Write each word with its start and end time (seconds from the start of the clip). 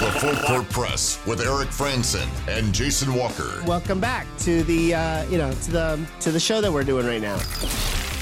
It's 0.00 0.14
the 0.14 0.20
Full 0.20 0.36
Court 0.46 0.70
Press 0.70 1.18
with 1.26 1.40
Eric 1.40 1.70
Frandsen 1.70 2.28
and 2.46 2.72
Jason 2.72 3.12
Walker. 3.14 3.60
Welcome 3.66 3.98
back 3.98 4.28
to 4.38 4.62
the 4.62 4.94
uh, 4.94 5.24
you 5.24 5.38
know 5.38 5.50
to 5.50 5.70
the 5.72 6.06
to 6.20 6.30
the 6.30 6.38
show 6.38 6.60
that 6.60 6.70
we're 6.70 6.84
doing 6.84 7.04
right 7.04 7.20
now. 7.20 7.36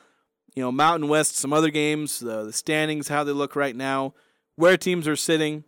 you 0.55 0.63
know, 0.63 0.73
Mountain 0.73 1.09
West, 1.09 1.37
some 1.37 1.53
other 1.53 1.71
games, 1.71 2.21
the, 2.21 2.45
the 2.45 2.53
standings, 2.53 3.09
how 3.09 3.25
they 3.25 3.33
look 3.33 3.55
right 3.55 3.77
now, 3.77 4.15
where 4.57 4.77
teams 4.77 5.07
are 5.07 5.17
sitting 5.17 5.55
in 5.55 5.65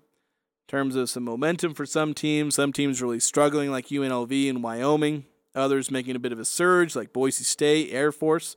terms 0.69 0.97
of 0.97 1.11
some 1.11 1.25
momentum 1.25 1.75
for 1.75 1.87
some 1.87 2.15
teams. 2.15 2.55
Some 2.55 2.73
teams 2.73 3.03
really 3.03 3.21
struggling, 3.21 3.71
like 3.71 3.89
UNLV 3.89 4.49
and 4.49 4.63
Wyoming. 4.63 5.27
Others 5.55 5.91
making 5.91 6.15
a 6.15 6.21
bit 6.21 6.33
of 6.33 6.39
a 6.39 6.45
surge, 6.45 6.95
like 6.95 7.13
Boise 7.13 7.43
State, 7.43 7.93
Air 7.93 8.13
Force, 8.13 8.57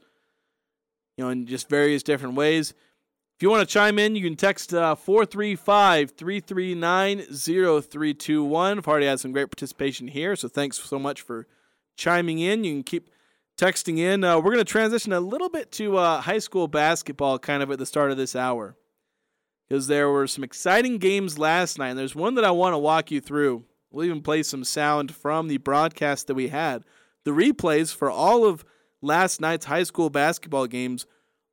you 1.18 1.24
know, 1.24 1.32
in 1.32 1.48
just 1.48 1.68
various 1.68 2.04
different 2.04 2.36
ways. 2.36 2.76
You 3.44 3.50
want 3.50 3.68
to 3.68 3.74
chime 3.74 4.00
in, 4.00 4.16
you 4.16 4.24
can 4.24 4.38
text 4.38 4.74
uh, 4.74 4.96
435 4.96 6.12
339 6.12 7.24
0321. 7.24 8.78
I've 8.78 8.88
already 8.88 9.06
had 9.06 9.20
some 9.20 9.34
great 9.34 9.52
participation 9.52 10.08
here, 10.08 10.38
so 10.38 10.48
thanks 10.48 10.80
so 10.80 10.98
much 10.98 11.20
for 11.20 11.46
chiming 11.98 12.40
in. 12.40 12.64
You 12.64 12.72
can 12.76 12.84
keep 12.84 13.10
texting 13.58 13.98
in. 13.98 14.24
Uh, 14.24 14.38
we're 14.38 14.54
going 14.54 14.60
to 14.60 14.64
transition 14.64 15.12
a 15.12 15.20
little 15.20 15.50
bit 15.50 15.74
to 15.74 15.98
uh, 15.98 16.22
high 16.22 16.38
school 16.40 16.70
basketball 16.70 17.38
kind 17.38 17.62
of 17.62 17.70
at 17.70 17.80
the 17.80 17.86
start 17.86 18.12
of 18.12 18.18
this 18.18 18.34
hour 18.34 18.78
because 19.68 19.88
there 19.88 20.10
were 20.10 20.26
some 20.26 20.46
exciting 20.46 20.98
games 20.98 21.38
last 21.38 21.78
night, 21.78 21.90
and 21.90 22.00
there's 22.00 22.16
one 22.16 22.36
that 22.36 22.46
I 22.46 22.52
want 22.52 22.76
to 22.76 22.80
walk 22.80 23.12
you 23.12 23.20
through. 23.20 23.66
We'll 23.92 24.06
even 24.06 24.22
play 24.22 24.44
some 24.44 24.64
sound 24.64 25.14
from 25.14 25.50
the 25.50 25.58
broadcast 25.58 26.28
that 26.28 26.36
we 26.36 26.48
had. 26.48 26.86
The 27.26 27.32
replays 27.32 27.94
for 27.94 28.10
all 28.10 28.46
of 28.46 28.64
last 29.02 29.42
night's 29.42 29.66
high 29.66 29.84
school 29.84 30.10
basketball 30.10 30.68
games 30.68 31.06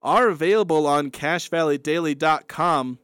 are 0.03 0.29
available 0.29 0.87
on 0.87 1.11
cachevalleydaily.com 1.11 2.99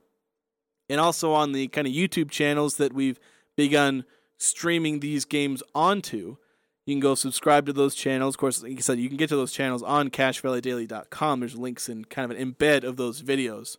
and 0.89 1.01
also 1.01 1.33
on 1.33 1.53
the 1.53 1.69
kind 1.69 1.87
of 1.87 1.93
YouTube 1.93 2.31
channels 2.31 2.77
that 2.77 2.93
we've 2.93 3.19
begun 3.57 4.05
streaming 4.39 5.01
these 5.01 5.25
games 5.25 5.62
onto. 5.75 6.37
You 6.84 6.95
can 6.95 7.01
go 7.01 7.15
subscribe 7.15 7.67
to 7.67 7.73
those 7.73 7.95
channels. 7.95 8.37
Of 8.37 8.39
course, 8.39 8.62
like 8.62 8.79
I 8.79 8.81
said, 8.81 8.99
you 8.99 9.09
can 9.09 9.17
get 9.17 9.29
to 9.31 9.37
those 9.37 9.53
channels 9.53 9.83
on 9.83 10.11
cachevalleydaily.com. 10.11 11.41
There's 11.41 11.57
links 11.57 11.89
in 11.89 12.05
kind 12.05 12.31
of 12.31 12.37
an 12.37 12.55
embed 12.55 12.84
of 12.84 12.97
those 12.97 13.23
videos. 13.23 13.77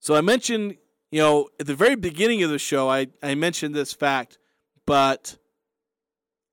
So 0.00 0.14
I 0.16 0.20
mentioned, 0.20 0.76
you 1.12 1.20
know, 1.20 1.48
at 1.60 1.66
the 1.66 1.74
very 1.74 1.94
beginning 1.94 2.42
of 2.42 2.50
the 2.50 2.58
show, 2.58 2.90
I, 2.90 3.06
I 3.22 3.36
mentioned 3.36 3.74
this 3.74 3.92
fact, 3.92 4.38
but 4.84 5.36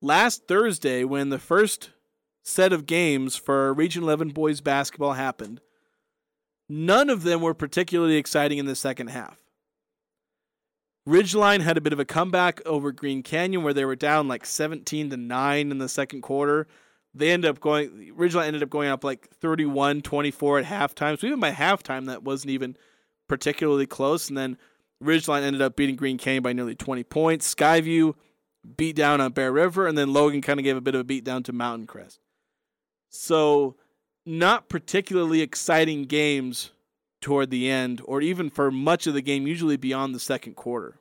last 0.00 0.46
Thursday, 0.46 1.04
when 1.04 1.30
the 1.30 1.38
first 1.38 1.90
set 2.42 2.72
of 2.72 2.86
games 2.86 3.36
for 3.36 3.72
Region 3.72 4.02
11 4.02 4.30
boys 4.30 4.60
basketball 4.60 5.12
happened, 5.14 5.60
none 6.68 7.10
of 7.10 7.22
them 7.22 7.40
were 7.40 7.54
particularly 7.54 8.16
exciting 8.16 8.58
in 8.58 8.66
the 8.66 8.74
second 8.74 9.08
half. 9.08 9.42
Ridgeline 11.08 11.62
had 11.62 11.76
a 11.76 11.80
bit 11.80 11.92
of 11.92 11.98
a 11.98 12.04
comeback 12.04 12.64
over 12.64 12.92
Green 12.92 13.22
Canyon 13.22 13.64
where 13.64 13.74
they 13.74 13.84
were 13.84 13.96
down 13.96 14.28
like 14.28 14.46
17 14.46 15.10
to 15.10 15.16
9 15.16 15.70
in 15.70 15.78
the 15.78 15.88
second 15.88 16.22
quarter. 16.22 16.68
They 17.12 17.32
ended 17.32 17.50
up 17.50 17.60
going 17.60 18.12
Ridgeline 18.16 18.46
ended 18.46 18.62
up 18.62 18.70
going 18.70 18.88
up 18.88 19.02
like 19.02 19.28
31-24 19.40 20.62
at 20.62 20.66
halftime. 20.66 21.18
So 21.18 21.26
even 21.26 21.40
by 21.40 21.50
halftime 21.50 22.06
that 22.06 22.22
wasn't 22.22 22.52
even 22.52 22.76
particularly 23.28 23.86
close 23.86 24.28
and 24.28 24.38
then 24.38 24.56
Ridgeline 25.02 25.42
ended 25.42 25.60
up 25.60 25.74
beating 25.74 25.96
Green 25.96 26.18
Canyon 26.18 26.44
by 26.44 26.52
nearly 26.52 26.76
20 26.76 27.02
points. 27.02 27.52
Skyview 27.52 28.14
beat 28.76 28.94
down 28.94 29.20
on 29.20 29.32
Bear 29.32 29.50
River 29.50 29.88
and 29.88 29.98
then 29.98 30.12
Logan 30.12 30.40
kind 30.40 30.60
of 30.60 30.64
gave 30.64 30.76
a 30.76 30.80
bit 30.80 30.94
of 30.94 31.00
a 31.00 31.04
beat 31.04 31.24
down 31.24 31.42
to 31.42 31.52
Mountain 31.52 31.88
Crest. 31.88 32.20
So, 33.14 33.76
not 34.24 34.70
particularly 34.70 35.42
exciting 35.42 36.04
games 36.04 36.70
toward 37.20 37.50
the 37.50 37.70
end, 37.70 38.00
or 38.06 38.22
even 38.22 38.48
for 38.48 38.70
much 38.70 39.06
of 39.06 39.12
the 39.12 39.20
game, 39.20 39.46
usually 39.46 39.76
beyond 39.76 40.14
the 40.14 40.18
second 40.18 40.56
quarter. 40.56 40.98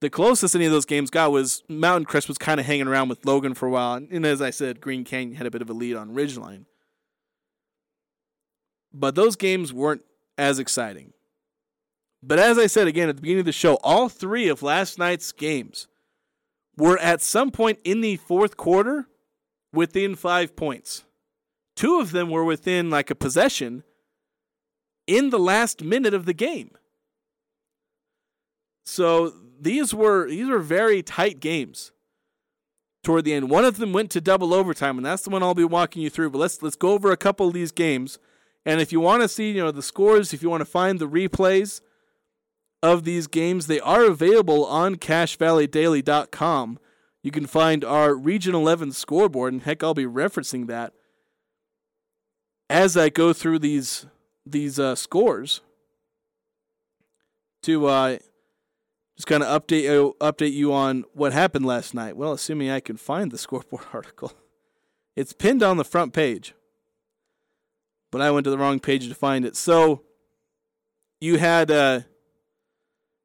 The 0.00 0.08
closest 0.08 0.54
any 0.54 0.64
of 0.64 0.72
those 0.72 0.86
games 0.86 1.10
got 1.10 1.32
was 1.32 1.64
Mountain 1.68 2.06
Crest 2.06 2.28
was 2.28 2.38
kind 2.38 2.60
of 2.60 2.66
hanging 2.66 2.86
around 2.86 3.08
with 3.08 3.26
Logan 3.26 3.54
for 3.54 3.66
a 3.66 3.70
while. 3.70 3.94
And 3.94 4.24
as 4.24 4.40
I 4.40 4.50
said, 4.50 4.80
Green 4.80 5.04
Canyon 5.04 5.36
had 5.36 5.46
a 5.46 5.50
bit 5.50 5.60
of 5.60 5.68
a 5.68 5.74
lead 5.74 5.96
on 5.96 6.14
Ridgeline. 6.14 6.64
But 8.92 9.16
those 9.16 9.36
games 9.36 9.72
weren't 9.72 10.04
as 10.38 10.58
exciting. 10.58 11.12
But 12.22 12.38
as 12.38 12.58
I 12.58 12.66
said 12.66 12.86
again 12.86 13.08
at 13.08 13.16
the 13.16 13.22
beginning 13.22 13.40
of 13.40 13.46
the 13.46 13.52
show, 13.52 13.74
all 13.82 14.08
three 14.08 14.48
of 14.48 14.62
last 14.62 14.98
night's 14.98 15.32
games 15.32 15.88
were 16.76 16.98
at 16.98 17.20
some 17.20 17.50
point 17.50 17.80
in 17.84 18.00
the 18.00 18.16
fourth 18.16 18.56
quarter 18.56 19.06
within 19.72 20.14
five 20.14 20.56
points. 20.56 21.04
Two 21.76 22.00
of 22.00 22.12
them 22.12 22.30
were 22.30 22.44
within 22.44 22.90
like 22.90 23.10
a 23.10 23.14
possession 23.14 23.84
in 25.06 25.30
the 25.30 25.38
last 25.38 25.82
minute 25.82 26.14
of 26.14 26.26
the 26.26 26.34
game. 26.34 26.70
So 28.84 29.32
these 29.60 29.94
were 29.94 30.28
these 30.28 30.48
were 30.48 30.58
very 30.58 31.02
tight 31.02 31.40
games 31.40 31.92
toward 33.02 33.24
the 33.24 33.32
end. 33.32 33.50
One 33.50 33.64
of 33.64 33.76
them 33.76 33.92
went 33.92 34.10
to 34.10 34.20
double 34.20 34.52
overtime, 34.52 34.96
and 34.98 35.06
that's 35.06 35.22
the 35.22 35.30
one 35.30 35.42
I'll 35.42 35.54
be 35.54 35.64
walking 35.64 36.02
you 36.02 36.10
through. 36.10 36.30
But 36.30 36.38
let's 36.38 36.62
let's 36.62 36.76
go 36.76 36.92
over 36.92 37.10
a 37.12 37.16
couple 37.16 37.48
of 37.48 37.54
these 37.54 37.72
games. 37.72 38.18
And 38.66 38.80
if 38.80 38.92
you 38.92 39.00
want 39.00 39.22
to 39.22 39.28
see, 39.28 39.52
you 39.52 39.62
know, 39.62 39.70
the 39.70 39.82
scores, 39.82 40.34
if 40.34 40.42
you 40.42 40.50
want 40.50 40.60
to 40.60 40.66
find 40.66 40.98
the 40.98 41.08
replays 41.08 41.80
of 42.82 43.04
these 43.04 43.26
games, 43.26 43.66
they 43.66 43.80
are 43.80 44.04
available 44.04 44.66
on 44.66 44.96
cachevalleydaily.com 44.96 46.78
you 47.22 47.30
can 47.30 47.46
find 47.46 47.84
our 47.84 48.14
Region 48.14 48.54
11 48.54 48.92
scoreboard, 48.92 49.52
and 49.52 49.62
heck, 49.62 49.82
I'll 49.82 49.94
be 49.94 50.04
referencing 50.04 50.66
that 50.68 50.92
as 52.70 52.96
I 52.96 53.08
go 53.08 53.32
through 53.32 53.58
these 53.58 54.06
these 54.46 54.78
uh, 54.78 54.94
scores 54.94 55.60
to 57.62 57.86
uh, 57.86 58.18
just 59.16 59.26
kind 59.26 59.42
of 59.42 59.62
update 59.62 59.82
you, 59.82 60.16
update 60.20 60.52
you 60.52 60.72
on 60.72 61.04
what 61.12 61.32
happened 61.32 61.66
last 61.66 61.92
night. 61.92 62.16
Well, 62.16 62.32
assuming 62.32 62.70
I 62.70 62.80
can 62.80 62.96
find 62.96 63.30
the 63.30 63.38
scoreboard 63.46 63.84
article, 63.92 64.32
it's 65.14 65.32
pinned 65.32 65.62
on 65.62 65.76
the 65.76 65.84
front 65.84 66.12
page, 66.14 66.54
but 68.10 68.20
I 68.20 68.30
went 68.30 68.44
to 68.44 68.50
the 68.50 68.58
wrong 68.58 68.80
page 68.80 69.08
to 69.08 69.14
find 69.14 69.44
it. 69.44 69.56
So 69.56 70.02
you 71.20 71.38
had 71.38 71.70
uh, 71.70 72.00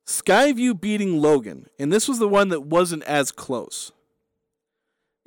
Skyview 0.06 0.80
beating 0.80 1.20
Logan, 1.20 1.68
and 1.80 1.92
this 1.92 2.08
was 2.08 2.20
the 2.20 2.28
one 2.28 2.50
that 2.50 2.62
wasn't 2.62 3.04
as 3.04 3.32
close. 3.32 3.92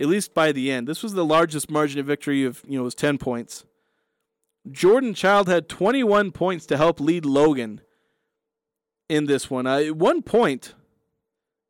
At 0.00 0.06
least 0.06 0.32
by 0.32 0.52
the 0.52 0.70
end. 0.70 0.86
This 0.86 1.02
was 1.02 1.14
the 1.14 1.24
largest 1.24 1.70
margin 1.70 1.98
of 1.98 2.06
victory 2.06 2.44
of, 2.44 2.62
you 2.68 2.78
know, 2.78 2.82
it 2.82 2.84
was 2.84 2.94
10 2.94 3.18
points. 3.18 3.64
Jordan 4.70 5.14
Child 5.14 5.48
had 5.48 5.68
21 5.68 6.30
points 6.30 6.66
to 6.66 6.76
help 6.76 7.00
lead 7.00 7.24
Logan 7.24 7.80
in 9.08 9.26
this 9.26 9.50
one. 9.50 9.66
Uh, 9.66 9.78
at 9.78 9.96
one 9.96 10.22
point, 10.22 10.74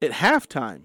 at 0.02 0.10
halftime, 0.10 0.82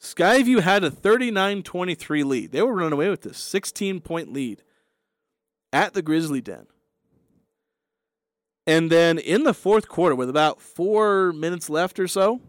Skyview 0.00 0.60
had 0.60 0.84
a 0.84 0.90
39 0.90 1.62
23 1.62 2.22
lead. 2.22 2.52
They 2.52 2.62
were 2.62 2.74
running 2.74 2.92
away 2.92 3.08
with 3.08 3.22
this 3.22 3.38
16 3.38 4.00
point 4.00 4.32
lead 4.32 4.62
at 5.72 5.94
the 5.94 6.02
Grizzly 6.02 6.40
Den. 6.40 6.66
And 8.68 8.92
then 8.92 9.18
in 9.18 9.44
the 9.44 9.54
fourth 9.54 9.88
quarter, 9.88 10.14
with 10.14 10.28
about 10.28 10.60
four 10.60 11.32
minutes 11.32 11.70
left 11.70 11.98
or 11.98 12.06
so, 12.06 12.42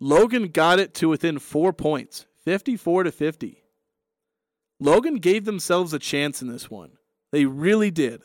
Logan 0.00 0.48
got 0.48 0.78
it 0.78 0.94
to 0.94 1.10
within 1.10 1.38
four 1.38 1.74
points, 1.74 2.24
54 2.42 3.02
to 3.02 3.12
50. 3.12 3.62
Logan 4.80 5.16
gave 5.16 5.44
themselves 5.44 5.92
a 5.92 5.98
chance 5.98 6.40
in 6.40 6.48
this 6.48 6.70
one. 6.70 6.92
They 7.30 7.44
really 7.44 7.90
did. 7.90 8.22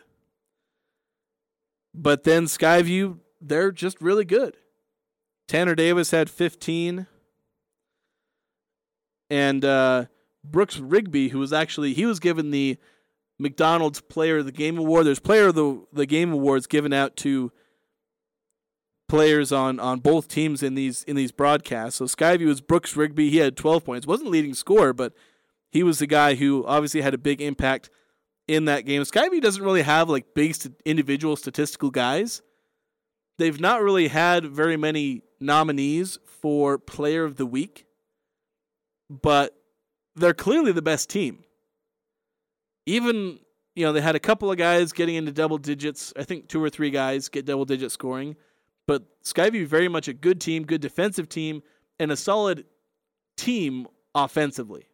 But 1.93 2.23
then 2.23 2.45
Skyview, 2.45 3.19
they're 3.41 3.73
just 3.73 3.99
really 3.99 4.23
good. 4.23 4.55
Tanner 5.49 5.75
Davis 5.75 6.11
had 6.11 6.29
15. 6.29 7.05
And 9.29 9.65
uh, 9.65 10.05
Brooks 10.41 10.79
Rigby, 10.79 11.29
who 11.29 11.39
was 11.39 11.51
actually, 11.51 11.93
he 11.93 12.05
was 12.05 12.21
given 12.21 12.51
the 12.51 12.77
McDonald's 13.37 14.01
Player 14.01 14.37
of 14.37 14.45
the 14.45 14.51
Game 14.51 14.77
Award. 14.77 15.05
There's 15.05 15.19
Player 15.19 15.47
of 15.47 15.55
the, 15.55 15.85
the 15.91 16.05
Game 16.05 16.31
Awards 16.31 16.67
given 16.67 16.93
out 16.93 17.15
to 17.17 17.51
players 19.07 19.51
on, 19.51 19.79
on 19.79 19.99
both 19.99 20.27
teams 20.27 20.63
in 20.63 20.75
these 20.75 21.03
in 21.03 21.15
these 21.15 21.31
broadcasts. 21.31 21.97
So 21.97 22.05
Skyview 22.05 22.47
was 22.47 22.61
Brooks 22.61 22.95
Rigby. 22.95 23.29
He 23.29 23.37
had 23.37 23.55
12 23.55 23.85
points. 23.85 24.07
wasn't 24.07 24.31
leading 24.31 24.53
scorer, 24.53 24.93
but 24.93 25.13
he 25.71 25.83
was 25.83 25.99
the 25.99 26.07
guy 26.07 26.35
who 26.35 26.65
obviously 26.65 27.01
had 27.01 27.13
a 27.13 27.17
big 27.17 27.41
impact 27.41 27.89
in 28.47 28.65
that 28.65 28.85
game. 28.85 29.01
Skyview 29.03 29.41
doesn't 29.41 29.63
really 29.63 29.81
have 29.81 30.09
like 30.09 30.33
big 30.33 30.55
st- 30.55 30.79
individual 30.85 31.35
statistical 31.35 31.91
guys. 31.91 32.41
They've 33.37 33.59
not 33.59 33.81
really 33.81 34.07
had 34.07 34.45
very 34.45 34.77
many 34.77 35.23
nominees 35.39 36.17
for 36.25 36.77
Player 36.77 37.25
of 37.25 37.35
the 37.35 37.45
Week, 37.45 37.85
but 39.09 39.53
they're 40.15 40.33
clearly 40.33 40.71
the 40.71 40.81
best 40.81 41.09
team. 41.09 41.43
Even 42.85 43.39
you 43.75 43.85
know 43.85 43.93
they 43.93 44.01
had 44.01 44.15
a 44.15 44.19
couple 44.19 44.51
of 44.51 44.57
guys 44.57 44.91
getting 44.93 45.15
into 45.15 45.31
double 45.31 45.57
digits. 45.57 46.13
I 46.15 46.23
think 46.23 46.47
two 46.47 46.63
or 46.63 46.69
three 46.69 46.89
guys 46.89 47.29
get 47.29 47.45
double 47.45 47.65
digit 47.65 47.91
scoring. 47.91 48.35
But 48.87 49.03
Skyview 49.23 49.65
very 49.65 49.87
much 49.87 50.07
a 50.07 50.13
good 50.13 50.39
team, 50.39 50.63
good 50.63 50.81
defensive 50.81 51.27
team, 51.27 51.63
and 51.99 52.11
a 52.11 52.15
solid 52.15 52.65
team 53.35 53.87
offensively. 54.13 54.87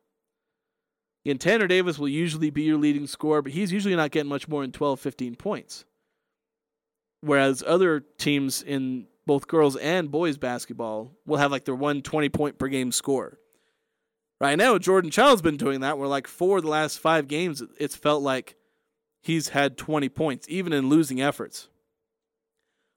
And 1.26 1.40
Tanner 1.40 1.68
Davis 1.68 2.00
will 2.00 2.08
usually 2.08 2.50
be 2.50 2.64
your 2.64 2.78
leading 2.78 3.06
scorer, 3.06 3.42
but 3.42 3.52
he's 3.52 3.72
usually 3.72 3.96
not 3.96 4.12
getting 4.12 4.30
much 4.30 4.48
more 4.48 4.62
than 4.62 4.72
12, 4.72 5.00
15 5.00 5.36
points. 5.36 5.86
Whereas 7.22 7.64
other 7.66 8.00
teams 8.18 8.64
in 8.64 9.08
both 9.28 9.48
girls 9.48 9.76
and 9.76 10.10
boys 10.10 10.38
basketball 10.40 11.12
will 11.28 11.38
have 11.38 11.52
like 11.52 11.66
their 11.66 11.76
one 11.76 12.02
20 12.02 12.30
point 12.30 12.58
per 12.58 12.68
game 12.68 12.92
score. 12.92 13.38
Right 14.42 14.58
now, 14.58 14.80
Jordan 14.80 15.12
Child's 15.12 15.44
been 15.44 15.56
doing 15.56 15.82
that, 15.82 16.00
where 16.00 16.08
like 16.08 16.26
four 16.26 16.62
the 16.62 16.68
last 16.68 16.98
five 16.98 17.28
games, 17.28 17.62
it's 17.80 17.96
felt 17.96 18.24
like 18.24 18.56
he's 19.22 19.50
had 19.50 19.78
20 19.78 20.10
points, 20.10 20.48
even 20.50 20.74
in 20.74 20.90
losing 20.90 21.22
efforts. 21.22 21.70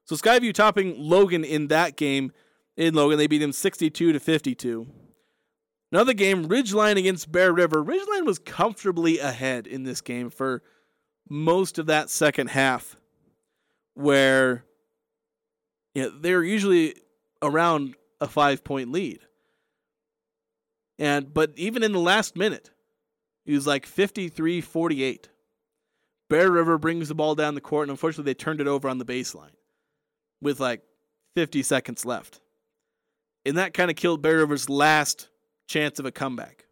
So 0.05 0.15
Skyview 0.15 0.55
topping 0.55 0.95
Logan 0.97 1.43
in 1.43 1.67
that 1.67 1.97
game. 1.97 2.31
In 2.75 2.95
Logan, 2.95 3.19
they 3.19 3.27
beat 3.27 3.43
him 3.43 3.51
62 3.51 4.13
to 4.13 4.19
52. 4.19 4.87
Another 5.91 6.15
game, 6.15 6.47
Ridgeline 6.47 6.97
against 6.97 7.31
Bear 7.31 7.53
River. 7.53 7.83
Ridgeline 7.83 8.25
was 8.25 8.39
comfortably 8.39 9.19
ahead 9.19 9.67
in 9.67 9.83
this 9.83 10.01
game 10.01 10.31
for 10.31 10.63
most 11.29 11.77
of 11.77 11.85
that 11.85 12.09
second 12.09 12.49
half, 12.49 12.97
where 13.93 14.65
you 15.93 16.01
know, 16.01 16.09
they're 16.09 16.43
usually 16.43 16.95
around 17.43 17.93
a 18.19 18.27
five 18.27 18.63
point 18.63 18.91
lead. 18.91 19.19
And 20.97 21.33
but 21.33 21.51
even 21.55 21.83
in 21.83 21.91
the 21.91 21.99
last 21.99 22.35
minute, 22.35 22.71
he 23.45 23.53
was 23.53 23.67
like 23.67 23.85
53 23.85 24.61
48. 24.61 25.29
Bear 26.29 26.49
River 26.49 26.77
brings 26.77 27.07
the 27.07 27.15
ball 27.15 27.35
down 27.35 27.53
the 27.53 27.61
court, 27.61 27.83
and 27.83 27.91
unfortunately, 27.91 28.31
they 28.31 28.35
turned 28.35 28.61
it 28.61 28.67
over 28.67 28.89
on 28.89 28.97
the 28.97 29.05
baseline 29.05 29.53
with 30.41 30.59
like 30.59 30.81
50 31.35 31.61
seconds 31.63 32.05
left. 32.05 32.41
And 33.45 33.57
that 33.57 33.73
kind 33.73 33.91
of 33.91 33.97
killed 33.97 34.23
Bear 34.23 34.37
River's 34.37 34.69
last 34.69 35.29
chance 35.67 35.99
of 35.99 36.05
a 36.05 36.11
comeback. 36.11 36.65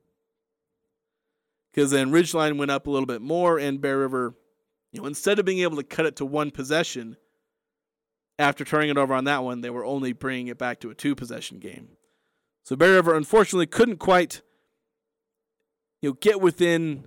Because 1.72 1.92
then 1.92 2.12
Ridgeline 2.12 2.58
went 2.58 2.72
up 2.72 2.88
a 2.88 2.90
little 2.90 3.06
bit 3.06 3.22
more, 3.22 3.60
and 3.60 3.81
Bear 3.81 4.00
River, 4.00 4.36
you 4.92 5.02
know, 5.02 5.08
instead 5.08 5.38
of 5.38 5.46
being 5.46 5.60
able 5.60 5.78
to 5.78 5.84
cut 5.84 6.06
it 6.06 6.16
to 6.18 6.26
one 6.26 6.50
possession, 6.52 7.18
after 8.40 8.64
turning 8.64 8.90
it 8.90 8.98
over 8.98 9.14
on 9.14 9.26
that 9.26 9.44
one, 9.44 9.62
they 9.62 9.69
were 9.69 9.86
only 9.86 10.14
bringing 10.14 10.48
it 10.48 10.58
back 10.58 10.80
to 10.80 10.90
a 10.90 10.96
two 10.96 11.16
possession 11.16 11.60
game. 11.60 11.90
So 12.63 12.75
Bear 12.75 12.94
River 12.94 13.15
unfortunately 13.15 13.68
couldn't 13.68 13.98
quite, 13.98 14.42
you 16.01 16.10
know, 16.10 16.18
get 16.19 16.39
within, 16.39 17.06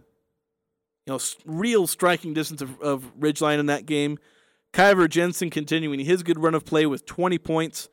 you 1.07 1.15
know, 1.15 1.19
real 1.47 1.87
striking 1.87 2.35
distance 2.35 2.61
of, 2.61 2.81
of 2.81 3.13
Ridgeline 3.19 3.59
in 3.59 3.67
that 3.67 3.87
game. 3.87 4.19
Kyver 4.73 5.09
Jensen 5.09 5.49
continuing 5.49 6.01
his 6.01 6.23
good 6.23 6.39
run 6.39 6.55
of 6.55 6.67
play 6.67 6.85
with 6.85 7.07
20 7.07 7.39
points. 7.39 7.89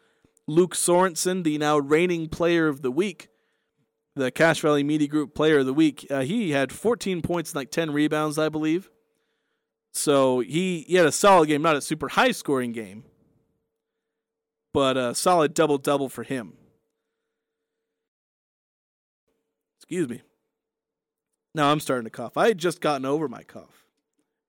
Luke 0.45 0.75
Sorensen, 0.75 1.45
the 1.45 1.57
now 1.57 1.77
reigning 1.77 2.27
player 2.27 2.67
of 2.67 2.81
the 2.81 2.91
week, 2.91 3.29
the 4.15 4.29
Cache 4.29 4.59
Valley 4.59 4.83
Media 4.83 5.07
Group 5.07 5.33
player 5.33 5.59
of 5.59 5.65
the 5.65 5.73
week, 5.73 6.05
uh, 6.11 6.19
he 6.21 6.51
had 6.51 6.73
14 6.73 7.21
points 7.21 7.51
and 7.51 7.55
like 7.55 7.71
10 7.71 7.91
rebounds, 7.91 8.37
I 8.37 8.49
believe. 8.49 8.89
So 9.93 10.41
he, 10.41 10.81
he 10.81 10.95
had 10.95 11.05
a 11.05 11.13
solid 11.13 11.47
game, 11.47 11.61
not 11.61 11.77
a 11.77 11.81
super 11.81 12.09
high 12.09 12.31
scoring 12.31 12.73
game, 12.73 13.05
but 14.73 14.97
a 14.97 15.15
solid 15.15 15.53
double 15.53 15.77
double 15.77 16.09
for 16.09 16.23
him. 16.23 16.57
Excuse 19.83 20.07
me. 20.07 20.21
Now 21.53 21.69
I'm 21.69 21.81
starting 21.81 22.05
to 22.05 22.09
cough. 22.09 22.37
I 22.37 22.47
had 22.47 22.57
just 22.57 22.79
gotten 22.79 23.05
over 23.05 23.27
my 23.27 23.43
cough. 23.43 23.85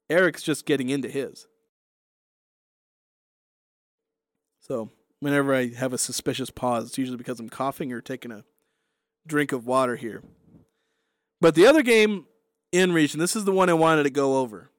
Eric's 0.09 0.45
just 0.45 0.65
getting 0.65 0.91
into 0.91 1.09
his. 1.09 1.49
So 4.61 4.91
whenever 5.19 5.53
I 5.53 5.75
have 5.75 5.93
a 5.93 5.99
suspicious 5.99 6.51
pause, 6.51 6.87
it's 6.87 6.99
usually 6.99 7.17
because 7.17 7.41
I'm 7.41 7.49
coughing 7.49 7.93
or 7.93 8.01
taking 8.01 8.31
a 8.31 8.45
drink 9.27 9.51
of 9.51 9.67
water 9.67 9.97
here. 9.97 10.23
But 11.41 11.57
the 11.57 11.67
other 11.67 11.83
game 11.83 12.27
in 12.71 12.93
region, 12.93 13.19
this 13.19 13.35
is 13.35 13.45
the 13.45 13.53
one 13.53 13.69
I 13.69 13.75
wanted 13.75 14.05
to 14.05 14.11
go 14.11 14.39
over. 14.39 14.71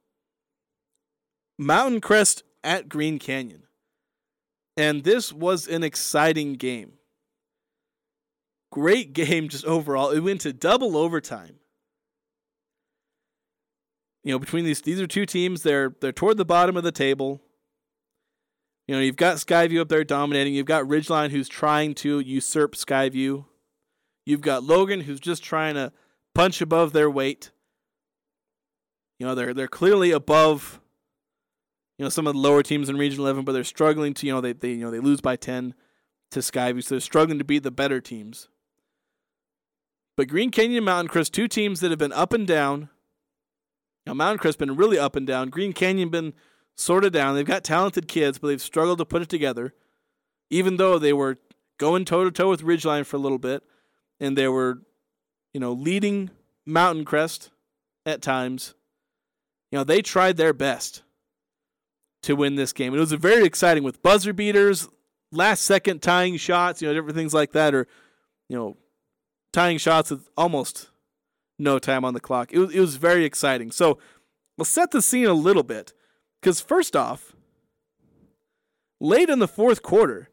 Mountain 1.60 2.00
Crest 2.00 2.44
at 2.64 2.88
Green 2.88 3.20
Canyon. 3.20 3.64
And 4.78 5.04
this 5.04 5.34
was 5.34 5.68
an 5.68 5.84
exciting 5.84 6.54
game. 6.54 6.94
Great 8.76 9.14
game 9.14 9.48
just 9.48 9.64
overall. 9.64 10.10
It 10.10 10.20
went 10.20 10.42
to 10.42 10.52
double 10.52 10.98
overtime. 10.98 11.60
You 14.22 14.34
know, 14.34 14.40
between 14.40 14.66
these 14.66 14.82
these 14.82 15.00
are 15.00 15.08
two 15.08 15.26
teams, 15.26 15.64
they're 15.64 15.96
they're 16.02 16.12
toward 16.12 16.36
the 16.36 16.44
bottom 16.44 16.76
of 16.76 16.84
the 16.84 16.92
table. 16.92 17.42
You 18.86 18.96
know, 18.96 19.02
you've 19.02 19.16
got 19.16 19.38
Skyview 19.38 19.80
up 19.80 19.88
there 19.88 20.04
dominating. 20.04 20.54
You've 20.54 20.66
got 20.66 20.84
Ridgeline 20.84 21.30
who's 21.30 21.48
trying 21.48 21.94
to 21.96 22.20
usurp 22.20 22.76
Skyview. 22.76 23.46
You've 24.26 24.42
got 24.42 24.66
Logan 24.66 25.00
who's 25.00 25.22
just 25.22 25.42
trying 25.42 25.76
to 25.76 25.94
punch 26.34 26.60
above 26.60 26.92
their 26.92 27.10
weight. 27.10 27.52
You 29.20 29.26
know, 29.26 29.36
they're 29.36 29.54
they're 29.54 29.70
clearly 29.70 30.12
above 30.12 30.82
you 31.98 32.04
know 32.04 32.10
some 32.10 32.28
of 32.28 32.34
the 32.34 32.42
lower 32.42 32.62
teams 32.62 32.90
in 32.90 32.98
Region 32.98 33.22
11, 33.22 33.46
but 33.46 33.54
they're 33.54 33.64
struggling 33.64 34.14
to, 34.16 34.28
you 34.28 34.34
know, 34.34 34.42
they 34.42 34.52
they 34.52 34.72
you 34.72 34.84
know, 34.84 34.92
they 34.92 35.00
lose 35.00 35.22
by 35.22 35.38
10 35.38 35.76
to 36.32 36.40
Skyview, 36.40 36.84
so 36.84 36.96
they're 36.96 37.00
struggling 37.00 37.38
to 37.38 37.46
beat 37.46 37.64
the 37.64 37.72
better 37.72 38.02
teams. 38.02 38.50
But 40.18 40.28
Green 40.28 40.52
Canyon 40.52 40.78
and 40.78 40.86
Mountain 40.86 41.10
Crest, 41.10 41.34
two 41.34 41.48
teams 41.48 41.80
that 41.82 41.90
have 41.90 42.00
been 42.00 42.14
up 42.14 42.34
and 42.34 42.48
down. 42.48 42.90
Now 44.06 44.14
Mountain 44.14 44.40
Crest 44.40 44.60
been 44.60 44.76
really 44.76 44.98
up 44.98 45.16
and 45.16 45.28
down. 45.28 45.50
Green 45.50 45.74
Canyon 45.74 46.10
been 46.10 46.34
sort 46.76 47.04
of 47.04 47.12
down. 47.12 47.36
They've 47.36 47.46
got 47.46 47.64
talented 47.64 48.08
kids, 48.08 48.38
but 48.38 48.48
they've 48.48 48.62
struggled 48.62 49.00
to 49.00 49.06
put 49.06 49.22
it 49.22 49.30
together. 49.30 49.74
Even 50.50 50.78
though 50.78 51.00
they 51.00 51.14
were 51.14 51.38
going 51.78 52.06
toe 52.06 52.24
to 52.24 52.32
toe 52.32 52.50
with 52.50 52.62
Ridgeline 52.62 53.06
for 53.06 53.18
a 53.18 53.20
little 53.20 53.40
bit, 53.40 53.64
and 54.20 54.38
they 54.38 54.48
were, 54.48 54.82
you 55.54 55.60
know, 55.60 55.74
leading 55.74 56.30
Mountain 56.66 57.06
Crest 57.06 57.52
at 58.06 58.22
times. 58.22 58.74
You 59.72 59.80
know, 59.80 59.84
they 59.84 60.02
tried 60.02 60.38
their 60.38 60.54
best 60.54 61.02
to 62.24 62.36
win 62.36 62.56
this 62.56 62.74
game. 62.74 62.94
It 62.94 63.00
was 63.00 63.12
very 63.12 63.46
exciting 63.46 63.84
with 63.84 64.02
buzzer 64.02 64.34
beaters, 64.34 64.88
last 65.32 65.64
second 65.64 66.02
tying 66.02 66.38
shots, 66.38 66.82
you 66.82 66.88
know, 66.88 66.94
different 66.94 67.18
things 67.18 67.34
like 67.34 67.52
that, 67.52 67.74
or 67.76 67.88
you 68.48 68.56
know, 68.56 68.78
tying 69.56 69.78
shots 69.78 70.12
with 70.12 70.28
almost 70.36 70.90
no 71.58 71.80
time 71.80 72.04
on 72.04 72.14
the 72.14 72.20
clock. 72.20 72.52
It 72.52 72.60
was 72.60 72.76
it 72.76 72.80
was 72.80 72.98
very 72.98 73.24
exciting. 73.24 73.72
So 73.72 73.98
we'll 74.58 74.66
set 74.66 74.92
the 74.92 75.02
scene 75.02 75.26
a 75.26 75.34
little 75.34 75.64
bit. 75.64 75.94
Because, 76.42 76.62
first 76.62 76.96
off, 76.96 77.34
late 79.00 79.30
in 79.30 79.40
the 79.40 79.48
fourth 79.48 79.82
quarter, 79.82 80.30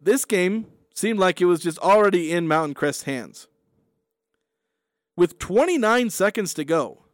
this 0.00 0.24
game 0.24 0.66
seemed 0.92 1.20
like 1.20 1.40
it 1.40 1.44
was 1.44 1.60
just 1.60 1.78
already 1.78 2.32
in 2.32 2.48
Mountain 2.48 2.74
Crest's 2.74 3.04
hands. 3.04 3.46
With 5.16 5.38
29 5.38 6.10
seconds 6.10 6.54
to 6.54 6.64
go, 6.64 7.04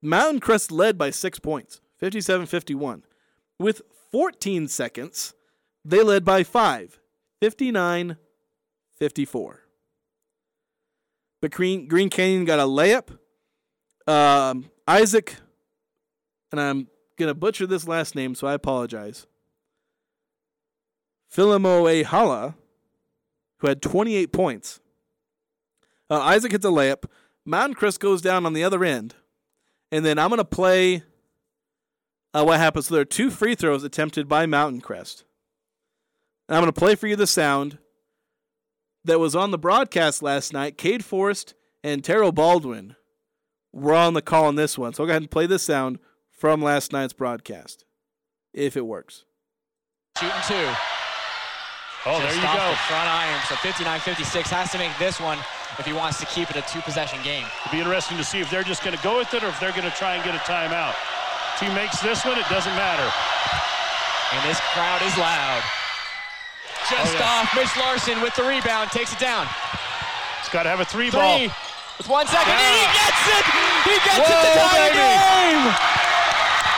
Mountain 0.00 0.40
Crest 0.40 0.70
led 0.70 0.96
by 0.96 1.10
six 1.10 1.40
points, 1.40 1.80
57 1.96 2.46
51. 2.46 3.04
With 3.58 3.82
14 4.12 4.68
seconds, 4.68 5.34
they 5.84 6.02
led 6.02 6.24
by 6.24 6.44
five, 6.44 7.00
59 7.40 8.18
54. 8.96 9.63
But 11.44 11.50
Green, 11.50 11.88
Green 11.88 12.08
Canyon 12.08 12.46
got 12.46 12.58
a 12.58 12.62
layup. 12.62 13.18
Um, 14.10 14.70
Isaac, 14.88 15.36
and 16.50 16.58
I'm 16.58 16.88
gonna 17.18 17.34
butcher 17.34 17.66
this 17.66 17.86
last 17.86 18.14
name, 18.14 18.34
so 18.34 18.46
I 18.46 18.54
apologize. 18.54 19.26
Philimo 21.30 22.02
Hala, 22.02 22.54
who 23.58 23.68
had 23.68 23.82
28 23.82 24.32
points. 24.32 24.80
Uh, 26.08 26.20
Isaac 26.20 26.52
hits 26.52 26.64
a 26.64 26.68
layup. 26.68 27.04
Mountain 27.44 27.74
Crest 27.74 28.00
goes 28.00 28.22
down 28.22 28.46
on 28.46 28.54
the 28.54 28.64
other 28.64 28.82
end, 28.82 29.14
and 29.92 30.02
then 30.02 30.18
I'm 30.18 30.30
gonna 30.30 30.46
play. 30.46 31.02
Uh, 32.32 32.44
what 32.44 32.58
happens? 32.58 32.86
So 32.86 32.94
there 32.94 33.02
are 33.02 33.04
two 33.04 33.28
free 33.28 33.54
throws 33.54 33.84
attempted 33.84 34.30
by 34.30 34.46
Mountain 34.46 34.80
Crest. 34.80 35.24
And 36.48 36.56
I'm 36.56 36.62
gonna 36.62 36.72
play 36.72 36.94
for 36.94 37.06
you 37.06 37.16
the 37.16 37.26
sound 37.26 37.76
that 39.04 39.20
was 39.20 39.36
on 39.36 39.50
the 39.50 39.58
broadcast 39.58 40.22
last 40.22 40.52
night. 40.52 40.78
Cade 40.78 41.04
Forrest 41.04 41.54
and 41.82 42.02
Terrell 42.02 42.32
Baldwin 42.32 42.96
were 43.72 43.94
on 43.94 44.14
the 44.14 44.22
call 44.22 44.46
on 44.46 44.56
this 44.56 44.78
one. 44.78 44.94
So 44.94 45.02
I'll 45.02 45.06
go 45.06 45.12
ahead 45.12 45.22
and 45.22 45.30
play 45.30 45.46
this 45.46 45.62
sound 45.62 45.98
from 46.30 46.62
last 46.62 46.92
night's 46.92 47.12
broadcast, 47.12 47.84
if 48.52 48.76
it 48.76 48.86
works. 48.86 49.24
Shooting 50.18 50.34
two. 50.46 50.70
Oh, 52.06 52.20
there 52.20 52.34
you 52.34 52.42
go. 52.42 52.52
the 52.52 52.76
front 52.84 53.08
iron. 53.08 53.40
So 53.48 53.54
59-56 53.56 54.52
has 54.52 54.70
to 54.72 54.78
make 54.78 54.92
this 54.98 55.18
one 55.20 55.38
if 55.78 55.86
he 55.86 55.92
wants 55.92 56.20
to 56.20 56.26
keep 56.26 56.50
it 56.50 56.56
a 56.56 56.62
two-possession 56.68 57.18
game. 57.24 57.46
It'll 57.64 57.72
be 57.72 57.80
interesting 57.80 58.18
to 58.18 58.24
see 58.24 58.40
if 58.40 58.50
they're 58.50 58.62
just 58.62 58.84
going 58.84 58.96
to 58.96 59.02
go 59.02 59.18
with 59.18 59.32
it 59.32 59.42
or 59.42 59.48
if 59.48 59.58
they're 59.58 59.72
going 59.72 59.88
to 59.88 59.96
try 59.96 60.14
and 60.14 60.22
get 60.22 60.34
a 60.34 60.44
timeout. 60.44 60.94
If 61.56 61.66
he 61.66 61.74
makes 61.74 62.00
this 62.00 62.24
one, 62.24 62.36
it 62.38 62.44
doesn't 62.52 62.76
matter. 62.76 63.08
And 64.36 64.50
this 64.50 64.60
crowd 64.76 65.00
is 65.02 65.16
loud. 65.16 65.62
Just 66.90 67.14
Oh, 67.14 67.18
yeah. 67.18 67.40
off. 67.42 67.54
Mitch 67.56 67.76
Larson 67.78 68.20
with 68.20 68.34
the 68.36 68.44
rebound 68.44 68.90
takes 68.90 69.12
it 69.12 69.18
down. 69.18 69.46
He's 70.40 70.48
got 70.52 70.64
to 70.64 70.68
have 70.68 70.80
a 70.80 70.84
three, 70.84 71.10
ball. 71.10 71.40
With 71.98 72.08
one 72.08 72.26
second. 72.26 72.52
And 72.52 72.74
he 72.74 72.84
gets 72.92 73.24
it. 73.32 73.44
He 73.88 73.96
gets 74.04 74.18
it 74.18 74.28
to 74.28 74.50
Whoa, 74.52 74.68
tie 74.68 74.88
the 74.88 74.94
game. 74.94 75.64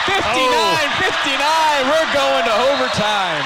59-59. 0.06 1.90
We're 1.90 2.12
going 2.14 2.44
to 2.44 2.54
overtime. 2.70 3.44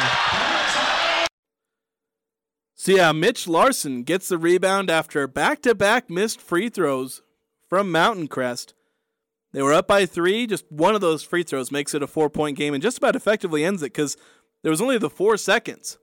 So 2.74 2.92
yeah, 2.92 3.12
Mitch 3.12 3.46
Larson 3.46 4.02
gets 4.04 4.28
the 4.28 4.38
rebound 4.38 4.90
after 4.90 5.26
back-to-back 5.26 6.08
missed 6.10 6.40
free 6.40 6.68
throws 6.68 7.22
from 7.68 7.90
Mountain 7.92 8.28
Crest. 8.28 8.74
They 9.52 9.62
were 9.62 9.72
up 9.74 9.86
by 9.86 10.06
three. 10.06 10.46
Just 10.46 10.64
one 10.70 10.94
of 10.94 11.00
those 11.00 11.22
free 11.22 11.42
throws 11.42 11.70
makes 11.70 11.94
it 11.94 12.02
a 12.02 12.06
four-point 12.06 12.56
game, 12.56 12.72
and 12.72 12.82
just 12.82 12.98
about 12.98 13.16
effectively 13.16 13.64
ends 13.64 13.82
it 13.82 13.92
because 13.92 14.16
there 14.62 14.70
was 14.70 14.80
only 14.80 14.96
the 14.98 15.10
four 15.10 15.36
seconds, 15.36 15.98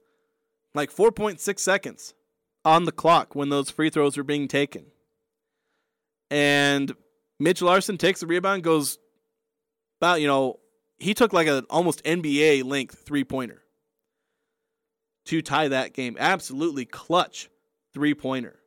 like 0.78 0.94
4.6 0.94 1.58
seconds, 1.58 2.14
on 2.64 2.84
the 2.84 2.92
clock 2.92 3.34
when 3.34 3.48
those 3.48 3.70
free 3.70 3.90
throws 3.90 4.16
were 4.16 4.22
being 4.22 4.46
taken. 4.46 4.86
And 6.30 6.94
Mitch 7.40 7.62
Larson 7.62 7.98
takes 7.98 8.20
the 8.20 8.26
rebound, 8.26 8.62
goes 8.62 8.98
about 10.00 10.20
you 10.20 10.26
know 10.26 10.60
he 10.98 11.14
took 11.14 11.32
like 11.32 11.48
an 11.48 11.66
almost 11.70 12.04
NBA 12.04 12.64
length 12.64 13.02
three-pointer 13.04 13.62
to 15.26 15.42
tie 15.42 15.68
that 15.68 15.92
game. 15.94 16.16
Absolutely 16.18 16.84
clutch 16.84 17.48
three 17.92 18.14
pointer. 18.14 18.60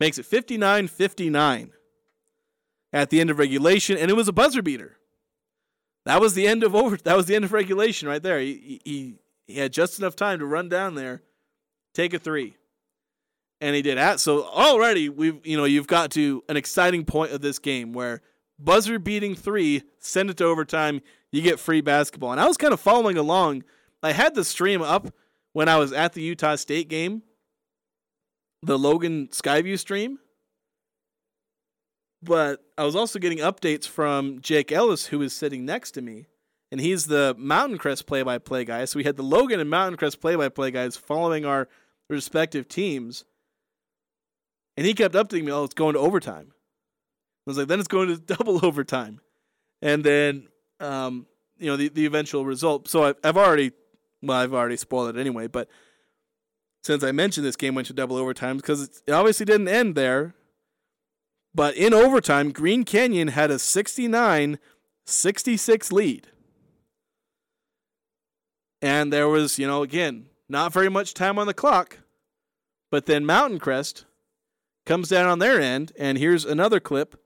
Makes 0.00 0.18
it 0.18 0.26
59 0.26 0.88
59 0.88 1.72
at 2.92 3.10
the 3.10 3.20
end 3.20 3.30
of 3.30 3.38
regulation, 3.38 3.96
and 3.96 4.10
it 4.10 4.14
was 4.14 4.28
a 4.28 4.32
buzzer 4.32 4.62
beater. 4.62 4.96
That 6.04 6.20
was 6.20 6.34
the 6.34 6.48
end 6.48 6.64
of 6.64 6.74
over. 6.74 6.96
That 6.96 7.16
was 7.16 7.26
the 7.26 7.36
end 7.36 7.44
of 7.44 7.52
regulation 7.52 8.08
right 8.08 8.22
there. 8.22 8.40
He, 8.40 8.80
he, 8.84 9.18
he 9.46 9.58
had 9.58 9.72
just 9.72 9.98
enough 9.98 10.16
time 10.16 10.38
to 10.38 10.46
run 10.46 10.68
down 10.68 10.94
there, 10.94 11.22
take 11.94 12.14
a 12.14 12.18
three, 12.18 12.56
and 13.60 13.76
he 13.76 13.82
did 13.82 13.98
that. 13.98 14.20
So 14.20 14.44
already 14.44 15.08
we've 15.08 15.44
you 15.44 15.56
know 15.56 15.64
you've 15.64 15.86
got 15.86 16.10
to 16.12 16.42
an 16.48 16.56
exciting 16.56 17.04
point 17.04 17.32
of 17.32 17.40
this 17.40 17.58
game 17.58 17.92
where 17.92 18.22
buzzer 18.58 18.98
beating 18.98 19.34
three, 19.34 19.82
send 19.98 20.30
it 20.30 20.36
to 20.38 20.44
overtime, 20.44 21.00
you 21.30 21.42
get 21.42 21.58
free 21.58 21.80
basketball. 21.80 22.32
And 22.32 22.40
I 22.40 22.46
was 22.46 22.56
kind 22.56 22.72
of 22.72 22.80
following 22.80 23.16
along. 23.16 23.64
I 24.02 24.12
had 24.12 24.34
the 24.34 24.44
stream 24.44 24.82
up 24.82 25.14
when 25.52 25.68
I 25.68 25.78
was 25.78 25.92
at 25.92 26.12
the 26.12 26.22
Utah 26.22 26.56
State 26.56 26.88
game, 26.88 27.22
the 28.62 28.78
Logan 28.78 29.28
Skyview 29.28 29.78
stream. 29.78 30.18
But 32.22 32.60
I 32.78 32.84
was 32.84 32.94
also 32.94 33.18
getting 33.18 33.38
updates 33.38 33.86
from 33.86 34.40
Jake 34.40 34.70
Ellis, 34.70 35.06
who 35.06 35.22
is 35.22 35.32
sitting 35.32 35.64
next 35.64 35.92
to 35.92 36.02
me, 36.02 36.26
and 36.72 36.80
he's 36.80 37.06
the 37.06 37.36
Mountain 37.38 37.76
Crest 37.76 38.06
play-by-play 38.06 38.64
guy. 38.64 38.86
So 38.86 38.96
we 38.96 39.04
had 39.04 39.16
the 39.16 39.22
Logan 39.22 39.60
and 39.60 39.68
Mountain 39.68 39.98
Crest 39.98 40.22
play-by-play 40.22 40.70
guys 40.70 40.96
following 40.96 41.44
our 41.44 41.68
respective 42.08 42.66
teams, 42.66 43.26
and 44.78 44.86
he 44.86 44.94
kept 44.94 45.14
updating 45.14 45.44
me. 45.44 45.52
Oh, 45.52 45.64
it's 45.64 45.74
going 45.74 45.92
to 45.92 46.00
overtime. 46.00 46.46
I 46.50 47.50
was 47.50 47.58
like, 47.58 47.68
then 47.68 47.78
it's 47.78 47.88
going 47.88 48.08
to 48.08 48.16
double 48.36 48.64
overtime, 48.64 49.20
and 49.82 50.02
then 50.02 50.48
um, 50.80 51.26
you 51.58 51.66
know 51.66 51.76
the 51.76 51.90
the 51.90 52.06
eventual 52.06 52.46
result. 52.46 52.88
So 52.88 53.04
I've, 53.04 53.16
I've 53.22 53.36
already 53.36 53.72
well, 54.22 54.38
I've 54.38 54.54
already 54.54 54.78
spoiled 54.78 55.14
it 55.14 55.20
anyway, 55.20 55.48
but 55.48 55.68
since 56.82 57.04
I 57.04 57.12
mentioned 57.12 57.46
this 57.46 57.54
game 57.54 57.74
went 57.74 57.86
to 57.88 57.92
double 57.92 58.16
overtime, 58.16 58.56
because 58.56 59.02
it 59.06 59.12
obviously 59.12 59.44
didn't 59.44 59.68
end 59.68 59.94
there. 59.94 60.34
But 61.54 61.76
in 61.76 61.92
overtime, 61.92 62.50
Green 62.50 62.82
Canyon 62.82 63.28
had 63.28 63.50
a 63.50 63.58
69 63.58 64.58
66 65.04 65.92
lead. 65.92 66.31
And 68.82 69.12
there 69.12 69.28
was, 69.28 69.58
you 69.60 69.66
know, 69.66 69.82
again, 69.82 70.26
not 70.48 70.72
very 70.72 70.90
much 70.90 71.14
time 71.14 71.38
on 71.38 71.46
the 71.46 71.54
clock. 71.54 71.98
But 72.90 73.06
then 73.06 73.24
Mountain 73.24 73.60
Crest 73.60 74.04
comes 74.84 75.08
down 75.08 75.26
on 75.26 75.38
their 75.38 75.60
end, 75.60 75.92
and 75.98 76.18
here's 76.18 76.44
another 76.44 76.80
clip 76.80 77.16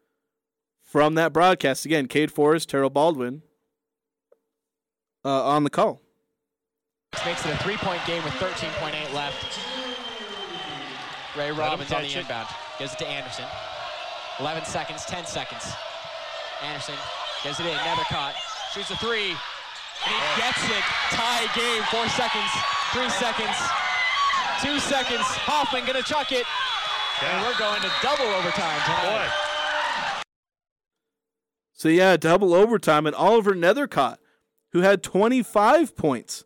from 0.85 1.15
that 1.15 1.33
broadcast. 1.33 1.85
Again, 1.85 2.07
Cade 2.07 2.31
Forrest, 2.31 2.69
Terrell 2.69 2.91
Baldwin 2.91 3.43
uh, 5.25 5.45
on 5.45 5.65
the 5.65 5.71
call. 5.71 6.01
Makes 7.25 7.47
it 7.47 7.53
a 7.53 7.57
three-point 7.59 8.03
game 8.07 8.23
with 8.23 8.35
13.8 8.35 9.15
left. 9.15 9.59
Ray 11.37 11.51
Robbins 11.51 11.91
on 11.91 12.03
the 12.03 12.09
it. 12.09 12.17
inbound. 12.17 12.49
Gives 12.79 12.93
it 12.93 12.99
to 12.99 13.07
Anderson. 13.07 13.47
11 14.39 14.65
seconds, 14.67 15.05
10 15.07 15.25
seconds. 15.25 15.73
Anderson 16.63 16.95
gives 17.43 17.59
it 17.59 17.67
in, 17.67 17.77
never 17.85 18.03
caught. 18.03 18.35
Shoots 18.73 18.91
a 18.91 18.97
three, 18.97 19.35
and 20.05 20.13
he 20.13 20.41
gets 20.41 20.63
it. 20.69 20.85
Tie 21.15 21.49
game, 21.55 21.83
four 21.89 22.09
seconds, 22.13 22.51
three 22.93 23.09
seconds, 23.09 23.57
two 24.61 24.79
seconds. 24.81 25.25
Hoffman 25.49 25.87
gonna 25.87 26.03
chuck 26.03 26.33
it, 26.33 26.45
and 27.23 27.43
we're 27.43 27.59
going 27.59 27.81
to 27.81 27.91
double 28.03 28.27
overtime 28.27 28.81
tonight. 28.85 29.47
So 31.73 31.89
yeah, 31.89 32.17
double 32.17 32.55
overtime, 32.55 33.07
and 33.07 33.15
Oliver 33.15 33.55
Nethercott, 33.55 34.17
who 34.73 34.81
had 34.81 35.03
25 35.03 35.95
points 35.97 36.45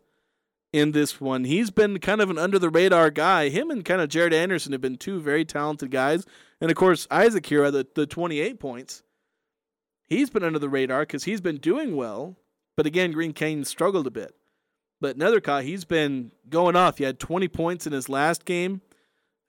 in 0.73 0.91
this 0.91 1.19
one. 1.19 1.43
He's 1.43 1.69
been 1.69 1.99
kind 1.99 2.21
of 2.21 2.29
an 2.29 2.37
under 2.37 2.59
the 2.59 2.69
radar 2.69 3.09
guy. 3.09 3.49
Him 3.49 3.69
and 3.71 3.83
kind 3.83 4.01
of 4.01 4.09
Jared 4.09 4.33
Anderson 4.33 4.71
have 4.71 4.81
been 4.81 4.97
two 4.97 5.19
very 5.19 5.45
talented 5.45 5.91
guys, 5.91 6.25
and 6.59 6.71
of 6.71 6.77
course 6.77 7.07
Isaac 7.11 7.45
here 7.45 7.63
had 7.63 7.73
the, 7.73 7.87
the 7.95 8.05
28 8.05 8.59
points. 8.59 9.03
He's 10.07 10.29
been 10.29 10.43
under 10.43 10.59
the 10.59 10.69
radar 10.69 11.01
because 11.01 11.23
he's 11.23 11.41
been 11.41 11.57
doing 11.57 11.95
well, 11.95 12.37
but 12.75 12.85
again, 12.85 13.11
Green 13.11 13.33
Canyon 13.33 13.65
struggled 13.65 14.07
a 14.07 14.11
bit. 14.11 14.33
But 14.99 15.17
Nethercott, 15.17 15.63
he's 15.63 15.85
been 15.85 16.31
going 16.47 16.75
off. 16.75 16.99
He 16.99 17.03
had 17.03 17.19
20 17.19 17.47
points 17.47 17.87
in 17.87 17.93
his 17.93 18.07
last 18.07 18.45
game, 18.45 18.81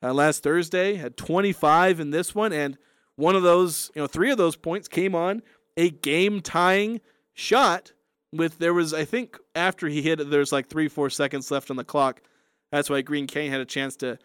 uh, 0.02 0.14
last 0.14 0.42
Thursday. 0.42 0.94
Had 0.94 1.16
25 1.16 2.00
in 2.00 2.10
this 2.10 2.34
one, 2.34 2.52
and 2.52 2.78
one 3.16 3.36
of 3.36 3.42
those, 3.42 3.90
you 3.94 4.00
know, 4.00 4.06
three 4.06 4.30
of 4.30 4.38
those 4.38 4.56
points 4.56 4.88
came 4.88 5.14
on 5.14 5.42
a 5.76 5.90
game 5.90 6.40
tying 6.40 7.00
shot 7.34 7.92
with 8.32 8.58
there 8.58 8.74
was 8.74 8.92
I 8.94 9.04
think 9.04 9.38
after 9.54 9.88
he 9.88 10.02
hit 10.02 10.20
it 10.20 10.30
there's 10.30 10.52
like 10.52 10.68
3 10.68 10.88
4 10.88 11.10
seconds 11.10 11.50
left 11.50 11.70
on 11.70 11.76
the 11.76 11.84
clock. 11.84 12.22
That's 12.70 12.88
why 12.88 13.02
Green 13.02 13.26
Cane 13.26 13.50
had 13.50 13.60
a 13.60 13.66
chance 13.66 13.96
to 13.96 14.18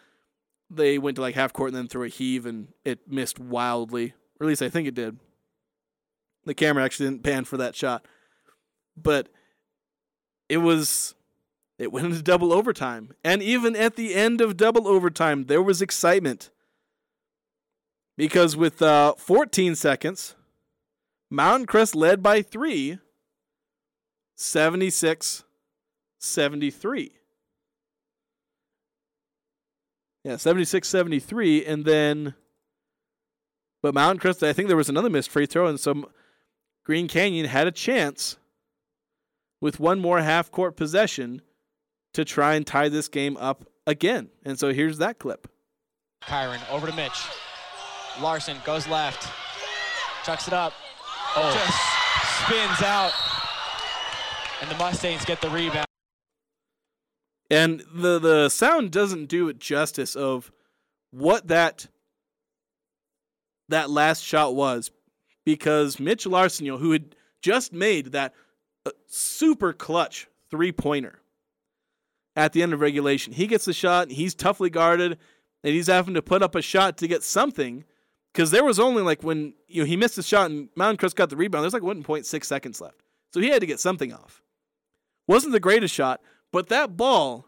they 0.70 0.98
went 0.98 1.16
to 1.16 1.22
like 1.22 1.36
half 1.36 1.54
court 1.54 1.70
and 1.70 1.78
then 1.78 1.88
threw 1.88 2.04
a 2.04 2.10
heave 2.10 2.46
and 2.46 2.70
it 2.84 3.00
missed 3.10 3.40
wildly. 3.40 4.14
Or 4.40 4.46
at 4.46 4.50
least 4.50 4.62
I 4.62 4.70
think 4.70 4.88
it 4.88 4.96
did. 4.96 5.18
The 6.46 6.54
camera 6.54 6.84
actually 6.84 7.10
didn't 7.10 7.24
pan 7.24 7.46
for 7.46 7.58
that 7.58 7.76
shot. 7.76 8.06
But 9.02 9.30
it 10.50 10.58
was 10.58 11.16
it 11.78 11.92
went 11.92 12.08
into 12.08 12.24
double 12.24 12.52
overtime. 12.52 13.14
And 13.24 13.44
even 13.44 13.76
at 13.76 13.96
the 13.96 14.16
end 14.16 14.42
of 14.42 14.58
double 14.58 14.88
overtime, 14.88 15.46
there 15.46 15.62
was 15.62 15.82
excitement. 15.82 16.50
Because 18.18 18.58
with 18.58 18.82
uh, 18.82 19.14
14 19.14 19.76
seconds, 19.76 20.36
Mountain 21.30 21.68
Crest 21.68 21.96
led 21.96 22.24
by 22.24 22.42
three, 22.42 22.98
76 24.36 25.44
73. 26.20 27.12
Yeah, 30.24 30.38
76 30.38 30.88
73. 30.88 31.66
And 31.66 31.86
then, 31.86 32.34
but 33.84 33.94
Mountain 33.94 34.20
Crest, 34.20 34.42
I 34.42 34.52
think 34.52 34.68
there 34.68 34.76
was 34.76 34.90
another 34.90 35.12
missed 35.12 35.30
free 35.30 35.46
throw, 35.46 35.68
and 35.68 35.80
some 35.80 36.08
Green 36.84 37.08
Canyon 37.08 37.46
had 37.46 37.68
a 37.68 37.72
chance 37.72 38.38
with 39.62 39.80
one 39.80 40.00
more 40.00 40.20
half 40.20 40.52
court 40.52 40.76
possession 40.76 41.42
to 42.14 42.26
try 42.26 42.56
and 42.56 42.66
tie 42.66 42.90
this 42.90 43.08
game 43.08 43.38
up 43.38 43.66
again. 43.86 44.30
And 44.44 44.60
so 44.60 44.74
here's 44.74 44.98
that 45.00 45.20
clip. 45.20 45.48
Kyron 46.24 46.60
over 46.72 46.88
to 46.88 46.96
Mitch. 46.96 47.24
Larson 48.22 48.58
goes 48.66 48.88
left. 48.88 49.30
Chucks 50.26 50.48
it 50.48 50.54
up. 50.54 50.74
Oh. 51.36 51.54
Just 51.54 52.46
spins 52.46 52.82
out. 52.82 53.12
And 54.62 54.72
the 54.72 54.76
Mustangs 54.76 55.24
get 55.26 55.42
the 55.42 55.50
rebound. 55.50 55.86
And 57.50 57.84
the 57.94 58.20
the 58.20 58.50
sound 58.50 58.92
doesn't 58.92 59.28
do 59.28 59.48
it 59.48 59.60
justice 59.60 60.16
of 60.16 60.52
what 61.12 61.48
that 61.48 61.88
that 63.70 63.90
last 63.90 64.24
shot 64.24 64.56
was 64.56 64.92
because 65.46 66.00
Mitch 66.00 66.26
Larson, 66.26 66.66
you 66.66 66.74
know, 66.74 66.78
who 66.78 66.92
had 66.92 67.16
just 67.42 67.72
made 67.72 68.08
that 68.08 68.34
super 69.08 69.74
clutch 69.74 70.28
three 70.50 70.72
pointer 70.72 71.22
at 72.36 72.54
the 72.54 72.62
end 72.62 72.72
of 72.72 72.80
regulation, 72.82 73.34
he 73.34 73.48
gets 73.48 73.66
the 73.66 73.74
shot. 73.74 74.12
He's 74.12 74.36
toughly 74.36 74.70
guarded, 74.70 75.18
and 75.64 75.74
he's 75.74 75.88
having 75.88 76.14
to 76.14 76.22
put 76.22 76.44
up 76.44 76.56
a 76.56 76.62
shot 76.62 76.98
to 77.00 77.08
get 77.08 77.24
something 77.24 77.84
because 78.32 78.52
there 78.52 78.64
was 78.64 78.80
only 78.80 79.02
like 79.02 79.24
when 79.24 79.56
you 79.68 79.82
know 79.82 79.88
he 79.88 79.98
missed 79.98 80.16
his 80.16 80.28
shot 80.28 80.52
and 80.52 80.70
Mountain 80.76 80.98
Crest 80.98 81.16
got 81.16 81.30
the 81.30 81.36
rebound. 81.36 81.64
There's 81.64 81.74
like 81.74 81.82
1.6 81.82 82.46
seconds 82.46 82.80
left, 82.80 83.02
so 83.34 83.40
he 83.40 83.50
had 83.50 83.62
to 83.62 83.68
get 83.68 83.80
something 83.80 84.14
off. 84.14 84.44
Wasn't 85.28 85.52
the 85.52 85.60
greatest 85.60 85.94
shot, 85.94 86.22
but 86.52 86.70
that 86.70 86.96
ball, 86.96 87.48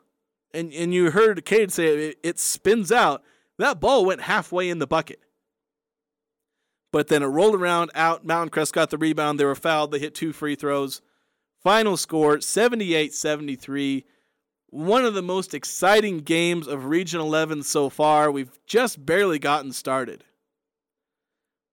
and 0.54 0.74
and 0.74 0.92
you 0.94 1.12
heard 1.12 1.46
Cade 1.46 1.72
say 1.72 2.10
it, 2.10 2.20
it 2.24 2.40
spins 2.40 2.92
out. 2.92 3.24
That 3.60 3.80
ball 3.80 4.06
went 4.06 4.22
halfway 4.22 4.70
in 4.70 4.80
the 4.80 4.88
bucket. 4.88 5.20
But 6.92 7.08
then 7.08 7.22
it 7.22 7.28
rolled 7.28 7.54
around 7.54 7.92
out. 7.94 8.26
Mountain 8.26 8.50
Crest 8.50 8.74
got 8.74 8.90
the 8.90 8.98
rebound. 8.98 9.40
They 9.40 9.46
were 9.46 9.54
fouled. 9.54 9.92
They 9.92 10.00
hit 10.00 10.16
two 10.16 10.34
free 10.34 10.56
throws. 10.56 11.02
Final 11.62 11.98
score 11.98 12.40
78 12.40 13.14
73. 13.14 14.06
One 14.72 15.04
of 15.04 15.14
the 15.14 15.22
most 15.22 15.54
exciting 15.54 16.20
games 16.20 16.68
of 16.68 16.86
Region 16.86 17.20
11 17.20 17.64
so 17.64 17.90
far. 17.90 18.32
We've 18.32 18.60
just 18.66 19.06
barely 19.06 19.40
gotten 19.40 19.74
started. 19.74 20.24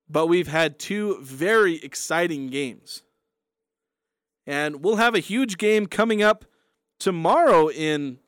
But 0.08 0.26
we've 0.26 0.48
had 0.48 0.78
two 0.78 1.18
very 1.20 1.76
exciting 1.76 2.48
games. 2.48 3.02
And 4.46 4.82
we'll 4.82 4.96
have 4.96 5.14
a 5.14 5.20
huge 5.20 5.58
game 5.58 5.86
coming 5.86 6.22
up 6.22 6.44
tomorrow 6.98 7.68
in 7.68 8.18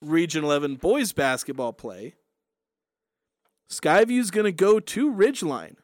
Region 0.00 0.44
11 0.44 0.76
boys 0.76 1.12
basketball 1.12 1.72
play. 1.72 2.14
Skyview's 3.70 4.30
going 4.30 4.44
to 4.44 4.52
go 4.52 4.78
to 4.80 5.10
Ridgeline 5.10 5.76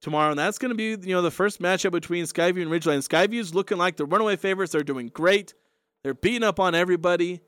tomorrow, 0.00 0.30
and 0.30 0.38
that's 0.38 0.58
going 0.58 0.70
to 0.70 0.74
be 0.74 1.08
you 1.08 1.14
know 1.14 1.22
the 1.22 1.30
first 1.30 1.60
matchup 1.60 1.92
between 1.92 2.24
Skyview 2.24 2.62
and 2.62 2.70
Ridgeline. 2.70 3.06
Skyview's 3.06 3.54
looking 3.54 3.78
like 3.78 3.96
the 3.96 4.06
runaway 4.06 4.36
favorites. 4.36 4.72
They're 4.72 4.82
doing 4.82 5.08
great. 5.08 5.54
They're 6.02 6.14
beating 6.14 6.44
up 6.44 6.60
on 6.60 6.74
everybody. 6.74 7.40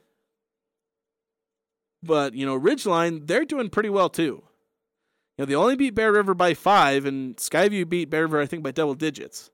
But 2.03 2.35
you 2.35 2.47
know 2.47 2.59
Ridgeline, 2.59 3.27
they're 3.27 3.45
doing 3.45 3.71
pretty 3.71 3.91
well 3.91 4.09
too. 4.09 4.43
You 5.37 5.43
know 5.43 5.45
they 5.47 5.55
only 5.55 5.77
beat 5.77 5.95
Bear 5.95 6.13
River 6.13 6.35
by 6.35 6.55
five, 6.55 7.05
and 7.05 7.37
Skyview 7.37 7.89
beat 7.89 8.11
Bear 8.11 8.23
River 8.23 8.41
I 8.41 8.47
think 8.47 8.63
by 8.63 8.71
double 8.71 8.95
digits. 8.95 9.51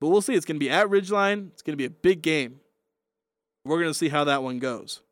But 0.00 0.08
we'll 0.08 0.22
see. 0.22 0.34
It's 0.34 0.46
going 0.46 0.56
to 0.56 0.64
be 0.64 0.70
at 0.70 0.86
Ridgeline. 0.86 1.50
It's 1.52 1.62
going 1.62 1.72
to 1.72 1.76
be 1.76 1.84
a 1.84 1.90
big 1.90 2.22
game. 2.22 2.60
We're 3.64 3.78
going 3.78 3.90
to 3.90 3.98
see 3.98 4.08
how 4.08 4.24
that 4.24 4.42
one 4.42 4.60
goes. 4.60 5.02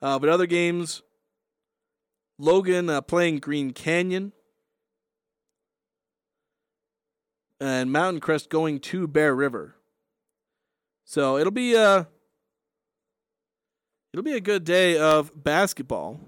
Uh, 0.00 0.18
but 0.18 0.28
other 0.28 0.46
games, 0.46 1.02
Logan 2.38 2.88
uh, 2.88 3.00
playing 3.00 3.38
Green 3.38 3.72
Canyon. 3.72 4.32
And 7.62 7.92
Mountain 7.92 8.18
Crest 8.18 8.50
going 8.50 8.80
to 8.80 9.06
Bear 9.06 9.36
River. 9.36 9.76
So 11.04 11.38
it'll 11.38 11.52
be 11.52 11.76
a 11.76 12.08
it'll 14.12 14.24
be 14.24 14.34
a 14.34 14.40
good 14.40 14.64
day 14.64 14.98
of 14.98 15.30
basketball 15.36 16.18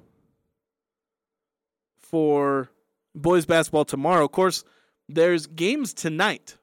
for 1.98 2.70
boys 3.16 3.46
basketball 3.46 3.84
tomorrow. 3.84 4.24
Of 4.24 4.30
course, 4.30 4.62
there's 5.08 5.48
games 5.48 5.92
tonight 5.92 6.56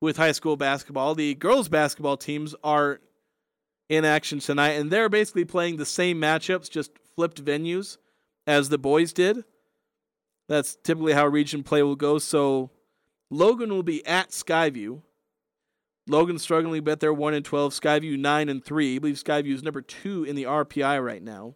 with 0.00 0.16
high 0.16 0.32
school 0.32 0.56
basketball. 0.56 1.14
The 1.14 1.36
girls 1.36 1.68
basketball 1.68 2.16
teams 2.16 2.56
are 2.64 3.00
in 3.88 4.04
action 4.04 4.40
tonight, 4.40 4.72
and 4.72 4.90
they're 4.90 5.08
basically 5.08 5.44
playing 5.44 5.76
the 5.76 5.86
same 5.86 6.20
matchups, 6.20 6.68
just 6.68 6.90
flipped 7.14 7.44
venues 7.44 7.96
as 8.44 8.70
the 8.70 8.78
boys 8.78 9.12
did. 9.12 9.44
That's 10.48 10.74
typically 10.82 11.12
how 11.12 11.28
region 11.28 11.62
play 11.62 11.84
will 11.84 11.94
go. 11.94 12.18
So 12.18 12.70
Logan 13.30 13.70
will 13.70 13.82
be 13.82 14.04
at 14.06 14.30
Skyview. 14.30 15.02
Logan's 16.08 16.42
struggling, 16.42 16.82
but 16.82 17.00
they're 17.00 17.12
one 17.12 17.34
and 17.34 17.44
twelve. 17.44 17.72
Skyview 17.72 18.18
nine 18.18 18.48
and 18.48 18.64
three. 18.64 18.96
I 18.96 18.98
believe 18.98 19.16
Skyview 19.16 19.54
is 19.54 19.62
number 19.62 19.80
two 19.80 20.24
in 20.24 20.34
the 20.34 20.44
RPI 20.44 21.04
right 21.04 21.22
now. 21.22 21.54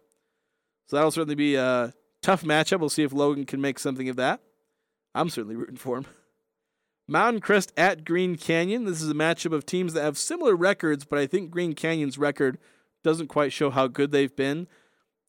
So 0.87 0.95
that'll 0.95 1.11
certainly 1.11 1.35
be 1.35 1.55
a 1.55 1.93
tough 2.21 2.43
matchup. 2.43 2.79
We'll 2.79 2.89
see 2.89 3.03
if 3.03 3.11
Logan 3.11 3.45
can 3.45 3.59
make 3.59 3.79
something 3.79 4.07
of 4.07 4.15
that. 4.15 4.39
I'm 5.13 5.29
certainly 5.29 5.55
rooting 5.55 5.77
for 5.77 5.97
him. 5.97 6.05
Mountain 7.07 7.41
Crest 7.41 7.71
at 7.77 8.05
Green 8.05 8.35
Canyon. 8.35 8.85
This 8.85 9.01
is 9.01 9.09
a 9.09 9.15
matchup 9.15 9.53
of 9.53 9.65
teams 9.65 9.93
that 9.93 10.03
have 10.03 10.17
similar 10.17 10.55
records, 10.55 11.05
but 11.05 11.19
I 11.19 11.27
think 11.27 11.51
Green 11.51 11.73
Canyon's 11.73 12.17
record 12.17 12.57
doesn't 13.03 13.27
quite 13.27 13.53
show 13.53 13.69
how 13.69 13.87
good 13.87 14.11
they've 14.11 14.35
been. 14.35 14.67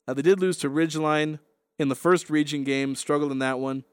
Uh, 0.08 0.14
they 0.14 0.22
did 0.22 0.40
lose 0.40 0.56
to 0.58 0.70
Ridgeline 0.70 1.38
in 1.78 1.88
the 1.88 1.94
first 1.94 2.30
region 2.30 2.64
game, 2.64 2.94
struggled 2.94 3.32
in 3.32 3.40
that 3.40 3.58
one. 3.58 3.84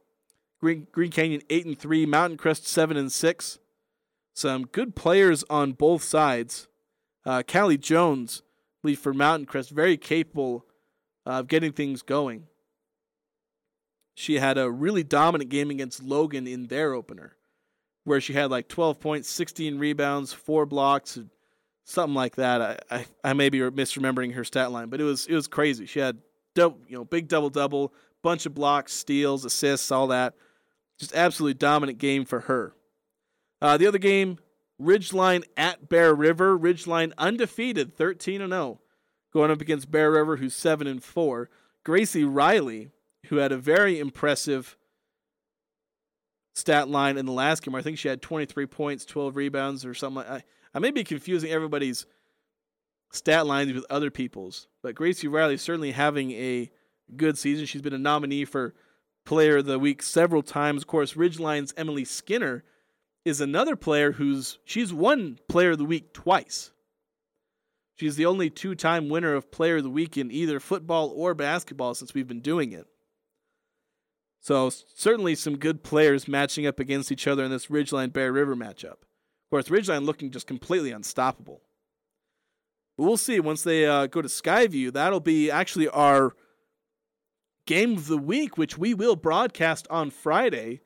Green, 0.63 0.87
Green 0.93 1.11
Canyon 1.11 1.41
eight 1.49 1.65
and 1.65 1.77
three, 1.77 2.05
Mountain 2.05 2.37
Crest 2.37 2.65
seven 2.65 2.95
and 2.95 3.11
six. 3.11 3.59
Some 4.33 4.65
good 4.65 4.95
players 4.95 5.43
on 5.49 5.73
both 5.73 6.01
sides. 6.01 6.69
Uh, 7.25 7.43
Callie 7.45 7.77
Jones, 7.77 8.43
lead 8.81 8.97
for 8.97 9.13
Mountain 9.13 9.45
Crest, 9.45 9.71
very 9.71 9.97
capable 9.97 10.65
of 11.25 11.49
getting 11.49 11.73
things 11.73 12.01
going. 12.01 12.47
She 14.15 14.35
had 14.35 14.57
a 14.57 14.71
really 14.71 15.03
dominant 15.03 15.49
game 15.49 15.69
against 15.69 16.01
Logan 16.01 16.47
in 16.47 16.67
their 16.67 16.93
opener, 16.93 17.35
where 18.05 18.21
she 18.21 18.31
had 18.31 18.49
like 18.49 18.69
12 18.69 19.01
points, 19.01 19.29
16 19.29 19.77
rebounds, 19.77 20.31
four 20.31 20.65
blocks, 20.65 21.19
something 21.83 22.15
like 22.15 22.37
that. 22.37 22.61
I, 22.61 22.77
I, 22.89 23.05
I 23.21 23.33
may 23.33 23.49
be 23.49 23.59
misremembering 23.59 24.33
her 24.35 24.45
stat 24.45 24.71
line, 24.71 24.87
but 24.87 25.01
it 25.01 25.03
was 25.03 25.27
it 25.27 25.35
was 25.35 25.47
crazy. 25.49 25.87
She 25.87 25.99
had 25.99 26.19
double, 26.55 26.79
you 26.87 26.95
know 26.95 27.03
big 27.03 27.27
double 27.27 27.49
double, 27.49 27.93
bunch 28.21 28.45
of 28.45 28.53
blocks, 28.53 28.93
steals, 28.93 29.43
assists, 29.43 29.91
all 29.91 30.07
that. 30.07 30.35
Just 30.99 31.15
absolutely 31.15 31.55
dominant 31.55 31.97
game 31.97 32.25
for 32.25 32.41
her. 32.41 32.75
Uh, 33.61 33.77
the 33.77 33.87
other 33.87 33.97
game, 33.97 34.37
Ridgeline 34.81 35.43
at 35.55 35.89
Bear 35.89 36.13
River. 36.13 36.57
Ridgeline 36.57 37.13
undefeated, 37.17 37.95
13 37.95 38.41
and 38.41 38.51
0, 38.51 38.81
going 39.31 39.51
up 39.51 39.61
against 39.61 39.91
Bear 39.91 40.11
River, 40.11 40.37
who's 40.37 40.55
7 40.55 40.87
and 40.87 41.03
4. 41.03 41.49
Gracie 41.83 42.23
Riley, 42.23 42.91
who 43.27 43.37
had 43.37 43.51
a 43.51 43.57
very 43.57 43.99
impressive 43.99 44.77
stat 46.55 46.87
line 46.87 47.17
in 47.17 47.25
the 47.25 47.31
last 47.31 47.63
game. 47.63 47.75
I 47.75 47.81
think 47.81 47.97
she 47.97 48.07
had 48.07 48.21
23 48.21 48.65
points, 48.67 49.05
12 49.05 49.35
rebounds, 49.35 49.85
or 49.85 49.93
something. 49.93 50.23
I, 50.23 50.43
I 50.73 50.79
may 50.79 50.91
be 50.91 51.03
confusing 51.03 51.51
everybody's 51.51 52.05
stat 53.11 53.45
lines 53.45 53.73
with 53.73 53.85
other 53.89 54.11
people's, 54.11 54.67
but 54.81 54.95
Gracie 54.95 55.27
Riley 55.27 55.57
certainly 55.57 55.91
having 55.91 56.31
a 56.31 56.69
good 57.15 57.37
season. 57.37 57.65
She's 57.65 57.81
been 57.81 57.93
a 57.93 57.99
nominee 57.99 58.45
for 58.45 58.73
Player 59.25 59.57
of 59.57 59.65
the 59.65 59.79
Week 59.79 60.01
several 60.01 60.43
times. 60.43 60.83
Of 60.83 60.87
course, 60.87 61.13
Ridgeline's 61.13 61.73
Emily 61.77 62.05
Skinner 62.05 62.63
is 63.25 63.39
another 63.39 63.75
player 63.75 64.13
who's 64.13 64.59
she's 64.65 64.93
won 64.93 65.39
Player 65.47 65.71
of 65.71 65.77
the 65.77 65.85
Week 65.85 66.13
twice. 66.13 66.71
She's 67.95 68.15
the 68.15 68.25
only 68.25 68.49
two-time 68.49 69.07
winner 69.07 69.33
of 69.35 69.51
Player 69.51 69.77
of 69.77 69.83
the 69.83 69.89
Week 69.89 70.17
in 70.17 70.31
either 70.31 70.59
football 70.59 71.13
or 71.15 71.33
basketball 71.33 71.93
since 71.93 72.13
we've 72.13 72.27
been 72.27 72.41
doing 72.41 72.71
it. 72.71 72.87
So 74.41 74.69
certainly 74.69 75.35
some 75.35 75.57
good 75.57 75.83
players 75.83 76.27
matching 76.27 76.67
up 76.67 76.79
against 76.79 77.11
each 77.11 77.27
other 77.27 77.45
in 77.45 77.51
this 77.51 77.67
Ridgeline 77.67 78.11
Bear 78.11 78.33
River 78.33 78.55
matchup. 78.55 78.93
Of 78.93 79.49
course, 79.51 79.69
Ridgeline 79.69 80.05
looking 80.05 80.31
just 80.31 80.47
completely 80.47 80.91
unstoppable. 80.91 81.61
But 82.97 83.05
we'll 83.05 83.17
see 83.17 83.39
once 83.39 83.63
they 83.63 83.85
uh, 83.85 84.07
go 84.07 84.21
to 84.21 84.27
Skyview. 84.27 84.91
That'll 84.91 85.21
be 85.21 85.49
actually 85.49 85.87
our 85.87 86.35
game 87.65 87.93
of 87.97 88.07
the 88.07 88.17
week, 88.17 88.57
which 88.57 88.77
we 88.77 88.93
will 88.93 89.15
broadcast 89.15 89.87
on 89.89 90.09
Friday 90.09 90.81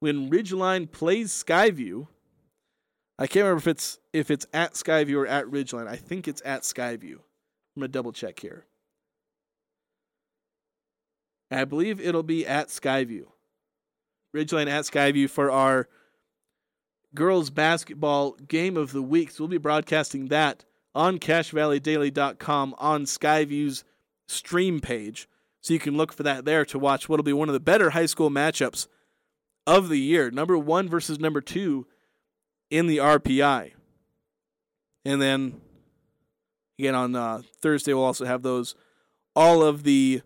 when 0.00 0.30
Ridgeline 0.30 0.90
plays 0.90 1.32
Skyview. 1.32 2.06
I 3.18 3.26
can't 3.26 3.44
remember 3.44 3.58
if 3.58 3.66
it's 3.66 3.98
if 4.12 4.30
it's 4.30 4.46
at 4.52 4.74
Skyview 4.74 5.16
or 5.16 5.26
at 5.26 5.46
Ridgeline. 5.46 5.88
I 5.88 5.96
think 5.96 6.28
it's 6.28 6.42
at 6.44 6.62
Skyview. 6.62 7.14
I'm 7.14 7.80
gonna 7.80 7.88
double 7.88 8.12
check 8.12 8.40
here. 8.40 8.66
I 11.50 11.64
believe 11.64 12.00
it'll 12.00 12.22
be 12.22 12.46
at 12.46 12.68
Skyview. 12.68 13.24
Ridgeline 14.36 14.68
at 14.68 14.84
Skyview 14.84 15.30
for 15.30 15.50
our 15.50 15.88
girls 17.14 17.50
basketball 17.50 18.32
game 18.32 18.76
of 18.76 18.92
the 18.92 19.02
week. 19.02 19.30
So 19.30 19.44
we'll 19.44 19.48
be 19.48 19.58
broadcasting 19.58 20.26
that 20.26 20.64
on 20.94 21.18
CacheValleyDaily.com 21.18 22.74
on 22.78 23.04
Skyview's 23.04 23.84
stream 24.26 24.80
page. 24.80 25.28
So 25.68 25.74
you 25.74 25.80
can 25.80 25.98
look 25.98 26.14
for 26.14 26.22
that 26.22 26.46
there 26.46 26.64
to 26.64 26.78
watch 26.78 27.10
what'll 27.10 27.24
be 27.24 27.34
one 27.34 27.50
of 27.50 27.52
the 27.52 27.60
better 27.60 27.90
high 27.90 28.06
school 28.06 28.30
matchups 28.30 28.86
of 29.66 29.90
the 29.90 29.98
year. 29.98 30.30
Number 30.30 30.56
one 30.56 30.88
versus 30.88 31.20
number 31.20 31.42
two 31.42 31.86
in 32.70 32.86
the 32.86 32.96
RPI. 32.96 33.72
And 35.04 35.20
then 35.20 35.60
again 36.78 36.94
on 36.94 37.14
uh, 37.14 37.42
Thursday, 37.60 37.92
we'll 37.92 38.04
also 38.04 38.24
have 38.24 38.40
those. 38.40 38.76
All 39.36 39.62
of 39.62 39.82
the 39.82 40.22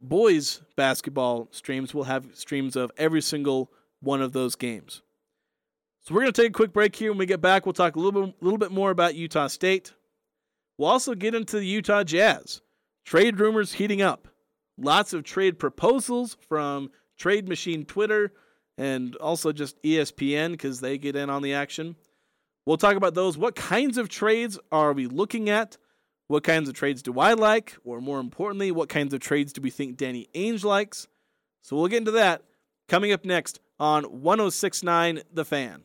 boys 0.00 0.62
basketball 0.76 1.48
streams 1.50 1.92
will 1.92 2.04
have 2.04 2.28
streams 2.32 2.76
of 2.76 2.92
every 2.96 3.20
single 3.20 3.72
one 3.98 4.22
of 4.22 4.30
those 4.32 4.54
games. 4.54 5.02
So 6.02 6.14
we're 6.14 6.20
going 6.20 6.32
to 6.32 6.42
take 6.42 6.50
a 6.50 6.52
quick 6.52 6.72
break 6.72 6.94
here. 6.94 7.10
When 7.10 7.18
we 7.18 7.26
get 7.26 7.40
back, 7.40 7.66
we'll 7.66 7.72
talk 7.72 7.96
a 7.96 7.98
little 7.98 8.26
bit, 8.26 8.36
little 8.40 8.56
bit 8.56 8.70
more 8.70 8.92
about 8.92 9.16
Utah 9.16 9.48
State. 9.48 9.94
We'll 10.78 10.90
also 10.90 11.16
get 11.16 11.34
into 11.34 11.58
the 11.58 11.66
Utah 11.66 12.04
Jazz. 12.04 12.60
Trade 13.06 13.38
rumors 13.38 13.74
heating 13.74 14.02
up. 14.02 14.26
Lots 14.76 15.12
of 15.12 15.22
trade 15.22 15.60
proposals 15.60 16.36
from 16.48 16.90
Trade 17.16 17.48
Machine 17.48 17.84
Twitter 17.84 18.32
and 18.76 19.14
also 19.16 19.52
just 19.52 19.80
ESPN 19.84 20.50
because 20.50 20.80
they 20.80 20.98
get 20.98 21.14
in 21.14 21.30
on 21.30 21.40
the 21.42 21.54
action. 21.54 21.94
We'll 22.66 22.76
talk 22.76 22.96
about 22.96 23.14
those. 23.14 23.38
What 23.38 23.54
kinds 23.54 23.96
of 23.96 24.08
trades 24.08 24.58
are 24.72 24.92
we 24.92 25.06
looking 25.06 25.48
at? 25.48 25.78
What 26.26 26.42
kinds 26.42 26.68
of 26.68 26.74
trades 26.74 27.00
do 27.00 27.20
I 27.20 27.34
like? 27.34 27.76
Or 27.84 28.00
more 28.00 28.18
importantly, 28.18 28.72
what 28.72 28.88
kinds 28.88 29.14
of 29.14 29.20
trades 29.20 29.52
do 29.52 29.60
we 29.60 29.70
think 29.70 29.96
Danny 29.96 30.26
Ainge 30.34 30.64
likes? 30.64 31.06
So 31.62 31.76
we'll 31.76 31.86
get 31.86 31.98
into 31.98 32.10
that 32.10 32.42
coming 32.88 33.12
up 33.12 33.24
next 33.24 33.60
on 33.78 34.02
1069 34.02 35.22
The 35.32 35.44
Fan. 35.44 35.84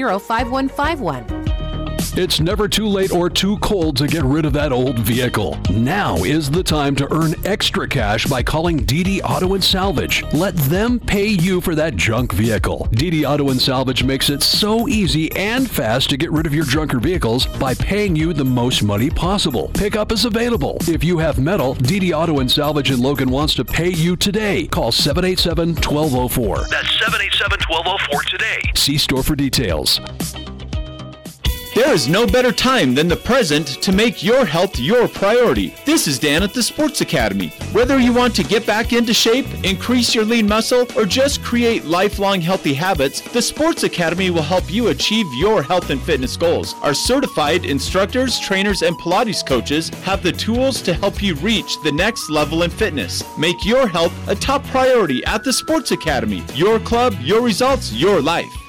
5151. 0.09 1.40
It's 2.13 2.41
never 2.41 2.67
too 2.67 2.87
late 2.87 3.13
or 3.13 3.29
too 3.29 3.57
cold 3.59 3.95
to 3.97 4.05
get 4.05 4.23
rid 4.23 4.43
of 4.43 4.51
that 4.51 4.73
old 4.73 4.99
vehicle. 4.99 5.57
Now 5.71 6.17
is 6.17 6.51
the 6.51 6.61
time 6.61 6.93
to 6.97 7.13
earn 7.13 7.35
extra 7.45 7.87
cash 7.87 8.25
by 8.25 8.43
calling 8.43 8.85
DD 8.85 9.21
Auto 9.23 9.53
and 9.53 9.63
Salvage. 9.63 10.21
Let 10.33 10.57
them 10.57 10.99
pay 10.99 11.27
you 11.27 11.61
for 11.61 11.73
that 11.75 11.95
junk 11.95 12.33
vehicle. 12.33 12.89
DD 12.91 13.23
Auto 13.23 13.49
and 13.49 13.61
Salvage 13.61 14.03
makes 14.03 14.29
it 14.29 14.43
so 14.43 14.89
easy 14.89 15.33
and 15.37 15.71
fast 15.71 16.09
to 16.09 16.17
get 16.17 16.31
rid 16.31 16.45
of 16.45 16.53
your 16.53 16.65
junker 16.65 16.99
vehicles 16.99 17.45
by 17.45 17.73
paying 17.75 18.13
you 18.13 18.33
the 18.33 18.43
most 18.43 18.83
money 18.83 19.09
possible. 19.09 19.69
Pickup 19.73 20.11
is 20.11 20.25
available. 20.25 20.79
If 20.81 21.05
you 21.05 21.17
have 21.19 21.39
metal, 21.39 21.75
DD 21.75 22.11
Auto 22.11 22.39
and 22.39 22.51
Salvage 22.51 22.91
in 22.91 23.01
Logan 23.01 23.29
wants 23.29 23.55
to 23.55 23.63
pay 23.63 23.89
you 23.89 24.17
today. 24.17 24.67
Call 24.67 24.91
787 24.91 25.75
1204. 25.75 26.57
That's 26.69 26.99
787 26.99 27.59
1204 27.69 28.23
today. 28.23 28.59
See 28.75 28.97
store 28.97 29.23
for 29.23 29.37
details. 29.37 30.01
There 31.73 31.93
is 31.93 32.09
no 32.09 32.27
better 32.27 32.51
time 32.51 32.93
than 32.93 33.07
the 33.07 33.15
present 33.15 33.65
to 33.81 33.93
make 33.93 34.21
your 34.21 34.43
health 34.43 34.77
your 34.77 35.07
priority. 35.07 35.73
This 35.85 36.05
is 36.05 36.19
Dan 36.19 36.43
at 36.43 36.53
the 36.53 36.61
Sports 36.61 36.99
Academy. 36.99 37.47
Whether 37.71 37.97
you 37.97 38.11
want 38.11 38.35
to 38.35 38.43
get 38.43 38.65
back 38.65 38.91
into 38.91 39.13
shape, 39.13 39.45
increase 39.63 40.13
your 40.13 40.25
lean 40.25 40.49
muscle, 40.49 40.85
or 40.97 41.05
just 41.05 41.41
create 41.41 41.85
lifelong 41.85 42.41
healthy 42.41 42.73
habits, 42.73 43.21
the 43.21 43.41
Sports 43.41 43.83
Academy 43.83 44.31
will 44.31 44.41
help 44.41 44.69
you 44.69 44.89
achieve 44.89 45.25
your 45.35 45.63
health 45.63 45.91
and 45.91 46.01
fitness 46.01 46.35
goals. 46.35 46.75
Our 46.81 46.93
certified 46.93 47.63
instructors, 47.63 48.37
trainers, 48.37 48.81
and 48.81 48.99
Pilates 48.99 49.45
coaches 49.45 49.87
have 50.03 50.21
the 50.21 50.33
tools 50.33 50.81
to 50.81 50.93
help 50.93 51.23
you 51.23 51.35
reach 51.35 51.81
the 51.83 51.91
next 51.93 52.29
level 52.29 52.63
in 52.63 52.69
fitness. 52.69 53.23
Make 53.37 53.63
your 53.63 53.87
health 53.87 54.13
a 54.27 54.35
top 54.35 54.65
priority 54.65 55.23
at 55.23 55.45
the 55.45 55.53
Sports 55.53 55.91
Academy. 55.91 56.43
Your 56.53 56.81
club, 56.81 57.15
your 57.21 57.41
results, 57.41 57.93
your 57.93 58.21
life. 58.21 58.60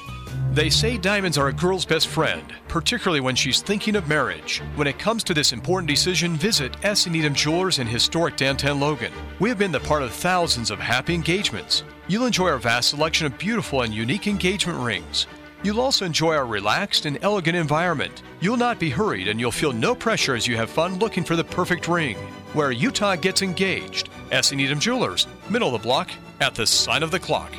They 0.53 0.69
say 0.69 0.99
diamonds 0.99 1.39
are 1.39 1.49
a 1.49 1.53
girl's 1.53 1.87
best 1.87 2.09
friend, 2.09 2.45
particularly 2.69 3.21
when 3.21 3.35
she's 3.35 3.63
thinking 3.63 3.97
of 3.97 4.07
marriage. 4.07 4.61
When 4.75 4.87
it 4.87 4.99
comes 4.99 5.25
to 5.25 5.33
this 5.33 5.55
important 5.55 5.89
decision, 5.89 6.37
visit 6.37 6.77
S. 6.85 7.07
Needham 7.07 7.33
Jewelers 7.33 7.79
in 7.79 7.87
historic 7.87 8.37
downtown 8.37 8.79
Logan. 8.79 9.15
We 9.39 9.49
have 9.49 9.57
been 9.57 9.73
the 9.73 9.81
part 9.81 10.03
of 10.03 10.13
thousands 10.13 10.71
of 10.71 10.79
happy 10.79 11.15
engagements. 11.15 11.85
You'll 12.07 12.27
enjoy 12.27 12.51
our 12.51 12.59
vast 12.59 12.91
selection 12.91 13.27
of 13.27 13.39
beautiful 13.39 13.81
and 13.81 13.95
unique 13.95 14.27
engagement 14.27 14.79
rings. 14.79 15.27
You'll 15.63 15.81
also 15.81 16.05
enjoy 16.05 16.35
our 16.35 16.45
relaxed 16.45 17.07
and 17.07 17.19
elegant 17.23 17.57
environment. 17.57 18.23
You'll 18.43 18.59
not 18.59 18.79
be 18.79 18.91
hurried 18.91 19.29
and 19.29 19.41
you'll 19.41 19.53
feel 19.53 19.73
no 19.73 19.95
pressure 19.95 20.35
as 20.35 20.47
you 20.47 20.59
have 20.59 20.69
fun 20.69 20.99
looking 20.99 21.25
for 21.25 21.35
the 21.35 21.45
perfect 21.45 21.89
ring. 21.89 22.19
Where 22.53 22.73
Utah 22.73 23.17
gets 23.17 23.41
engaged. 23.41 24.11
S. 24.31 24.53
Needham 24.53 24.81
Jewelers, 24.81 25.29
middle 25.49 25.75
of 25.75 25.81
the 25.81 25.89
block, 25.89 26.11
at 26.43 26.55
the 26.55 26.67
sign 26.67 27.03
of 27.03 27.11
the 27.11 27.19
clock. 27.19 27.51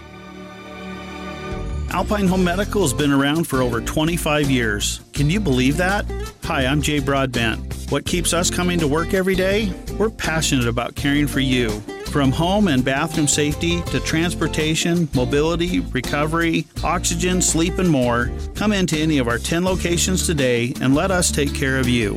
Alpine 1.93 2.27
Home 2.27 2.43
Medical 2.43 2.81
has 2.81 2.91
been 2.91 3.11
around 3.11 3.43
for 3.43 3.61
over 3.61 3.79
25 3.79 4.49
years. 4.49 5.01
Can 5.13 5.29
you 5.29 5.39
believe 5.39 5.77
that? 5.77 6.05
Hi, 6.45 6.65
I'm 6.65 6.81
Jay 6.81 6.97
Broadbent. 6.99 7.91
What 7.91 8.03
keeps 8.03 8.33
us 8.33 8.49
coming 8.49 8.79
to 8.79 8.87
work 8.87 9.13
every 9.13 9.35
day? 9.35 9.71
We're 9.99 10.09
passionate 10.09 10.67
about 10.67 10.95
caring 10.95 11.27
for 11.27 11.39
you. 11.39 11.69
From 12.07 12.31
home 12.31 12.67
and 12.67 12.83
bathroom 12.83 13.27
safety 13.27 13.83
to 13.83 13.99
transportation, 13.99 15.07
mobility, 15.13 15.81
recovery, 15.81 16.65
oxygen, 16.83 17.43
sleep, 17.43 17.77
and 17.77 17.89
more, 17.89 18.31
come 18.55 18.73
into 18.73 18.97
any 18.97 19.19
of 19.19 19.27
our 19.27 19.37
10 19.37 19.63
locations 19.63 20.25
today 20.25 20.73
and 20.81 20.95
let 20.95 21.11
us 21.11 21.31
take 21.31 21.53
care 21.53 21.77
of 21.77 21.87
you. 21.87 22.15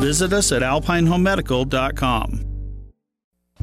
Visit 0.00 0.32
us 0.32 0.52
at 0.52 0.62
alpinehomemedical.com. 0.62 2.47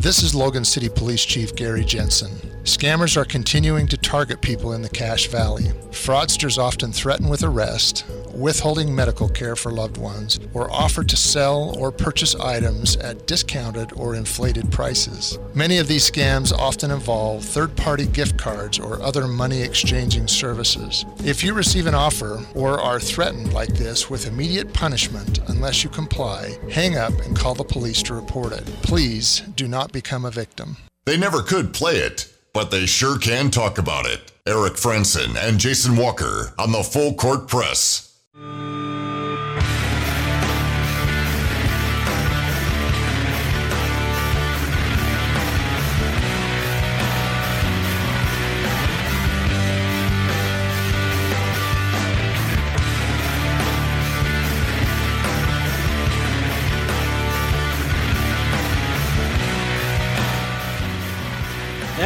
This 0.05 0.21
is 0.21 0.35
Logan 0.35 0.65
City 0.65 0.87
Police 0.87 1.25
Chief 1.25 1.55
Gary 1.55 1.83
Jensen. 1.83 2.29
Scammers 2.61 3.17
are 3.17 3.25
continuing 3.25 3.87
to 3.87 3.97
target 3.97 4.39
people 4.39 4.73
in 4.73 4.83
the 4.83 4.89
Cache 4.89 5.25
Valley. 5.29 5.63
Fraudsters 5.89 6.59
often 6.59 6.91
threaten 6.91 7.27
with 7.27 7.41
arrest, 7.41 8.05
withholding 8.35 8.93
medical 8.93 9.29
care 9.29 9.55
for 9.55 9.71
loved 9.71 9.97
ones, 9.97 10.39
or 10.53 10.71
offer 10.71 11.03
to 11.03 11.15
sell 11.15 11.75
or 11.77 11.91
purchase 11.91 12.35
items 12.35 12.95
at 12.97 13.27
discounted 13.27 13.91
or 13.93 14.15
inflated 14.15 14.71
prices. 14.71 15.39
Many 15.53 15.77
of 15.77 15.87
these 15.87 16.09
scams 16.09 16.51
often 16.51 16.91
involve 16.91 17.43
third 17.43 17.75
party 17.75 18.05
gift 18.05 18.37
cards 18.37 18.79
or 18.79 19.01
other 19.01 19.27
money 19.27 19.61
exchanging 19.61 20.27
services. 20.27 21.05
If 21.23 21.43
you 21.43 21.53
receive 21.53 21.87
an 21.87 21.95
offer 21.95 22.45
or 22.53 22.79
are 22.79 22.99
threatened 22.99 23.53
like 23.53 23.73
this 23.75 24.09
with 24.09 24.27
immediate 24.27 24.73
punishment 24.73 25.39
unless 25.47 25.83
you 25.83 25.89
comply, 25.89 26.57
hang 26.71 26.97
up 26.97 27.13
and 27.21 27.35
call 27.35 27.55
the 27.55 27.63
police 27.63 28.03
to 28.03 28.13
report 28.13 28.51
it. 28.53 28.65
Please 28.83 29.41
do 29.55 29.67
not 29.67 29.91
become 29.91 30.25
a 30.25 30.31
victim. 30.31 30.77
They 31.05 31.17
never 31.17 31.41
could 31.41 31.73
play 31.73 31.97
it, 31.97 32.31
but 32.53 32.71
they 32.71 32.85
sure 32.85 33.17
can 33.19 33.51
talk 33.51 33.77
about 33.77 34.05
it. 34.05 34.31
Eric 34.47 34.73
Frandsen 34.73 35.35
and 35.37 35.59
Jason 35.59 35.95
Walker 35.95 36.53
on 36.57 36.71
the 36.71 36.83
Full 36.83 37.13
Court 37.15 37.47
Press. 37.47 38.14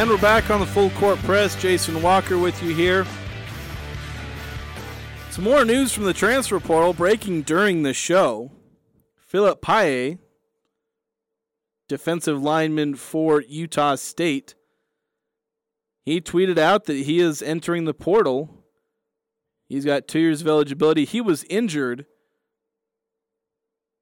And 0.00 0.08
we're 0.08 0.16
back 0.16 0.48
on 0.48 0.60
the 0.60 0.66
full 0.66 0.88
court 0.92 1.18
press. 1.18 1.60
Jason 1.60 2.00
Walker 2.00 2.38
with 2.38 2.62
you 2.62 2.74
here. 2.74 3.04
Some 5.28 5.44
more 5.44 5.62
news 5.62 5.92
from 5.92 6.04
the 6.04 6.14
transfer 6.14 6.58
portal 6.58 6.94
breaking 6.94 7.42
during 7.42 7.82
the 7.82 7.92
show. 7.92 8.50
Philip 9.18 9.60
Paye, 9.60 10.16
defensive 11.86 12.42
lineman 12.42 12.94
for 12.94 13.42
Utah 13.42 13.96
State, 13.96 14.54
he 16.06 16.22
tweeted 16.22 16.56
out 16.56 16.84
that 16.86 16.96
he 16.96 17.20
is 17.20 17.42
entering 17.42 17.84
the 17.84 17.92
portal. 17.92 18.64
He's 19.68 19.84
got 19.84 20.08
two 20.08 20.20
years 20.20 20.40
of 20.40 20.48
eligibility. 20.48 21.04
He 21.04 21.20
was 21.20 21.44
injured 21.50 22.06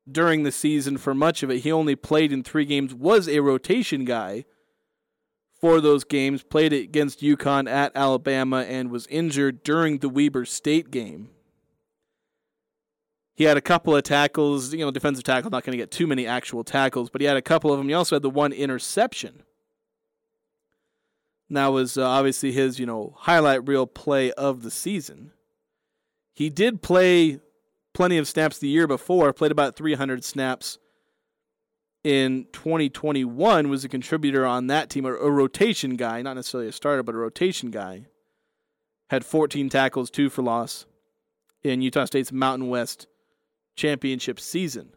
during 0.09 0.45
the 0.45 0.53
season 0.53 0.97
for 0.97 1.13
much 1.13 1.43
of 1.43 1.51
it. 1.51 1.63
He 1.63 1.73
only 1.73 1.97
played 1.97 2.33
in 2.33 2.45
three 2.45 2.67
games, 2.67 2.95
was 2.95 3.29
a 3.29 3.41
rotation 3.41 4.05
guy 4.05 4.45
for 5.61 5.81
those 5.81 6.05
games, 6.05 6.43
played 6.43 6.73
against 6.73 7.21
UConn 7.21 7.69
at 7.69 7.93
Alabama, 7.95 8.63
and 8.63 8.91
was 8.91 9.07
injured 9.09 9.63
during 9.63 9.99
the 9.99 10.09
Weber 10.09 10.45
State 10.45 10.91
game. 10.91 11.31
He 13.35 13.45
had 13.45 13.57
a 13.57 13.61
couple 13.61 13.95
of 13.95 14.03
tackles, 14.03 14.73
you 14.73 14.85
know, 14.85 14.91
defensive 14.91 15.25
tackle, 15.25 15.51
not 15.51 15.65
going 15.65 15.73
to 15.73 15.83
get 15.83 15.91
too 15.91 16.07
many 16.07 16.27
actual 16.27 16.65
tackles, 16.65 17.09
but 17.09 17.21
he 17.21 17.27
had 17.27 17.37
a 17.37 17.43
couple 17.43 17.73
of 17.73 17.79
them. 17.79 17.89
He 17.89 17.95
also 17.95 18.17
had 18.17 18.23
the 18.23 18.31
one 18.31 18.53
interception. 18.53 19.43
And 21.49 21.57
that 21.57 21.69
was 21.69 21.97
uh, 21.97 22.07
obviously 22.07 22.53
his, 22.53 22.79
you 22.79 22.87
know, 22.87 23.15
highlight 23.17 23.67
reel 23.67 23.87
play 23.87 24.33
of 24.33 24.63
the 24.63 24.71
season. 24.71 25.33
He 26.35 26.51
did 26.51 26.83
play 26.83 27.41
plenty 27.95 28.19
of 28.19 28.29
snaps 28.29 28.59
the 28.59 28.69
year 28.69 28.87
before, 28.87 29.33
played 29.33 29.53
about 29.53 29.77
300 29.77 30.25
snaps 30.25 30.79
in 32.05 32.47
2021 32.53 33.69
was 33.69 33.85
a 33.85 33.89
contributor 33.89 34.47
on 34.47 34.69
that 34.69 34.89
team, 34.91 35.05
a, 35.05 35.13
a 35.15 35.31
rotation 35.31 35.97
guy, 35.97 36.23
not 36.23 36.35
necessarily 36.35 36.69
a 36.69 36.73
starter, 36.73 37.03
but 37.03 37.15
a 37.15 37.19
rotation 37.19 37.71
guy. 37.71 38.07
Had 39.11 39.25
14 39.25 39.69
tackles, 39.69 40.11
two 40.11 40.29
for 40.29 40.43
loss 40.43 40.87
in 41.63 41.83
Utah 41.83 42.05
State's 42.05 42.33
Mountain 42.33 42.69
West 42.69 43.07
championship 43.75 44.39
season. 44.39 44.91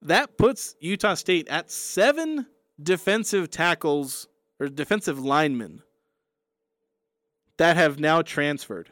That 0.00 0.36
puts 0.36 0.74
Utah 0.80 1.14
State 1.14 1.48
at 1.48 1.70
seven 1.70 2.46
defensive 2.82 3.50
tackles 3.50 4.28
or 4.58 4.68
defensive 4.68 5.18
linemen 5.18 5.82
that 7.58 7.76
have 7.76 8.00
now 8.00 8.22
transferred. 8.22 8.90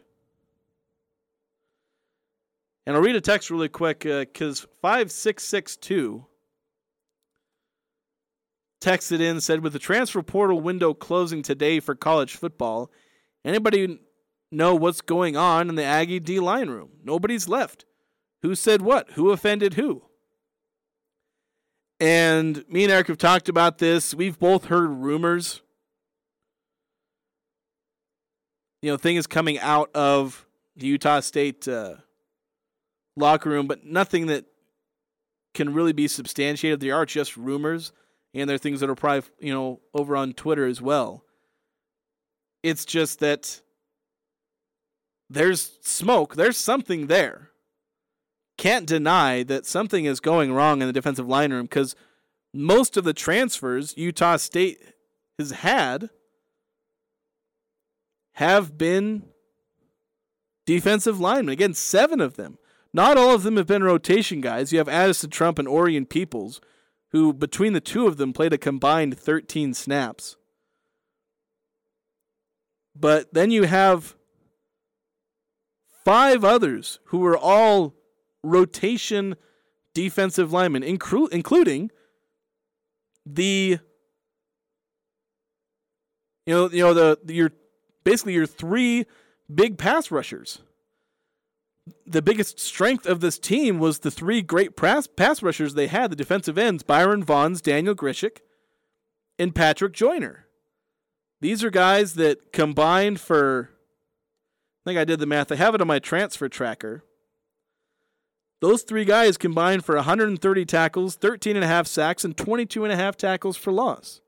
And 2.86 2.96
I'll 2.96 3.02
read 3.02 3.16
a 3.16 3.20
text 3.20 3.50
really 3.50 3.68
quick 3.68 4.00
because 4.00 4.64
uh, 4.64 4.68
5662 4.82 6.26
texted 8.80 9.20
in 9.20 9.40
said 9.40 9.62
with 9.62 9.72
the 9.72 9.78
transfer 9.78 10.22
portal 10.22 10.60
window 10.60 10.94
closing 10.94 11.42
today 11.42 11.80
for 11.80 11.94
college 11.94 12.36
football, 12.36 12.90
anybody 13.44 14.00
know 14.50 14.74
what's 14.74 15.00
going 15.00 15.36
on 15.36 15.68
in 15.68 15.74
the 15.74 15.84
Aggie 15.84 16.20
D 16.20 16.40
line 16.40 16.68
room? 16.68 16.90
Nobody's 17.04 17.48
left. 17.48 17.84
Who 18.42 18.54
said 18.54 18.82
what? 18.82 19.10
Who 19.12 19.30
offended 19.30 19.74
who? 19.74 20.02
And 22.00 22.64
me 22.68 22.84
and 22.84 22.92
Eric 22.92 23.08
have 23.08 23.18
talked 23.18 23.50
about 23.50 23.76
this. 23.78 24.14
We've 24.14 24.38
both 24.38 24.66
heard 24.66 24.88
rumors. 24.88 25.60
You 28.80 28.90
know, 28.90 28.96
things 28.96 29.26
coming 29.26 29.58
out 29.58 29.90
of 29.94 30.46
the 30.74 30.86
Utah 30.86 31.20
State 31.20 31.68
uh, 31.68 31.96
locker 33.14 33.50
room, 33.50 33.66
but 33.66 33.84
nothing 33.84 34.28
that 34.28 34.46
can 35.52 35.74
really 35.74 35.92
be 35.92 36.08
substantiated. 36.08 36.80
They 36.80 36.90
are 36.90 37.04
just 37.04 37.36
rumors, 37.36 37.92
and 38.34 38.48
there 38.48 38.54
are 38.54 38.58
things 38.58 38.80
that 38.80 38.90
are 38.90 38.94
probably, 38.94 39.28
you 39.40 39.52
know, 39.52 39.80
over 39.94 40.16
on 40.16 40.32
Twitter 40.32 40.66
as 40.66 40.80
well. 40.80 41.24
It's 42.62 42.84
just 42.84 43.20
that 43.20 43.60
there's 45.28 45.78
smoke, 45.82 46.36
there's 46.36 46.56
something 46.56 47.06
there 47.06 47.50
can't 48.60 48.84
deny 48.84 49.42
that 49.42 49.64
something 49.64 50.04
is 50.04 50.20
going 50.20 50.52
wrong 50.52 50.82
in 50.82 50.86
the 50.86 50.92
defensive 50.92 51.26
line 51.26 51.50
room 51.50 51.64
because 51.64 51.96
most 52.52 52.98
of 52.98 53.04
the 53.04 53.14
transfers 53.14 53.96
Utah 53.96 54.36
State 54.36 54.78
has 55.38 55.50
had 55.50 56.10
have 58.34 58.76
been 58.76 59.22
defensive 60.66 61.18
linemen. 61.18 61.54
Again, 61.54 61.72
seven 61.72 62.20
of 62.20 62.36
them. 62.36 62.58
Not 62.92 63.16
all 63.16 63.34
of 63.34 63.44
them 63.44 63.56
have 63.56 63.66
been 63.66 63.82
rotation 63.82 64.42
guys. 64.42 64.72
You 64.72 64.78
have 64.78 64.90
Addison 64.90 65.30
Trump 65.30 65.58
and 65.58 65.66
Orion 65.66 66.04
Peoples, 66.04 66.60
who 67.12 67.32
between 67.32 67.72
the 67.72 67.80
two 67.80 68.06
of 68.06 68.16
them 68.16 68.32
played 68.32 68.52
a 68.52 68.58
combined 68.58 69.18
13 69.18 69.74
snaps. 69.74 70.36
But 72.94 73.32
then 73.32 73.50
you 73.50 73.64
have 73.64 74.14
five 76.04 76.44
others 76.44 76.98
who 77.06 77.18
were 77.18 77.36
all 77.36 77.94
rotation 78.42 79.36
defensive 79.94 80.52
linemen, 80.52 80.82
inclu- 80.82 81.30
including 81.30 81.90
the 83.26 83.78
you 86.46 86.54
know 86.54 86.70
you 86.70 86.82
know 86.82 86.94
the, 86.94 87.18
the 87.24 87.34
your 87.34 87.52
basically 88.04 88.34
your 88.34 88.46
three 88.46 89.06
big 89.52 89.78
pass 89.78 90.10
rushers. 90.10 90.60
The 92.06 92.22
biggest 92.22 92.58
strength 92.58 93.06
of 93.06 93.20
this 93.20 93.38
team 93.38 93.78
was 93.78 94.00
the 94.00 94.10
three 94.10 94.42
great 94.42 94.76
pass, 94.76 95.06
pass 95.06 95.42
rushers 95.42 95.74
they 95.74 95.86
had, 95.86 96.10
the 96.10 96.16
defensive 96.16 96.58
ends, 96.58 96.82
Byron 96.82 97.24
Vaughns, 97.24 97.62
Daniel 97.62 97.94
Grzesiak, 97.94 98.38
and 99.38 99.54
Patrick 99.54 99.92
Joyner. 99.92 100.46
These 101.40 101.64
are 101.64 101.70
guys 101.70 102.14
that 102.14 102.52
combined 102.52 103.20
for 103.20 103.70
I 104.84 104.90
think 104.90 104.98
I 104.98 105.04
did 105.04 105.20
the 105.20 105.26
math. 105.26 105.52
I 105.52 105.56
have 105.56 105.74
it 105.74 105.80
on 105.80 105.86
my 105.86 105.98
transfer 105.98 106.48
tracker. 106.48 107.04
Those 108.60 108.82
three 108.82 109.04
guys 109.04 109.36
combined 109.36 109.84
for 109.84 109.94
130 109.94 110.64
tackles, 110.64 111.16
13 111.16 111.56
and 111.56 111.64
a 111.64 111.68
half 111.68 111.86
sacks, 111.86 112.24
and 112.24 112.36
22 112.36 112.84
and 112.84 112.92
a 112.92 112.96
half 112.96 113.16
tackles 113.16 113.56
for 113.56 113.72
loss. 113.72 114.20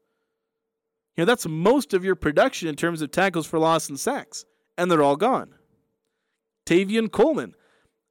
You 1.16 1.22
know, 1.22 1.26
that's 1.26 1.46
most 1.46 1.92
of 1.94 2.04
your 2.04 2.14
production 2.14 2.68
in 2.68 2.76
terms 2.76 3.02
of 3.02 3.10
tackles 3.10 3.46
for 3.46 3.58
loss 3.58 3.88
and 3.88 4.00
sacks, 4.00 4.44
and 4.76 4.90
they're 4.90 5.02
all 5.02 5.16
gone. 5.16 5.54
Tavian 6.66 7.10
Coleman, 7.10 7.54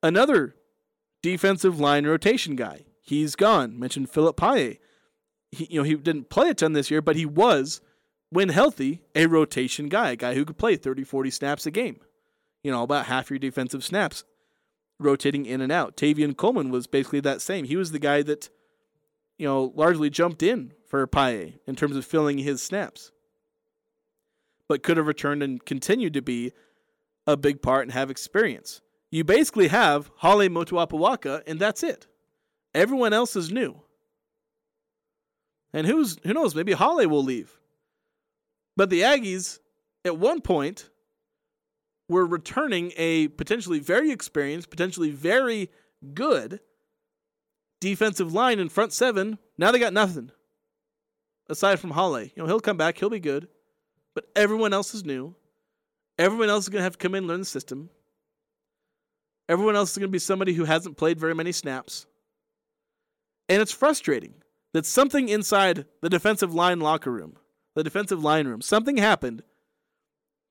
another 0.03 0.55
defensive 1.21 1.79
line 1.79 2.05
rotation 2.05 2.55
guy. 2.55 2.85
He's 3.01 3.35
gone. 3.35 3.79
Mentioned 3.79 4.09
Philip 4.09 4.37
Paye. 4.37 4.79
He, 5.51 5.67
you 5.69 5.79
know, 5.79 5.83
he 5.83 5.95
didn't 5.95 6.29
play 6.29 6.49
a 6.49 6.53
ton 6.53 6.73
this 6.73 6.91
year, 6.91 7.01
but 7.01 7.15
he 7.15 7.25
was, 7.25 7.81
when 8.29 8.49
healthy, 8.49 9.01
a 9.15 9.25
rotation 9.25 9.89
guy, 9.89 10.11
a 10.11 10.15
guy 10.15 10.33
who 10.33 10.45
could 10.45 10.57
play 10.57 10.75
30, 10.75 11.03
40 11.03 11.29
snaps 11.29 11.65
a 11.65 11.71
game. 11.71 11.99
You 12.63 12.71
know, 12.71 12.83
about 12.83 13.07
half 13.07 13.29
your 13.29 13.39
defensive 13.39 13.83
snaps 13.83 14.23
rotating 14.99 15.45
in 15.45 15.61
and 15.61 15.71
out. 15.71 15.97
Tavian 15.97 16.37
Coleman 16.37 16.69
was 16.69 16.87
basically 16.87 17.21
that 17.21 17.41
same. 17.41 17.65
He 17.65 17.75
was 17.75 17.91
the 17.91 17.99
guy 17.99 18.21
that, 18.21 18.49
you 19.37 19.47
know, 19.47 19.73
largely 19.75 20.09
jumped 20.09 20.43
in 20.43 20.73
for 20.87 21.05
Paye 21.07 21.59
in 21.65 21.75
terms 21.75 21.95
of 21.95 22.05
filling 22.05 22.37
his 22.37 22.61
snaps, 22.61 23.11
but 24.69 24.83
could 24.83 24.97
have 24.97 25.07
returned 25.07 25.41
and 25.41 25.65
continued 25.65 26.13
to 26.13 26.21
be 26.21 26.51
a 27.27 27.37
big 27.37 27.61
part 27.61 27.83
and 27.83 27.91
have 27.91 28.09
experience. 28.09 28.81
You 29.11 29.23
basically 29.23 29.67
have 29.67 30.09
Hale 30.21 30.49
Motu'apuaka, 30.49 31.43
and 31.45 31.59
that's 31.59 31.83
it. 31.83 32.07
Everyone 32.73 33.13
else 33.13 33.35
is 33.35 33.51
new. 33.51 33.81
And 35.73 35.85
who's 35.85 36.17
who 36.23 36.33
knows, 36.33 36.55
maybe 36.55 36.73
Hale 36.73 37.07
will 37.07 37.23
leave. 37.23 37.59
But 38.77 38.89
the 38.89 39.01
Aggies, 39.01 39.59
at 40.05 40.17
one 40.17 40.41
point, 40.41 40.89
we're 42.07 42.25
returning 42.25 42.91
a 42.97 43.29
potentially 43.29 43.79
very 43.79 44.11
experienced, 44.11 44.69
potentially 44.69 45.11
very 45.11 45.69
good 46.13 46.59
defensive 47.79 48.33
line 48.33 48.59
in 48.59 48.69
front 48.69 48.93
seven. 48.93 49.37
Now 49.57 49.71
they 49.71 49.79
got 49.79 49.93
nothing 49.93 50.31
aside 51.49 51.79
from 51.79 51.91
Hale. 51.91 52.23
You 52.23 52.31
know, 52.37 52.45
he'll 52.47 52.59
come 52.59 52.77
back, 52.77 52.97
he'll 52.97 53.09
be 53.09 53.19
good, 53.19 53.47
but 54.13 54.25
everyone 54.35 54.73
else 54.73 54.93
is 54.93 55.05
new. 55.05 55.35
Everyone 56.21 56.49
else 56.49 56.65
is 56.65 56.69
going 56.69 56.81
to 56.81 56.83
have 56.83 56.93
to 56.93 56.99
come 56.99 57.15
in 57.15 57.23
and 57.23 57.27
learn 57.27 57.39
the 57.39 57.45
system. 57.45 57.89
Everyone 59.49 59.75
else 59.75 59.91
is 59.91 59.97
going 59.97 60.09
to 60.09 60.11
be 60.11 60.19
somebody 60.19 60.53
who 60.53 60.65
hasn't 60.65 60.95
played 60.95 61.19
very 61.19 61.33
many 61.33 61.51
snaps. 61.51 62.05
And 63.49 63.59
it's 63.59 63.71
frustrating 63.71 64.35
that 64.73 64.85
something 64.85 65.29
inside 65.29 65.85
the 66.01 66.09
defensive 66.09 66.53
line 66.53 66.79
locker 66.79 67.11
room, 67.11 67.37
the 67.73 67.83
defensive 67.83 68.23
line 68.23 68.47
room, 68.47 68.61
something 68.61 68.97
happened 68.97 69.41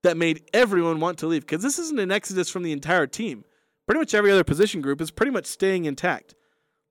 that 0.02 0.16
made 0.16 0.42
everyone 0.52 0.98
want 0.98 1.18
to 1.18 1.28
leave 1.28 1.42
because 1.42 1.62
this 1.62 1.78
isn't 1.78 2.00
an 2.00 2.10
exodus 2.10 2.50
from 2.50 2.64
the 2.64 2.72
entire 2.72 3.06
team. 3.06 3.44
Pretty 3.86 4.00
much 4.00 4.12
every 4.12 4.32
other 4.32 4.42
position 4.42 4.80
group 4.80 5.00
is 5.00 5.12
pretty 5.12 5.30
much 5.30 5.46
staying 5.46 5.84
intact. 5.84 6.34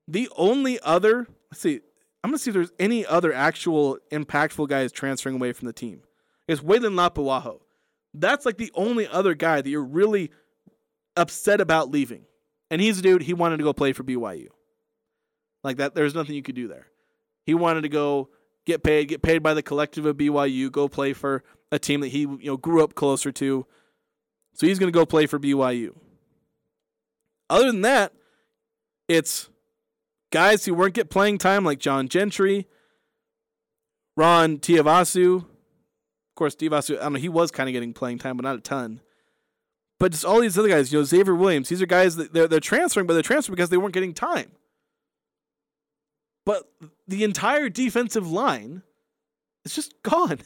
The 0.07 0.29
only 0.37 0.79
other, 0.83 1.27
let's 1.51 1.59
see, 1.59 1.81
I'm 2.23 2.29
gonna 2.29 2.37
see 2.37 2.51
if 2.51 2.53
there's 2.53 2.71
any 2.79 3.05
other 3.05 3.33
actual 3.33 3.97
impactful 4.09 4.69
guys 4.69 4.93
transferring 4.93 5.35
away 5.35 5.51
from 5.51 5.65
the 5.65 5.73
team. 5.73 6.03
Is 6.47 6.61
Weylin 6.61 6.93
Lapuaho. 6.95 7.59
That's 8.13 8.45
like 8.45 8.57
the 8.57 8.71
only 8.73 9.07
other 9.07 9.35
guy 9.35 9.61
that 9.61 9.69
you're 9.69 9.83
really 9.83 10.31
upset 11.15 11.61
about 11.61 11.91
leaving. 11.91 12.25
And 12.71 12.81
he's 12.81 12.99
a 12.99 13.01
dude, 13.01 13.23
he 13.23 13.33
wanted 13.33 13.57
to 13.57 13.63
go 13.63 13.73
play 13.73 13.93
for 13.93 14.03
BYU. 14.03 14.47
Like 15.63 15.77
that, 15.77 15.95
there's 15.95 16.15
nothing 16.15 16.35
you 16.35 16.43
could 16.43 16.55
do 16.55 16.67
there. 16.67 16.87
He 17.45 17.53
wanted 17.53 17.81
to 17.81 17.89
go 17.89 18.29
get 18.65 18.83
paid, 18.83 19.07
get 19.07 19.21
paid 19.21 19.43
by 19.43 19.53
the 19.53 19.63
collective 19.63 20.05
of 20.05 20.17
BYU, 20.17 20.71
go 20.71 20.87
play 20.87 21.13
for 21.13 21.43
a 21.71 21.79
team 21.79 22.01
that 22.01 22.09
he 22.09 22.21
you 22.21 22.39
know 22.43 22.57
grew 22.57 22.83
up 22.83 22.95
closer 22.95 23.31
to. 23.33 23.65
So 24.53 24.67
he's 24.67 24.79
going 24.79 24.91
to 24.91 24.97
go 24.97 25.05
play 25.05 25.25
for 25.25 25.39
BYU. 25.39 25.95
Other 27.49 27.67
than 27.67 27.81
that, 27.81 28.13
it's 29.07 29.49
guys 30.31 30.65
who 30.65 30.73
weren't 30.73 30.93
get 30.93 31.09
playing 31.09 31.37
time 31.39 31.63
like 31.63 31.79
John 31.79 32.07
Gentry, 32.07 32.67
Ron 34.15 34.57
Tiavasu. 34.57 35.45
Course, 36.39 36.55
Tiavasu, 36.55 36.97
I 36.97 37.03
don't 37.03 37.13
know, 37.13 37.19
he 37.19 37.27
was 37.27 37.51
kind 37.51 37.67
of 37.67 37.73
getting 37.73 37.91
playing 37.91 38.19
time, 38.19 38.37
but 38.37 38.43
not 38.43 38.55
a 38.55 38.61
ton. 38.61 39.01
But 39.99 40.13
just 40.13 40.23
all 40.23 40.39
these 40.39 40.57
other 40.57 40.69
guys, 40.69 40.89
you 40.89 40.99
know, 40.99 41.03
Xavier 41.03 41.35
Williams, 41.35 41.67
these 41.67 41.81
are 41.81 41.85
guys 41.85 42.15
that 42.15 42.31
they're, 42.31 42.47
they're 42.47 42.61
transferring, 42.61 43.07
but 43.07 43.13
they're 43.13 43.21
transferring 43.21 43.57
because 43.57 43.69
they 43.69 43.75
weren't 43.75 43.93
getting 43.93 44.13
time. 44.13 44.49
But 46.45 46.71
the 47.09 47.25
entire 47.25 47.67
defensive 47.67 48.31
line 48.31 48.83
is 49.65 49.75
just 49.75 49.93
gone. 50.03 50.39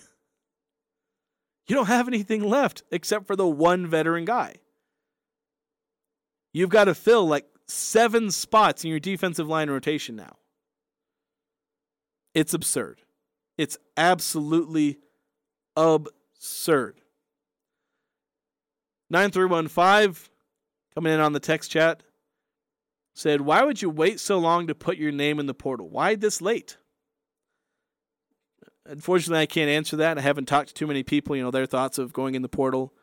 You 1.68 1.76
don't 1.76 1.86
have 1.86 2.08
anything 2.08 2.42
left 2.42 2.82
except 2.90 3.28
for 3.28 3.36
the 3.36 3.48
one 3.48 3.86
veteran 3.86 4.26
guy. 4.26 4.56
You've 6.54 6.72
got 6.72 6.86
to 6.86 6.96
fill 6.96 7.28
like 7.28 7.46
seven 7.68 8.32
spots 8.32 8.84
in 8.84 8.90
your 8.90 9.00
defensive 9.00 9.48
line 9.48 9.70
rotation 9.70 10.16
now. 10.16 10.38
It's 12.34 12.56
absurd. 12.56 13.02
It's 13.60 13.78
absolutely 13.96 14.98
absurd. 15.76 17.02
9315 19.10 20.30
coming 20.96 21.14
in 21.14 21.20
on 21.20 21.34
the 21.34 21.40
text 21.40 21.72
chat. 21.72 22.04
said, 23.14 23.42
Why 23.42 23.64
would 23.64 23.82
you 23.82 23.90
wait 23.90 24.20
so 24.20 24.38
long 24.38 24.68
to 24.68 24.76
put 24.76 24.98
your 24.98 25.12
name 25.12 25.40
in 25.40 25.46
the 25.46 25.54
portal? 25.54 25.90
Why 25.90 26.16
this 26.16 26.42
late? 26.42 26.78
Unfortunately, 28.86 29.42
I 29.42 29.46
can't 29.46 29.70
answer 29.70 29.96
that. 29.98 30.18
I 30.18 30.22
haven't 30.22 30.48
talked 30.48 30.70
to 30.70 30.74
too 30.74 30.88
many 30.88 31.04
people, 31.04 31.36
you 31.36 31.44
know, 31.44 31.52
their 31.52 31.66
thoughts 31.66 31.98
of 31.98 32.12
going 32.12 32.36
in 32.36 32.42
the 32.42 32.50
portal. 32.50 32.94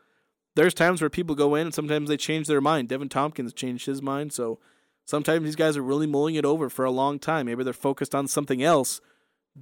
There's 0.55 0.73
times 0.73 1.01
where 1.01 1.09
people 1.09 1.33
go 1.33 1.55
in 1.55 1.67
and 1.67 1.73
sometimes 1.73 2.09
they 2.09 2.17
change 2.17 2.47
their 2.47 2.61
mind. 2.61 2.89
Devin 2.89 3.09
Tompkins 3.09 3.53
changed 3.53 3.85
his 3.85 4.01
mind, 4.01 4.33
so 4.33 4.59
sometimes 5.05 5.45
these 5.45 5.55
guys 5.55 5.77
are 5.77 5.81
really 5.81 6.07
mulling 6.07 6.35
it 6.35 6.45
over 6.45 6.69
for 6.69 6.85
a 6.85 6.91
long 6.91 7.19
time. 7.19 7.45
Maybe 7.45 7.63
they're 7.63 7.73
focused 7.73 8.13
on 8.13 8.27
something 8.27 8.61
else 8.61 9.01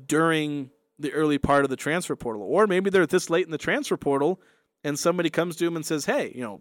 during 0.08 0.72
the 1.00 1.12
early 1.14 1.38
part 1.38 1.64
of 1.64 1.70
the 1.70 1.76
transfer 1.76 2.16
portal. 2.16 2.44
Or 2.44 2.68
maybe 2.68 2.90
they're 2.90 3.06
this 3.06 3.30
late 3.30 3.46
in 3.46 3.52
the 3.52 3.58
transfer 3.58 3.98
portal 3.98 4.40
and 4.84 4.98
somebody 4.98 5.30
comes 5.30 5.56
to 5.58 5.66
them 5.66 5.76
and 5.76 5.86
says, 5.86 6.06
Hey, 6.06 6.32
you 6.36 6.42
know, 6.42 6.60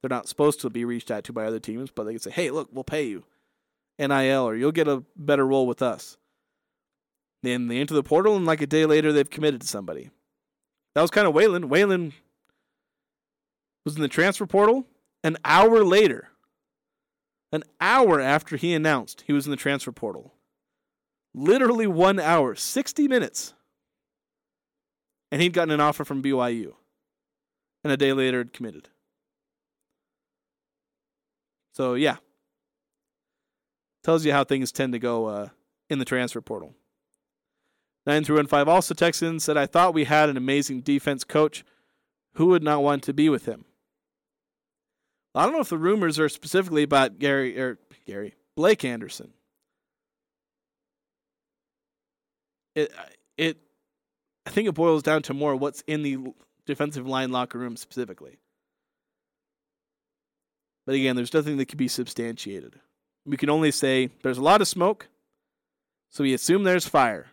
they're 0.00 0.08
not 0.08 0.28
supposed 0.28 0.60
to 0.60 0.70
be 0.70 0.84
reached 0.84 1.10
out 1.10 1.24
to 1.24 1.32
by 1.32 1.46
other 1.46 1.60
teams, 1.60 1.90
but 1.90 2.04
they 2.04 2.12
can 2.12 2.20
say, 2.20 2.30
Hey, 2.30 2.50
look, 2.50 2.68
we'll 2.72 2.84
pay 2.84 3.06
you 3.06 3.24
NIL 3.98 4.42
or 4.42 4.54
you'll 4.54 4.72
get 4.72 4.88
a 4.88 5.02
better 5.16 5.46
role 5.46 5.66
with 5.66 5.82
us. 5.82 6.16
Then 7.42 7.68
they 7.68 7.78
enter 7.78 7.94
the 7.94 8.02
portal, 8.02 8.34
and 8.34 8.44
like 8.44 8.60
a 8.60 8.66
day 8.66 8.86
later, 8.86 9.12
they've 9.12 9.28
committed 9.28 9.60
to 9.60 9.66
somebody. 9.66 10.10
That 10.94 11.02
was 11.02 11.10
kind 11.10 11.28
of 11.28 11.34
Whalen. 11.34 11.68
Whalen 11.68 12.12
was 13.84 13.94
in 13.94 14.02
the 14.02 14.08
transfer 14.08 14.46
portal. 14.46 14.86
An 15.22 15.36
hour 15.44 15.84
later, 15.84 16.30
an 17.52 17.62
hour 17.80 18.20
after 18.20 18.56
he 18.56 18.74
announced 18.74 19.24
he 19.26 19.32
was 19.32 19.46
in 19.46 19.50
the 19.50 19.56
transfer 19.56 19.92
portal, 19.92 20.34
literally 21.34 21.86
one 21.86 22.18
hour, 22.18 22.54
60 22.54 23.08
minutes, 23.08 23.54
and 25.30 25.42
he'd 25.42 25.52
gotten 25.52 25.72
an 25.72 25.80
offer 25.80 26.04
from 26.04 26.22
BYU. 26.22 26.74
And 27.84 27.92
a 27.92 27.96
day 27.96 28.12
later, 28.12 28.38
had 28.38 28.52
committed. 28.52 28.88
So, 31.72 31.94
yeah. 31.94 32.16
Tells 34.02 34.24
you 34.24 34.32
how 34.32 34.44
things 34.44 34.72
tend 34.72 34.92
to 34.92 34.98
go 34.98 35.26
uh, 35.26 35.48
in 35.90 35.98
the 35.98 36.04
transfer 36.04 36.40
portal. 36.40 36.74
9315 38.06 38.72
also 38.72 38.94
texted 38.94 39.28
in 39.28 39.40
said, 39.40 39.56
I 39.56 39.66
thought 39.66 39.94
we 39.94 40.04
had 40.04 40.28
an 40.28 40.36
amazing 40.36 40.80
defense 40.80 41.24
coach. 41.24 41.64
Who 42.34 42.46
would 42.46 42.62
not 42.62 42.82
want 42.82 43.02
to 43.04 43.12
be 43.12 43.28
with 43.28 43.46
him? 43.46 43.64
I 45.34 45.42
don't 45.44 45.52
know 45.52 45.60
if 45.60 45.68
the 45.68 45.78
rumors 45.78 46.18
are 46.18 46.28
specifically 46.28 46.82
about 46.82 47.18
Gary 47.18 47.58
or 47.58 47.78
Gary 48.06 48.34
Blake 48.54 48.84
Anderson. 48.84 49.32
It 52.74 52.92
it 53.36 53.58
I 54.46 54.50
think 54.50 54.68
it 54.68 54.74
boils 54.74 55.02
down 55.02 55.22
to 55.22 55.34
more 55.34 55.56
what's 55.56 55.82
in 55.82 56.02
the 56.02 56.18
defensive 56.64 57.06
line 57.06 57.32
locker 57.32 57.58
room 57.58 57.76
specifically. 57.76 58.38
But 60.86 60.94
again, 60.94 61.16
there's 61.16 61.34
nothing 61.34 61.56
that 61.56 61.66
can 61.66 61.76
be 61.76 61.88
substantiated. 61.88 62.78
We 63.24 63.36
can 63.36 63.50
only 63.50 63.72
say 63.72 64.10
there's 64.22 64.38
a 64.38 64.42
lot 64.42 64.60
of 64.60 64.68
smoke, 64.68 65.08
so 66.10 66.22
we 66.22 66.32
assume 66.32 66.62
there's 66.62 66.86
fire. 66.86 67.26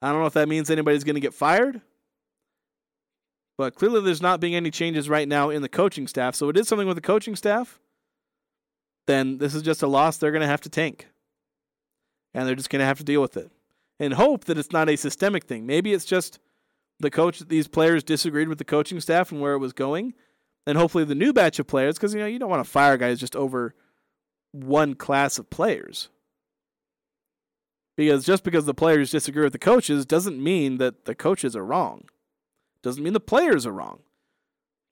I 0.00 0.10
don't 0.10 0.20
know 0.20 0.26
if 0.26 0.32
that 0.32 0.48
means 0.48 0.70
anybody's 0.70 1.04
going 1.04 1.14
to 1.14 1.20
get 1.20 1.34
fired, 1.34 1.82
but 3.58 3.74
clearly 3.74 4.00
there's 4.00 4.22
not 4.22 4.40
being 4.40 4.54
any 4.54 4.70
changes 4.70 5.08
right 5.10 5.28
now 5.28 5.50
in 5.50 5.62
the 5.62 5.68
coaching 5.68 6.08
staff. 6.08 6.34
So 6.34 6.48
if 6.48 6.56
it 6.56 6.60
is 6.60 6.68
something 6.68 6.88
with 6.88 6.96
the 6.96 7.02
coaching 7.02 7.36
staff. 7.36 7.78
Then 9.06 9.38
this 9.38 9.54
is 9.54 9.62
just 9.62 9.82
a 9.82 9.86
loss 9.86 10.16
they're 10.16 10.30
going 10.30 10.42
to 10.42 10.46
have 10.46 10.60
to 10.62 10.68
tank. 10.68 11.08
And 12.34 12.46
they're 12.46 12.54
just 12.54 12.70
going 12.70 12.80
to 12.80 12.86
have 12.86 12.98
to 12.98 13.04
deal 13.04 13.20
with 13.20 13.36
it. 13.36 13.50
And 14.02 14.14
hope 14.14 14.46
that 14.46 14.58
it's 14.58 14.72
not 14.72 14.88
a 14.88 14.96
systemic 14.96 15.44
thing. 15.44 15.64
Maybe 15.64 15.92
it's 15.92 16.04
just 16.04 16.40
the 16.98 17.08
coach, 17.08 17.38
these 17.38 17.68
players 17.68 18.02
disagreed 18.02 18.48
with 18.48 18.58
the 18.58 18.64
coaching 18.64 18.98
staff 18.98 19.30
and 19.30 19.40
where 19.40 19.52
it 19.52 19.60
was 19.60 19.72
going. 19.72 20.14
And 20.66 20.76
hopefully 20.76 21.04
the 21.04 21.14
new 21.14 21.32
batch 21.32 21.60
of 21.60 21.68
players, 21.68 21.98
because 21.98 22.12
you 22.12 22.18
know, 22.18 22.26
you 22.26 22.40
don't 22.40 22.50
want 22.50 22.64
to 22.64 22.68
fire 22.68 22.96
guys 22.96 23.20
just 23.20 23.36
over 23.36 23.76
one 24.50 24.96
class 24.96 25.38
of 25.38 25.50
players. 25.50 26.08
Because 27.96 28.26
just 28.26 28.42
because 28.42 28.64
the 28.64 28.74
players 28.74 29.12
disagree 29.12 29.44
with 29.44 29.52
the 29.52 29.58
coaches 29.60 30.04
doesn't 30.04 30.42
mean 30.42 30.78
that 30.78 31.04
the 31.04 31.14
coaches 31.14 31.54
are 31.54 31.64
wrong. 31.64 32.06
Doesn't 32.82 33.04
mean 33.04 33.12
the 33.12 33.20
players 33.20 33.64
are 33.66 33.72
wrong. 33.72 34.00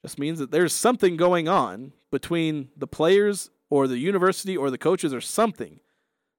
Just 0.03 0.21
means 0.21 0.39
that 0.39 0.53
there's 0.53 0.73
something 0.73 1.17
going 1.17 1.49
on 1.49 1.95
between 2.13 2.69
the 2.77 2.87
players 2.87 3.51
or 3.71 3.89
the 3.89 3.99
university 3.99 4.57
or 4.57 4.71
the 4.71 4.79
coaches 4.79 5.13
or 5.13 5.21
something. 5.21 5.81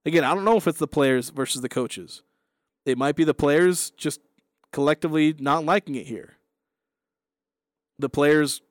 Again, 0.06 0.24
I 0.24 0.34
don't 0.34 0.46
know 0.46 0.56
if 0.56 0.68
it's 0.68 0.80
the 0.80 0.88
players 0.88 1.32
versus 1.32 1.62
the 1.62 1.68
coaches. 1.68 2.24
It 2.86 2.98
might 2.98 3.16
be 3.16 3.24
the 3.24 3.34
players 3.34 3.92
just 3.92 4.22
collectively 4.72 5.36
not 5.40 5.66
liking 5.66 5.96
it 5.96 6.08
here. 6.08 6.38
The 8.00 8.10
players 8.10 8.62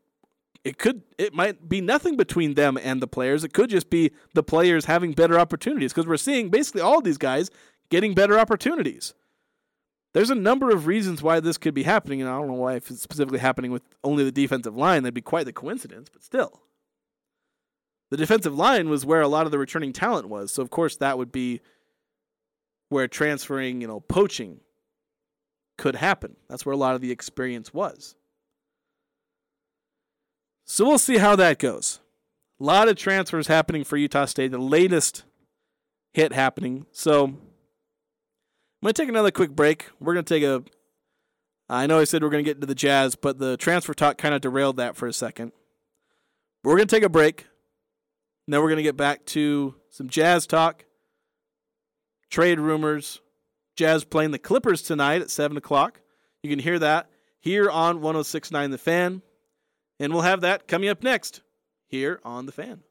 it 0.62 0.76
could 0.76 1.02
it 1.16 1.32
might 1.32 1.68
be 1.68 1.80
nothing 1.80 2.16
between 2.16 2.54
them 2.54 2.78
and 2.82 3.00
the 3.00 3.06
players. 3.06 3.44
It 3.44 3.52
could 3.52 3.70
just 3.70 3.88
be 3.88 4.12
the 4.34 4.42
players 4.42 4.84
having 4.84 5.12
better 5.12 5.38
opportunities 5.38 5.92
because 5.92 6.06
we're 6.06 6.16
seeing 6.16 6.50
basically 6.50 6.82
all 6.82 7.00
these 7.00 7.18
guys 7.18 7.50
getting 7.90 8.14
better 8.14 8.38
opportunities. 8.38 9.14
There's 10.12 10.30
a 10.30 10.34
number 10.34 10.70
of 10.70 10.86
reasons 10.86 11.22
why 11.22 11.38
this 11.40 11.56
could 11.56 11.72
be 11.72 11.84
happening, 11.84 12.20
and 12.20 12.28
I 12.28 12.36
don't 12.36 12.48
know 12.48 12.54
why 12.54 12.74
if 12.74 12.90
it's 12.90 13.00
specifically 13.00 13.38
happening 13.38 13.70
with 13.70 13.82
only 14.02 14.24
the 14.24 14.32
defensive 14.32 14.76
line, 14.76 15.04
that'd 15.04 15.14
be 15.14 15.20
quite 15.20 15.46
the 15.46 15.52
coincidence, 15.52 16.08
but 16.12 16.24
still. 16.24 16.62
The 18.10 18.16
defensive 18.16 18.56
line 18.58 18.88
was 18.88 19.06
where 19.06 19.20
a 19.20 19.28
lot 19.28 19.46
of 19.46 19.52
the 19.52 19.58
returning 19.58 19.92
talent 19.92 20.28
was, 20.28 20.52
so 20.52 20.62
of 20.62 20.70
course 20.70 20.96
that 20.96 21.16
would 21.16 21.30
be 21.30 21.60
where 22.90 23.08
transferring, 23.08 23.80
you 23.80 23.88
know, 23.88 24.00
poaching 24.00 24.60
could 25.78 25.96
happen. 25.96 26.36
That's 26.48 26.66
where 26.66 26.74
a 26.74 26.78
lot 26.78 26.94
of 26.94 27.00
the 27.00 27.10
experience 27.10 27.72
was. 27.72 28.14
So 30.66 30.84
we'll 30.84 30.98
see 30.98 31.16
how 31.16 31.34
that 31.36 31.58
goes. 31.58 32.00
A 32.60 32.64
lot 32.64 32.88
of 32.88 32.96
transfers 32.96 33.46
happening 33.46 33.82
for 33.82 33.96
Utah 33.96 34.26
State. 34.26 34.50
The 34.50 34.58
latest 34.58 35.24
hit 36.12 36.32
happening. 36.32 36.84
So 36.92 37.24
I'm 37.24 37.38
going 38.82 38.92
to 38.92 39.02
take 39.02 39.08
another 39.08 39.30
quick 39.30 39.50
break. 39.50 39.86
We're 39.98 40.12
going 40.12 40.24
to 40.24 40.34
take 40.34 40.44
a. 40.44 40.62
I 41.68 41.86
know 41.86 42.00
I 42.00 42.04
said 42.04 42.22
we're 42.22 42.30
going 42.30 42.44
to 42.44 42.48
get 42.48 42.56
into 42.56 42.66
the 42.66 42.74
Jazz, 42.74 43.14
but 43.14 43.38
the 43.38 43.56
transfer 43.56 43.94
talk 43.94 44.18
kind 44.18 44.34
of 44.34 44.40
derailed 44.40 44.76
that 44.76 44.96
for 44.96 45.06
a 45.06 45.12
second. 45.12 45.52
We're 46.64 46.76
going 46.76 46.88
to 46.88 46.94
take 46.94 47.04
a 47.04 47.08
break. 47.08 47.46
Then 48.46 48.60
we're 48.60 48.68
going 48.68 48.78
to 48.78 48.82
get 48.82 48.96
back 48.96 49.24
to 49.26 49.76
some 49.88 50.08
Jazz 50.08 50.46
talk, 50.46 50.84
trade 52.30 52.60
rumors, 52.60 53.20
Jazz 53.76 54.04
playing 54.04 54.30
the 54.30 54.38
Clippers 54.38 54.82
tonight 54.82 55.20
at 55.20 55.30
7 55.30 55.56
o'clock. 55.56 56.00
You 56.42 56.50
can 56.50 56.58
hear 56.58 56.78
that 56.78 57.10
here 57.40 57.68
on 57.68 58.00
1069 58.00 58.70
The 58.70 58.78
Fan. 58.78 59.22
And 59.98 60.12
we'll 60.12 60.22
have 60.22 60.40
that 60.40 60.66
coming 60.66 60.88
up 60.88 61.02
next 61.02 61.42
here 61.86 62.20
on 62.24 62.46
The 62.46 62.52
Fan. 62.52 62.82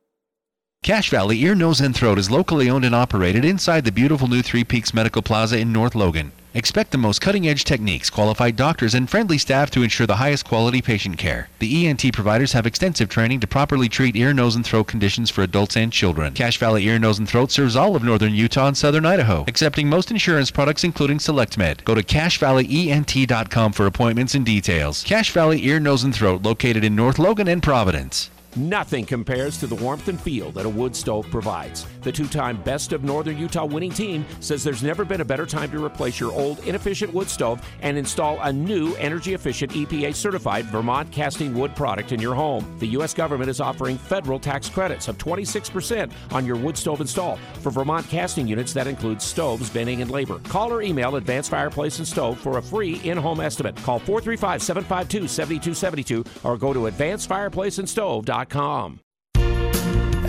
Cache 0.81 1.09
Valley 1.09 1.39
Ear, 1.43 1.55
Nose, 1.55 1.81
and 1.81 1.93
Throat 1.93 2.17
is 2.17 2.31
locally 2.31 2.69
owned 2.69 2.85
and 2.85 2.95
operated 2.95 3.43
inside 3.43 3.83
the 3.83 3.91
beautiful 3.91 4.27
new 4.27 4.41
Three 4.41 4.63
Peaks 4.63 4.93
Medical 4.93 5.21
Plaza 5.21 5.59
in 5.59 5.73
North 5.73 5.93
Logan. 5.93 6.31
Expect 6.53 6.91
the 6.91 6.97
most 6.97 7.21
cutting 7.21 7.47
edge 7.47 7.63
techniques, 7.63 8.09
qualified 8.09 8.55
doctors, 8.55 8.95
and 8.95 9.07
friendly 9.07 9.37
staff 9.37 9.69
to 9.71 9.83
ensure 9.83 10.07
the 10.07 10.15
highest 10.15 10.45
quality 10.45 10.81
patient 10.81 11.17
care. 11.17 11.49
The 11.59 11.85
ENT 11.85 12.11
providers 12.13 12.53
have 12.53 12.65
extensive 12.65 13.07
training 13.07 13.41
to 13.41 13.47
properly 13.47 13.87
treat 13.87 14.15
ear, 14.15 14.33
nose, 14.33 14.55
and 14.55 14.65
throat 14.65 14.87
conditions 14.87 15.29
for 15.29 15.43
adults 15.43 15.77
and 15.77 15.93
children. 15.93 16.33
Cache 16.33 16.57
Valley 16.57 16.85
Ear, 16.87 16.97
Nose, 16.97 17.19
and 17.19 17.29
Throat 17.29 17.51
serves 17.51 17.75
all 17.75 17.95
of 17.95 18.03
northern 18.03 18.33
Utah 18.33 18.69
and 18.69 18.77
southern 18.77 19.05
Idaho, 19.05 19.43
accepting 19.47 19.89
most 19.89 20.09
insurance 20.09 20.49
products 20.49 20.83
including 20.83 21.19
SelectMed. 21.19 21.83
Go 21.83 21.93
to 21.93 22.01
CacheValleyENT.com 22.01 23.73
for 23.73 23.85
appointments 23.85 24.33
and 24.33 24.45
details. 24.45 25.03
Cache 25.03 25.31
Valley 25.31 25.63
Ear, 25.65 25.79
Nose, 25.79 26.03
and 26.03 26.15
Throat, 26.15 26.41
located 26.41 26.83
in 26.83 26.95
North 26.95 27.19
Logan 27.19 27.47
and 27.47 27.61
Providence. 27.61 28.31
Nothing 28.55 29.05
compares 29.05 29.59
to 29.59 29.67
the 29.67 29.75
warmth 29.75 30.07
and 30.07 30.19
feel 30.19 30.51
that 30.53 30.65
a 30.65 30.69
wood 30.69 30.95
stove 30.95 31.29
provides. 31.29 31.85
The 32.01 32.11
two 32.11 32.27
time 32.27 32.61
Best 32.63 32.93
of 32.93 33.03
Northern 33.03 33.37
Utah 33.37 33.65
winning 33.65 33.91
team 33.91 34.25
says 34.39 34.63
there's 34.63 34.81
never 34.81 35.05
been 35.05 35.21
a 35.21 35.25
better 35.25 35.45
time 35.45 35.69
to 35.71 35.83
replace 35.83 36.19
your 36.19 36.31
old 36.31 36.59
inefficient 36.59 37.13
wood 37.13 37.29
stove 37.29 37.61
and 37.81 37.95
install 37.95 38.39
a 38.41 38.51
new 38.51 38.95
energy 38.95 39.35
efficient 39.35 39.71
EPA 39.73 40.15
certified 40.15 40.65
Vermont 40.65 41.11
casting 41.11 41.53
wood 41.53 41.75
product 41.75 42.11
in 42.11 42.19
your 42.19 42.33
home. 42.33 42.75
The 42.79 42.87
U.S. 42.87 43.13
government 43.13 43.51
is 43.51 43.61
offering 43.61 43.99
federal 43.99 44.39
tax 44.39 44.67
credits 44.67 45.07
of 45.07 45.17
26% 45.19 46.11
on 46.31 46.45
your 46.45 46.55
wood 46.55 46.77
stove 46.77 47.01
install. 47.01 47.37
For 47.61 47.69
Vermont 47.69 48.07
casting 48.09 48.47
units, 48.47 48.73
that 48.73 48.87
include 48.87 49.21
stoves, 49.21 49.69
venting, 49.69 50.01
and 50.01 50.09
labor. 50.09 50.39
Call 50.45 50.73
or 50.73 50.81
email 50.81 51.17
Advanced 51.17 51.51
Fireplace 51.51 51.99
and 51.99 52.07
Stove 52.07 52.39
for 52.39 52.57
a 52.57 52.61
free 52.63 52.99
in 53.03 53.17
home 53.17 53.41
estimate. 53.41 53.75
Call 53.77 53.99
435 53.99 54.63
752 54.63 55.27
7272 55.27 56.23
or 56.43 56.57
go 56.57 56.73
to 56.73 56.79
advancedfireplaceandstove.com. 56.91 58.38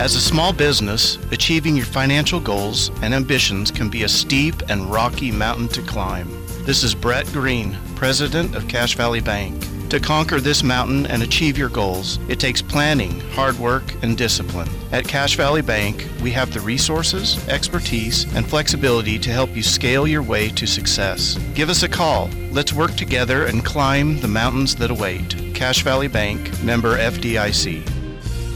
As 0.01 0.15
a 0.15 0.19
small 0.19 0.51
business, 0.51 1.17
achieving 1.31 1.77
your 1.77 1.85
financial 1.85 2.39
goals 2.39 2.89
and 3.01 3.13
ambitions 3.13 3.69
can 3.71 3.89
be 3.89 4.03
a 4.03 4.09
steep 4.09 4.55
and 4.67 4.91
rocky 4.91 5.31
mountain 5.31 5.67
to 5.69 5.81
climb. 5.83 6.27
This 6.65 6.83
is 6.83 6.95
Brett 6.95 7.25
Green, 7.27 7.77
president 7.95 8.55
of 8.55 8.67
Cache 8.67 8.95
Valley 8.95 9.21
Bank. 9.21 9.67
To 9.91 9.99
conquer 9.99 10.39
this 10.39 10.63
mountain 10.63 11.05
and 11.05 11.21
achieve 11.21 11.57
your 11.57 11.69
goals, 11.69 12.17
it 12.29 12.39
takes 12.39 12.61
planning, 12.61 13.19
hard 13.31 13.59
work, 13.59 13.83
and 14.01 14.17
discipline. 14.17 14.69
At 14.91 15.07
Cache 15.07 15.35
Valley 15.35 15.61
Bank, 15.61 16.07
we 16.21 16.31
have 16.31 16.53
the 16.53 16.61
resources, 16.61 17.47
expertise, 17.47 18.23
and 18.35 18.49
flexibility 18.49 19.19
to 19.19 19.29
help 19.29 19.55
you 19.55 19.61
scale 19.61 20.07
your 20.07 20.23
way 20.23 20.49
to 20.49 20.65
success. 20.65 21.37
Give 21.53 21.69
us 21.69 21.83
a 21.83 21.89
call. 21.89 22.29
Let's 22.51 22.73
work 22.73 22.95
together 22.95 23.45
and 23.45 23.63
climb 23.63 24.19
the 24.19 24.27
mountains 24.27 24.75
that 24.77 24.91
await. 24.91 25.35
Cache 25.53 25.83
Valley 25.83 26.07
Bank, 26.07 26.63
member 26.63 26.97
FDIC. 26.97 28.00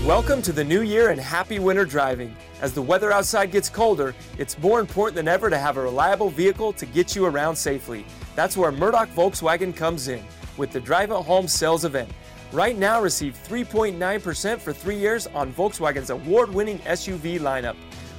Welcome 0.06 0.44
to 0.44 0.52
the 0.52 0.64
new 0.64 0.84
year 0.84 1.10
and 1.10 1.20
happy 1.20 1.58
winter 1.58 1.84
driving. 1.84 2.38
As 2.62 2.74
the 2.74 2.82
weather 2.82 3.12
outside 3.12 3.52
gets 3.52 3.70
colder, 3.70 4.14
it's 4.38 4.56
more 4.60 4.80
important 4.80 5.16
than 5.16 5.28
ever 5.28 5.50
to 5.50 5.58
have 5.58 5.78
a 5.78 5.82
reliable 5.82 6.30
vehicle 6.30 6.74
to 6.74 6.86
get 6.86 7.16
you 7.16 7.26
around 7.26 7.56
safely. 7.56 8.06
That's 8.36 8.56
where 8.56 8.72
Murdock 8.72 9.10
Volkswagen 9.16 9.76
comes 9.76 10.08
in 10.08 10.24
with 10.58 10.72
the 10.72 10.80
Drive 10.80 11.10
at 11.10 11.24
Home 11.24 11.48
sales 11.48 11.86
event. 11.86 12.12
Right 12.52 12.78
now, 12.78 13.02
receive 13.02 13.36
3.9% 13.48 14.60
for 14.60 14.74
three 14.74 14.96
years 14.96 15.26
on 15.26 15.52
Volkswagen's 15.52 16.12
award 16.12 16.54
winning 16.54 16.78
SUV 16.82 17.40
lineup. 17.40 17.76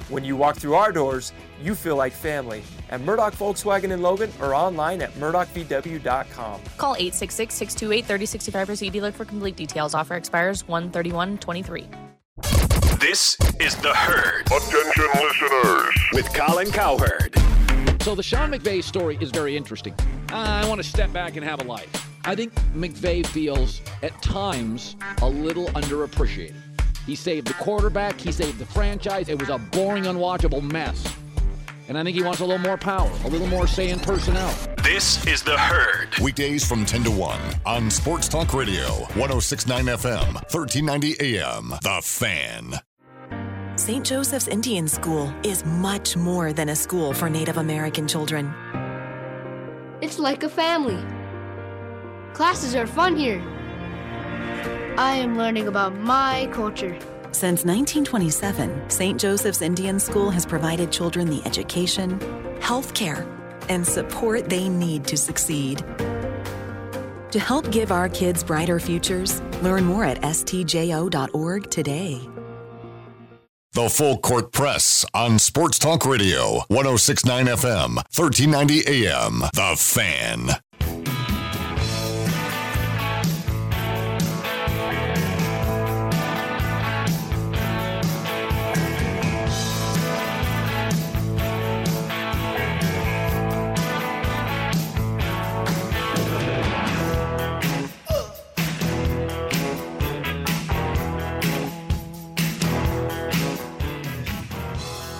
When 0.09 0.25
you 0.25 0.35
walk 0.35 0.57
through 0.57 0.75
our 0.75 0.91
doors, 0.91 1.31
you 1.63 1.73
feel 1.73 1.95
like 1.95 2.11
family. 2.11 2.63
At 2.89 3.01
Murdock 3.01 3.33
Volkswagen 3.35 3.91
in 3.91 4.01
Logan 4.01 4.31
or 4.41 4.53
online 4.55 5.01
at 5.01 5.11
murdochvw.com. 5.13 6.61
Call 6.77 6.95
866 6.95 7.53
628 7.55 8.01
3065 8.05 8.69
or 8.69 8.75
see 8.75 8.89
dealer 8.89 9.11
for 9.11 9.25
complete 9.25 9.55
details. 9.55 9.93
Offer 9.93 10.15
expires 10.15 10.67
131 10.67 11.37
23. 11.37 11.87
This 12.99 13.37
is 13.59 13.75
The 13.75 13.93
Herd. 13.93 14.47
Attention, 14.47 15.05
listeners. 15.21 15.93
With 16.13 16.33
Colin 16.33 16.71
Cowherd. 16.71 17.35
So 18.01 18.15
the 18.15 18.23
Sean 18.23 18.51
McVay 18.51 18.83
story 18.83 19.17
is 19.21 19.29
very 19.31 19.55
interesting. 19.55 19.93
I 20.29 20.67
want 20.67 20.81
to 20.81 20.87
step 20.87 21.13
back 21.13 21.35
and 21.35 21.45
have 21.45 21.61
a 21.61 21.63
life. 21.65 21.89
I 22.25 22.35
think 22.35 22.53
McVay 22.73 23.25
feels 23.27 23.81
at 24.01 24.19
times 24.21 24.95
a 25.21 25.29
little 25.29 25.67
underappreciated. 25.67 26.55
He 27.05 27.15
saved 27.15 27.47
the 27.47 27.53
quarterback, 27.53 28.19
he 28.19 28.31
saved 28.31 28.59
the 28.59 28.65
franchise. 28.65 29.29
It 29.29 29.39
was 29.39 29.49
a 29.49 29.57
boring, 29.57 30.03
unwatchable 30.05 30.61
mess. 30.61 31.05
And 31.87 31.97
I 31.97 32.03
think 32.03 32.17
he 32.17 32.23
wants 32.23 32.41
a 32.41 32.45
little 32.45 32.59
more 32.59 32.77
power, 32.77 33.09
a 33.23 33.27
little 33.29 33.47
more 33.47 33.65
say 33.65 33.89
in 33.89 33.99
personnel. 33.99 34.53
This 34.83 35.25
is 35.25 35.41
The 35.41 35.57
Herd. 35.57 36.17
Weekdays 36.19 36.67
from 36.67 36.85
10 36.85 37.03
to 37.05 37.11
1 37.11 37.39
on 37.65 37.89
Sports 37.89 38.27
Talk 38.27 38.53
Radio, 38.53 38.87
1069 39.15 39.85
FM, 39.85 40.33
1390 40.53 41.37
AM. 41.37 41.69
The 41.81 42.01
Fan. 42.03 42.73
St. 43.77 44.05
Joseph's 44.05 44.47
Indian 44.47 44.87
School 44.87 45.31
is 45.43 45.63
much 45.63 46.17
more 46.17 46.51
than 46.51 46.69
a 46.69 46.75
school 46.75 47.13
for 47.13 47.29
Native 47.29 47.57
American 47.57 48.07
children. 48.07 48.53
It's 50.01 50.19
like 50.19 50.43
a 50.43 50.49
family. 50.49 51.01
Classes 52.33 52.75
are 52.75 52.87
fun 52.87 53.15
here. 53.15 53.41
I 54.97 55.13
am 55.15 55.37
learning 55.37 55.67
about 55.67 55.95
my 55.95 56.49
culture. 56.51 56.97
Since 57.37 57.65
1927, 57.65 58.89
St. 58.89 59.21
Joseph's 59.21 59.61
Indian 59.61 59.99
School 59.99 60.31
has 60.31 60.43
provided 60.43 60.91
children 60.91 61.29
the 61.29 61.39
education, 61.45 62.19
health 62.59 62.95
care, 62.95 63.27
and 63.69 63.85
support 63.85 64.49
they 64.49 64.67
need 64.67 65.05
to 65.05 65.17
succeed. 65.17 65.85
To 67.29 67.39
help 67.39 67.69
give 67.69 67.91
our 67.91 68.09
kids 68.09 68.43
brighter 68.43 68.79
futures, 68.79 69.39
learn 69.61 69.83
more 69.83 70.03
at 70.03 70.19
stjo.org 70.21 71.69
today. 71.69 72.27
The 73.73 73.87
Full 73.87 74.17
Court 74.17 74.51
Press 74.51 75.05
on 75.13 75.37
Sports 75.37 75.77
Talk 75.77 76.07
Radio, 76.07 76.63
1069 76.69 77.45
FM, 77.45 77.97
1390 78.17 79.05
AM. 79.05 79.41
The 79.53 79.75
Fan. 79.77 80.49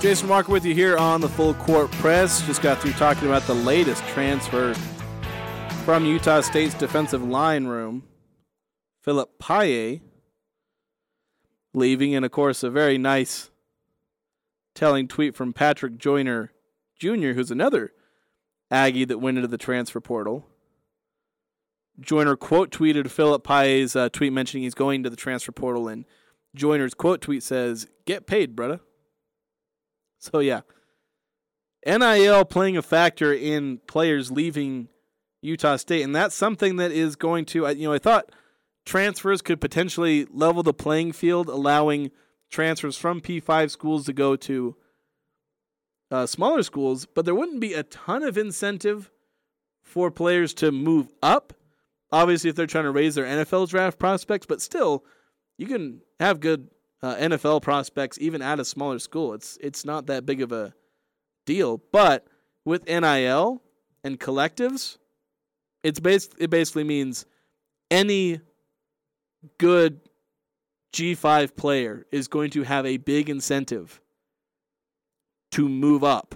Jason 0.07 0.29
Walker 0.29 0.53
with 0.53 0.63
you 0.63 0.73
here 0.73 0.95
on 0.95 1.19
the 1.19 1.27
Full 1.27 1.53
Court 1.55 1.91
Press. 1.91 2.39
Just 2.47 2.61
got 2.61 2.79
through 2.79 2.93
talking 2.93 3.27
about 3.27 3.41
the 3.41 3.53
latest 3.53 4.01
transfer 4.05 4.73
from 5.83 6.05
Utah 6.05 6.39
State's 6.39 6.73
defensive 6.73 7.21
line 7.21 7.65
room, 7.65 8.03
Philip 9.01 9.37
Paye, 9.37 9.99
leaving, 11.73 12.15
and 12.15 12.23
of 12.23 12.31
course, 12.31 12.63
a 12.63 12.69
very 12.69 12.97
nice 12.97 13.51
telling 14.73 15.09
tweet 15.09 15.35
from 15.35 15.51
Patrick 15.51 15.97
Joyner 15.97 16.53
Jr., 16.97 17.33
who's 17.33 17.51
another 17.51 17.91
Aggie 18.71 19.03
that 19.03 19.19
went 19.19 19.35
into 19.35 19.49
the 19.49 19.57
transfer 19.57 19.99
portal. 19.99 20.47
Joyner 21.99 22.37
quote 22.37 22.71
tweeted 22.71 23.11
Philip 23.11 23.43
Paye's 23.43 23.93
uh, 23.93 24.07
tweet 24.07 24.31
mentioning 24.31 24.63
he's 24.63 24.73
going 24.73 25.03
to 25.03 25.09
the 25.09 25.17
transfer 25.17 25.51
portal, 25.51 25.89
and 25.89 26.05
Joyner's 26.55 26.93
quote 26.93 27.19
tweet 27.19 27.43
says, 27.43 27.89
Get 28.05 28.25
paid, 28.25 28.55
brother. 28.55 28.79
So 30.19 30.39
yeah, 30.39 30.61
NIL 31.85 32.43
playing 32.45 32.75
a 32.75 32.81
factor 32.81 33.31
in 33.31 33.79
players 33.87 34.31
leaving 34.31 34.89
Utah 35.41 35.75
State, 35.75 36.01
and 36.01 36.15
that's 36.15 36.35
something 36.35 36.77
that 36.77 36.91
is 36.91 37.15
going 37.15 37.45
to. 37.45 37.69
You 37.69 37.87
know, 37.87 37.93
I 37.93 37.99
thought 37.99 38.31
transfers 38.85 39.41
could 39.41 39.61
potentially 39.61 40.25
level 40.31 40.63
the 40.63 40.73
playing 40.73 41.11
field, 41.11 41.49
allowing 41.49 42.11
transfers 42.49 42.97
from 42.97 43.21
P5 43.21 43.69
schools 43.69 44.05
to 44.05 44.13
go 44.13 44.35
to 44.35 44.75
uh, 46.09 46.25
smaller 46.25 46.63
schools, 46.63 47.05
but 47.05 47.25
there 47.25 47.35
wouldn't 47.35 47.59
be 47.59 47.73
a 47.73 47.83
ton 47.83 48.23
of 48.23 48.37
incentive 48.37 49.11
for 49.83 50.09
players 50.09 50.53
to 50.55 50.71
move 50.71 51.09
up. 51.21 51.53
Obviously, 52.11 52.49
if 52.49 52.55
they're 52.55 52.65
trying 52.65 52.85
to 52.85 52.91
raise 52.91 53.15
their 53.15 53.25
NFL 53.25 53.69
draft 53.69 53.99
prospects, 53.99 54.45
but 54.45 54.61
still, 54.61 55.03
you 55.57 55.67
can 55.67 56.01
have 56.19 56.39
good 56.39 56.69
uh, 57.01 57.15
NFL 57.15 57.61
prospects 57.61 58.17
even 58.19 58.41
at 58.41 58.59
a 58.59 58.65
smaller 58.65 58.99
school. 58.99 59.33
It's 59.33 59.57
it's 59.61 59.85
not 59.85 60.07
that 60.07 60.25
big 60.25 60.41
of 60.41 60.51
a 60.51 60.73
deal. 61.45 61.81
But 61.91 62.27
with 62.65 62.87
NIL 62.87 63.61
and 64.03 64.19
collectives, 64.19 64.97
it's 65.83 65.99
bas- 65.99 66.29
it 66.37 66.49
basically 66.49 66.83
means 66.83 67.25
any 67.89 68.41
good 69.57 70.01
G5 70.93 71.55
player 71.55 72.05
is 72.11 72.27
going 72.27 72.51
to 72.51 72.63
have 72.63 72.85
a 72.85 72.97
big 72.97 73.29
incentive 73.29 74.01
to 75.51 75.69
move 75.69 76.03
up 76.03 76.35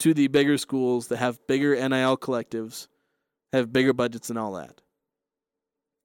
to 0.00 0.14
the 0.14 0.28
bigger 0.28 0.56
schools 0.56 1.08
that 1.08 1.16
have 1.16 1.44
bigger 1.46 1.74
NIL 1.74 2.16
collectives, 2.16 2.86
have 3.52 3.72
bigger 3.72 3.92
budgets 3.92 4.30
and 4.30 4.38
all 4.38 4.52
that. 4.52 4.80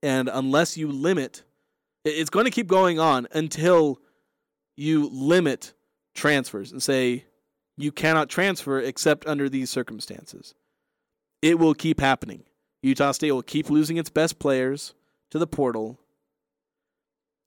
And 0.02 0.30
unless 0.32 0.78
you 0.78 0.92
limit 0.92 1.44
it's 2.04 2.30
going 2.30 2.46
to 2.46 2.52
keep 2.52 2.68
going 2.68 3.00
on 3.00 3.28
until 3.32 4.00
you 4.76 5.10
limit 5.10 5.74
transfers 6.14 6.72
and 6.72 6.82
say 6.82 7.26
you 7.78 7.92
cannot 7.92 8.30
transfer 8.30 8.80
except 8.80 9.26
under 9.26 9.50
these 9.50 9.70
circumstances. 9.70 10.54
It 11.42 11.60
will 11.60 11.74
keep 11.74 12.00
happening. 12.00 12.44
Utah 12.82 13.12
State 13.12 13.32
will 13.32 13.42
keep 13.42 13.70
losing 13.70 13.98
its 13.98 14.10
best 14.10 14.40
players 14.40 14.94
to 15.32 15.40
the 15.40 15.48
portal, 15.48 16.00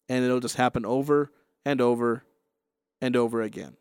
and 0.08 0.24
it'll 0.24 0.40
just 0.40 0.56
happen 0.56 0.84
over 0.84 1.30
and 1.64 1.80
over 1.80 2.24
and 3.00 3.16
over 3.16 3.42
again. 3.42 3.76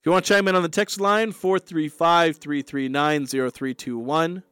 If 0.00 0.06
you 0.06 0.12
want 0.12 0.24
to 0.24 0.34
chime 0.34 0.46
in 0.46 0.54
on 0.54 0.62
the 0.62 0.68
text 0.68 1.00
line, 1.00 1.32
435 1.32 2.36
339 2.36 3.26
0321. 3.26 4.42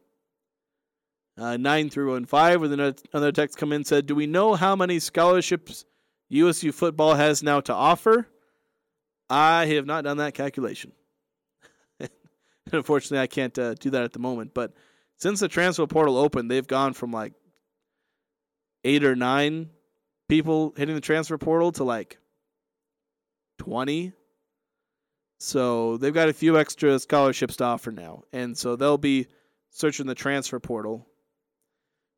Uh, 1.37 1.57
9 1.57 1.89
through 1.89 2.25
5 2.25 2.61
with 2.61 2.71
another, 2.71 2.95
another 3.11 3.31
text 3.31 3.57
come 3.57 3.73
in 3.73 3.83
said, 3.83 4.05
Do 4.05 4.15
we 4.15 4.25
know 4.25 4.55
how 4.55 4.75
many 4.75 4.99
scholarships 4.99 5.83
USU 6.29 6.71
football 6.71 7.15
has 7.15 7.43
now 7.43 7.59
to 7.61 7.73
offer? 7.73 8.27
I 9.29 9.65
have 9.65 9.85
not 9.85 10.05
done 10.05 10.17
that 10.17 10.33
calculation. 10.33 10.93
Unfortunately, 12.71 13.19
I 13.19 13.27
can't 13.27 13.57
uh, 13.59 13.73
do 13.73 13.89
that 13.89 14.03
at 14.03 14.13
the 14.13 14.19
moment. 14.19 14.53
But 14.53 14.73
since 15.17 15.41
the 15.41 15.47
transfer 15.47 15.85
portal 15.87 16.17
opened, 16.17 16.49
they've 16.49 16.65
gone 16.65 16.93
from 16.93 17.11
like 17.11 17.33
eight 18.85 19.03
or 19.03 19.15
nine 19.15 19.71
people 20.29 20.73
hitting 20.77 20.95
the 20.95 21.01
transfer 21.01 21.37
portal 21.37 21.71
to 21.73 21.83
like 21.83 22.17
20. 23.59 24.13
So 25.39 25.97
they've 25.97 26.13
got 26.13 26.29
a 26.29 26.33
few 26.33 26.57
extra 26.57 26.97
scholarships 26.99 27.57
to 27.57 27.65
offer 27.65 27.91
now. 27.91 28.23
And 28.31 28.57
so 28.57 28.75
they'll 28.75 28.97
be 28.97 29.27
searching 29.69 30.07
the 30.07 30.15
transfer 30.15 30.59
portal 30.59 31.07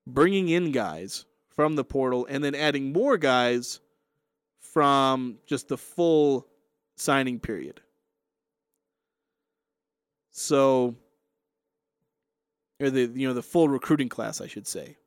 bringing 0.07 0.49
in 0.49 0.71
guys 0.71 1.25
from 1.49 1.75
the 1.75 1.83
portal 1.83 2.25
and 2.29 2.43
then 2.43 2.55
adding 2.55 2.93
more 2.93 3.17
guys 3.17 3.79
from 4.59 5.37
just 5.45 5.67
the 5.67 5.77
full 5.77 6.47
signing 6.95 7.39
period. 7.39 7.81
So 10.31 10.95
or 12.79 12.89
the 12.89 13.11
you 13.13 13.27
know 13.27 13.33
the 13.33 13.43
full 13.43 13.67
recruiting 13.67 14.09
class 14.09 14.39
I 14.39 14.47
should 14.47 14.67
say. 14.67 14.97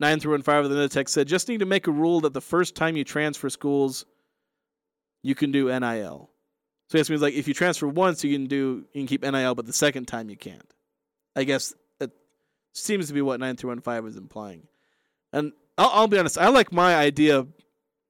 9 0.00 0.18
through 0.18 0.34
and 0.34 0.44
5 0.44 0.64
of 0.64 0.70
the 0.70 0.88
text 0.88 1.14
said 1.14 1.28
just 1.28 1.48
need 1.48 1.60
to 1.60 1.66
make 1.66 1.86
a 1.86 1.92
rule 1.92 2.22
that 2.22 2.32
the 2.32 2.40
first 2.40 2.74
time 2.74 2.96
you 2.96 3.04
transfer 3.04 3.48
schools 3.48 4.04
you 5.22 5.36
can 5.36 5.52
do 5.52 5.66
NIL. 5.66 6.30
So 6.88 6.98
this 6.98 7.08
means 7.08 7.22
like 7.22 7.34
if 7.34 7.46
you 7.46 7.54
transfer 7.54 7.86
once 7.86 8.24
you 8.24 8.32
can 8.34 8.46
do 8.46 8.84
you 8.92 9.02
can 9.02 9.06
keep 9.06 9.22
NIL 9.22 9.54
but 9.54 9.66
the 9.66 9.72
second 9.72 10.06
time 10.08 10.28
you 10.28 10.36
can't. 10.36 10.74
I 11.36 11.44
guess 11.44 11.72
Seems 12.72 13.08
to 13.08 13.14
be 13.14 13.22
what 13.22 13.40
9 13.40 13.56
through 13.56 13.74
15 13.74 14.06
is 14.06 14.16
implying. 14.16 14.66
And 15.32 15.52
I'll, 15.76 15.90
I'll 15.92 16.08
be 16.08 16.18
honest. 16.18 16.38
I 16.38 16.48
like 16.48 16.72
my 16.72 16.94
idea 16.94 17.46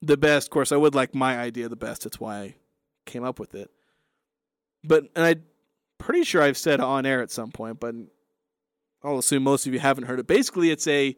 the 0.01 0.17
best. 0.17 0.49
Of 0.49 0.51
course, 0.51 0.73
I 0.73 0.77
would 0.77 0.95
like 0.95 1.15
my 1.15 1.39
idea 1.39 1.69
the 1.69 1.77
best. 1.77 2.05
That's 2.05 2.21
why 2.21 2.39
I 2.39 2.55
came 3.07 3.25
up 3.25 3.39
with 3.39 3.55
it. 3.55 3.71
But 4.85 5.05
and 5.15 5.25
I'm 5.25 5.43
pretty 5.99 6.25
sure 6.25 6.43
I've 6.43 6.59
said 6.59 6.81
on 6.81 7.07
air 7.07 7.23
at 7.23 7.31
some 7.31 7.51
point, 7.51 7.81
but 7.81 7.95
I'll 9.03 9.19
assume 9.19 9.45
most 9.45 9.67
of 9.67 9.73
you 9.73 9.81
haven't 9.81 10.05
heard 10.05 10.21
it. 10.21 10.27
Basically, 10.27 10.71
it's 10.71 10.87
a 10.87 11.17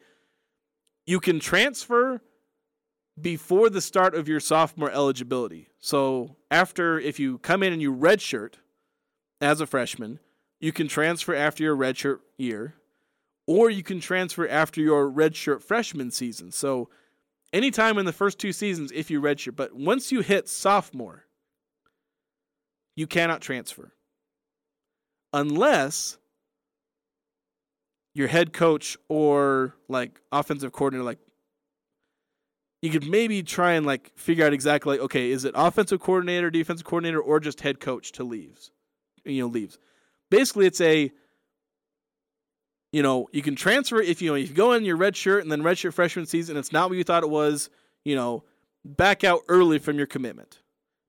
you 1.06 1.20
can 1.20 1.40
transfer 1.40 2.20
before 3.20 3.70
the 3.70 3.80
start 3.80 4.14
of 4.14 4.28
your 4.28 4.40
sophomore 4.40 4.90
eligibility. 4.90 5.68
So 5.78 6.36
after 6.50 6.98
if 6.98 7.18
you 7.20 7.38
come 7.38 7.62
in 7.62 7.72
and 7.72 7.80
you 7.80 7.94
redshirt 7.94 8.54
as 9.40 9.60
a 9.60 9.66
freshman, 9.66 10.18
you 10.60 10.72
can 10.72 10.88
transfer 10.88 11.34
after 11.34 11.62
your 11.62 11.76
redshirt 11.76 12.20
year, 12.38 12.74
or 13.46 13.70
you 13.70 13.82
can 13.82 14.00
transfer 14.00 14.48
after 14.48 14.80
your 14.80 15.10
redshirt 15.10 15.62
freshman 15.62 16.10
season. 16.10 16.50
So 16.50 16.88
anytime 17.52 17.98
in 17.98 18.06
the 18.06 18.12
first 18.12 18.38
two 18.38 18.52
seasons 18.52 18.90
if 18.92 19.10
you 19.10 19.20
redshirt, 19.20 19.56
but 19.56 19.74
once 19.74 20.10
you 20.10 20.20
hit 20.20 20.48
sophomore, 20.48 21.24
you 22.96 23.06
cannot 23.06 23.40
transfer 23.40 23.92
unless 25.32 26.16
your 28.14 28.28
head 28.28 28.52
coach 28.52 28.96
or 29.08 29.74
like 29.88 30.20
offensive 30.30 30.72
coordinator 30.72 31.04
like 31.04 31.18
you 32.82 32.90
could 32.90 33.08
maybe 33.08 33.42
try 33.42 33.72
and 33.72 33.84
like 33.84 34.12
figure 34.14 34.46
out 34.46 34.52
exactly 34.52 34.96
like 34.96 35.04
okay 35.04 35.30
is 35.30 35.44
it 35.44 35.52
offensive 35.56 36.00
coordinator 36.00 36.50
defensive 36.50 36.86
coordinator 36.86 37.20
or 37.20 37.40
just 37.40 37.60
head 37.60 37.80
coach 37.80 38.12
to 38.12 38.22
leaves 38.22 38.70
you 39.24 39.42
know 39.42 39.48
leaves 39.48 39.78
basically 40.30 40.66
it's 40.66 40.80
a 40.80 41.10
you 42.94 43.02
know 43.02 43.28
you 43.32 43.42
can 43.42 43.56
transfer 43.56 44.00
if 44.00 44.22
you 44.22 44.30
know 44.30 44.36
if 44.36 44.48
you 44.48 44.54
go 44.54 44.72
in 44.72 44.84
your 44.84 44.96
red 44.96 45.16
shirt 45.16 45.42
and 45.42 45.50
then 45.50 45.62
red 45.62 45.76
shirt 45.78 45.94
freshman 45.94 46.26
season 46.26 46.56
it's 46.56 46.72
not 46.72 46.88
what 46.88 46.96
you 46.96 47.04
thought 47.04 47.22
it 47.22 47.30
was 47.30 47.70
you 48.04 48.14
know 48.14 48.44
back 48.84 49.24
out 49.24 49.40
early 49.48 49.78
from 49.78 49.96
your 49.96 50.06
commitment 50.06 50.60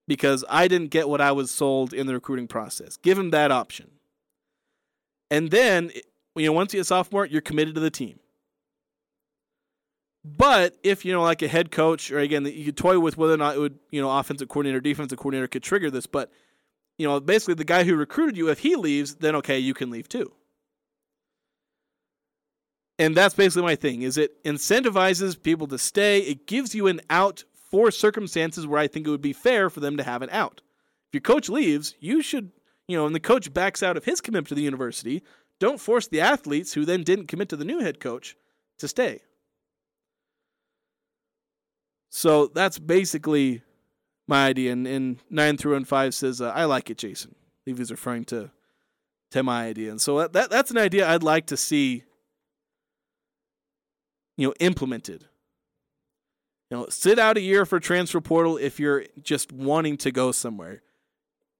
because 0.06 0.44
i 0.48 0.66
didn't 0.68 0.90
get 0.90 1.08
what 1.08 1.20
i 1.20 1.32
was 1.32 1.50
sold 1.50 1.92
in 1.92 2.06
the 2.06 2.14
recruiting 2.14 2.48
process 2.48 2.96
give 2.96 3.16
them 3.16 3.30
that 3.30 3.50
option 3.50 3.90
and 5.30 5.50
then 5.50 5.90
you 6.36 6.46
know, 6.46 6.52
once 6.52 6.72
you're 6.72 6.82
a 6.82 6.84
sophomore, 6.84 7.26
you're 7.26 7.40
committed 7.40 7.74
to 7.74 7.80
the 7.80 7.90
team. 7.90 8.20
But 10.24 10.76
if 10.82 11.04
you 11.04 11.12
know, 11.12 11.22
like 11.22 11.42
a 11.42 11.48
head 11.48 11.70
coach, 11.70 12.10
or 12.10 12.18
again, 12.18 12.44
you 12.44 12.64
could 12.66 12.76
toy 12.76 12.98
with 12.98 13.16
whether 13.16 13.34
or 13.34 13.38
not 13.38 13.56
it 13.56 13.60
would, 13.60 13.78
you 13.90 14.02
know, 14.02 14.10
offensive 14.10 14.48
coordinator, 14.48 14.80
defensive 14.80 15.18
coordinator 15.18 15.46
could 15.46 15.62
trigger 15.62 15.90
this. 15.90 16.06
But 16.06 16.30
you 16.98 17.06
know, 17.06 17.20
basically, 17.20 17.54
the 17.54 17.64
guy 17.64 17.84
who 17.84 17.94
recruited 17.94 18.36
you, 18.36 18.48
if 18.48 18.60
he 18.60 18.74
leaves, 18.76 19.16
then 19.16 19.36
okay, 19.36 19.58
you 19.58 19.72
can 19.72 19.90
leave 19.90 20.08
too. 20.08 20.32
And 22.98 23.14
that's 23.14 23.34
basically 23.34 23.62
my 23.62 23.76
thing: 23.76 24.02
is 24.02 24.16
it 24.16 24.42
incentivizes 24.44 25.40
people 25.40 25.66
to 25.68 25.78
stay. 25.78 26.20
It 26.20 26.46
gives 26.46 26.74
you 26.74 26.86
an 26.86 27.00
out 27.10 27.44
for 27.70 27.90
circumstances 27.90 28.66
where 28.66 28.80
I 28.80 28.86
think 28.86 29.06
it 29.06 29.10
would 29.10 29.20
be 29.20 29.32
fair 29.32 29.68
for 29.68 29.80
them 29.80 29.96
to 29.96 30.02
have 30.02 30.22
an 30.22 30.30
out. 30.30 30.62
If 31.08 31.14
your 31.14 31.20
coach 31.20 31.48
leaves, 31.48 31.94
you 32.00 32.22
should, 32.22 32.52
you 32.88 32.96
know, 32.96 33.06
and 33.06 33.14
the 33.14 33.20
coach 33.20 33.52
backs 33.52 33.82
out 33.82 33.96
of 33.96 34.04
his 34.04 34.20
commitment 34.20 34.48
to 34.48 34.54
the 34.54 34.62
university, 34.62 35.22
don't 35.58 35.80
force 35.80 36.08
the 36.08 36.20
athletes 36.20 36.72
who 36.72 36.84
then 36.84 37.02
didn't 37.02 37.26
commit 37.26 37.48
to 37.50 37.56
the 37.56 37.64
new 37.64 37.80
head 37.80 38.00
coach 38.00 38.36
to 38.78 38.88
stay. 38.88 39.22
So 42.10 42.46
that's 42.46 42.78
basically 42.78 43.62
my 44.26 44.46
idea. 44.46 44.72
And, 44.72 44.86
and 44.86 45.18
9 45.28 45.56
through 45.56 45.74
and 45.74 45.86
5 45.86 46.14
says, 46.14 46.40
uh, 46.40 46.50
I 46.50 46.64
like 46.64 46.88
it, 46.88 46.98
Jason. 46.98 47.34
He's 47.64 47.90
referring 47.90 48.24
to, 48.26 48.50
to 49.32 49.42
my 49.42 49.66
idea. 49.66 49.90
And 49.90 50.00
so 50.00 50.26
that, 50.26 50.50
that's 50.50 50.70
an 50.70 50.78
idea 50.78 51.08
I'd 51.08 51.22
like 51.22 51.46
to 51.46 51.56
see 51.56 52.04
you 54.36 54.48
know, 54.48 54.54
implemented. 54.60 55.24
You 56.70 56.78
know, 56.78 56.86
sit 56.88 57.18
out 57.18 57.36
a 57.36 57.40
year 57.40 57.64
for 57.64 57.78
transfer 57.78 58.20
portal 58.20 58.56
if 58.56 58.80
you're 58.80 59.04
just 59.22 59.52
wanting 59.52 59.96
to 59.98 60.10
go 60.10 60.32
somewhere. 60.32 60.82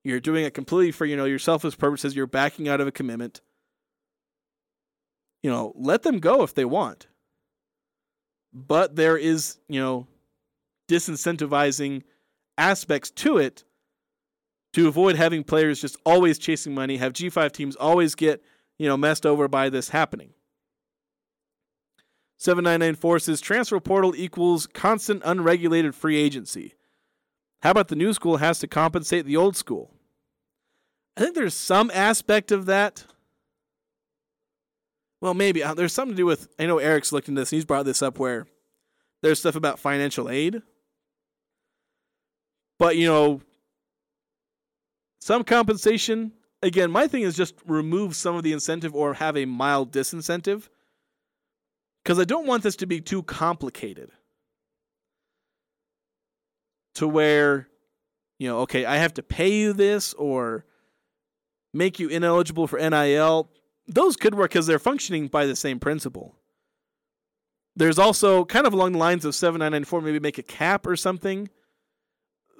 You're 0.04 0.20
doing 0.20 0.44
it 0.44 0.54
completely 0.54 0.92
for, 0.92 1.04
you 1.04 1.16
know, 1.16 1.24
your 1.24 1.38
selfish 1.38 1.78
purposes. 1.78 2.14
You're 2.14 2.26
backing 2.26 2.68
out 2.68 2.80
of 2.80 2.86
a 2.86 2.92
commitment 2.92 3.40
you 5.46 5.52
know, 5.52 5.72
let 5.76 6.02
them 6.02 6.18
go 6.18 6.42
if 6.42 6.54
they 6.54 6.64
want. 6.64 7.06
But 8.52 8.96
there 8.96 9.16
is, 9.16 9.58
you 9.68 9.80
know, 9.80 10.08
disincentivizing 10.88 12.02
aspects 12.58 13.12
to 13.12 13.38
it 13.38 13.62
to 14.72 14.88
avoid 14.88 15.14
having 15.14 15.44
players 15.44 15.80
just 15.80 15.98
always 16.04 16.38
chasing 16.40 16.74
money, 16.74 16.96
have 16.96 17.12
G5 17.12 17.52
teams 17.52 17.76
always 17.76 18.16
get, 18.16 18.42
you 18.76 18.88
know, 18.88 18.96
messed 18.96 19.24
over 19.24 19.46
by 19.46 19.70
this 19.70 19.90
happening. 19.90 20.30
7994 22.38 23.18
says 23.20 23.40
transfer 23.40 23.80
portal 23.80 24.14
equals 24.14 24.66
constant 24.66 25.22
unregulated 25.24 25.94
free 25.94 26.16
agency. 26.16 26.74
How 27.62 27.70
about 27.70 27.88
the 27.88 27.96
new 27.96 28.12
school 28.12 28.36
has 28.36 28.58
to 28.60 28.66
compensate 28.66 29.24
the 29.24 29.36
old 29.36 29.56
school? 29.56 29.94
I 31.16 31.22
think 31.22 31.34
there's 31.34 31.54
some 31.54 31.90
aspect 31.94 32.52
of 32.52 32.66
that 32.66 33.06
well, 35.20 35.34
maybe 35.34 35.62
uh, 35.62 35.74
there's 35.74 35.92
something 35.92 36.14
to 36.14 36.16
do 36.16 36.26
with. 36.26 36.48
I 36.58 36.66
know 36.66 36.78
Eric's 36.78 37.12
looked 37.12 37.28
into 37.28 37.40
this. 37.40 37.52
And 37.52 37.56
he's 37.56 37.64
brought 37.64 37.84
this 37.84 38.02
up 38.02 38.18
where 38.18 38.46
there's 39.22 39.38
stuff 39.38 39.56
about 39.56 39.78
financial 39.78 40.28
aid, 40.28 40.62
but 42.78 42.96
you 42.96 43.06
know, 43.06 43.40
some 45.20 45.42
compensation. 45.44 46.32
Again, 46.62 46.90
my 46.90 47.06
thing 47.06 47.22
is 47.22 47.36
just 47.36 47.54
remove 47.66 48.16
some 48.16 48.36
of 48.36 48.42
the 48.42 48.52
incentive 48.52 48.94
or 48.94 49.14
have 49.14 49.36
a 49.36 49.44
mild 49.44 49.92
disincentive 49.92 50.68
because 52.06 52.20
I 52.20 52.24
don't 52.24 52.46
want 52.46 52.62
this 52.62 52.76
to 52.76 52.86
be 52.86 53.00
too 53.00 53.24
complicated 53.24 54.12
to 56.94 57.08
where 57.08 57.66
you 58.38 58.48
know, 58.48 58.60
okay, 58.60 58.84
I 58.84 58.98
have 58.98 59.14
to 59.14 59.24
pay 59.24 59.50
you 59.50 59.72
this 59.72 60.14
or 60.14 60.64
make 61.74 61.98
you 61.98 62.08
ineligible 62.08 62.68
for 62.68 62.78
NIL 62.78 63.50
those 63.88 64.16
could 64.16 64.36
work 64.36 64.50
because 64.50 64.68
they're 64.68 64.78
functioning 64.78 65.26
by 65.26 65.46
the 65.46 65.56
same 65.56 65.80
principle. 65.80 66.36
There's 67.74 67.98
also 67.98 68.44
kind 68.44 68.68
of 68.68 68.72
along 68.72 68.92
the 68.92 68.98
lines 68.98 69.24
of 69.24 69.34
7994, 69.34 70.00
maybe 70.00 70.20
make 70.20 70.38
a 70.38 70.42
cap 70.42 70.86
or 70.86 70.96
something. 70.96 71.50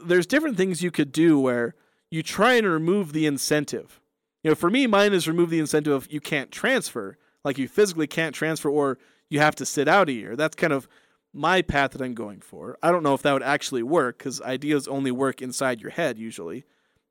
There's 0.05 0.26
different 0.26 0.57
things 0.57 0.82
you 0.82 0.90
could 0.90 1.12
do 1.12 1.38
where 1.38 1.74
you 2.11 2.22
try 2.22 2.55
and 2.55 2.66
remove 2.66 3.12
the 3.12 3.26
incentive. 3.26 4.01
You 4.42 4.51
know, 4.51 4.55
for 4.55 4.70
me, 4.70 4.86
mine 4.86 5.12
is 5.12 5.26
remove 5.26 5.51
the 5.51 5.59
incentive 5.59 5.92
of 5.92 6.12
you 6.12 6.20
can't 6.20 6.53
transfer, 6.53 7.16
like 7.44 7.59
you 7.59 7.66
physically 7.66 8.07
can't 8.07 8.34
transfer 8.34 8.68
or 8.68 8.99
you 9.29 9.41
have 9.41 9.55
to 9.57 9.66
sit 9.66 9.89
out 9.89 10.09
a 10.09 10.12
year. 10.12 10.37
That's 10.37 10.55
kind 10.55 10.72
of 10.72 10.89
my 11.33 11.62
path 11.62 11.93
that 11.93 12.03
I'm 12.03 12.14
going 12.14 12.41
for. 12.41 12.79
I 12.83 12.91
don't 12.91 13.03
know 13.03 13.14
if 13.14 13.22
that 13.22 13.33
would 13.33 13.43
actually 13.43 13.83
work 13.83 14.18
because 14.18 14.41
ideas 14.41 14.89
only 14.89 15.11
work 15.11 15.43
inside 15.43 15.81
your 15.81 15.91
head 15.91 16.18
usually 16.18 16.64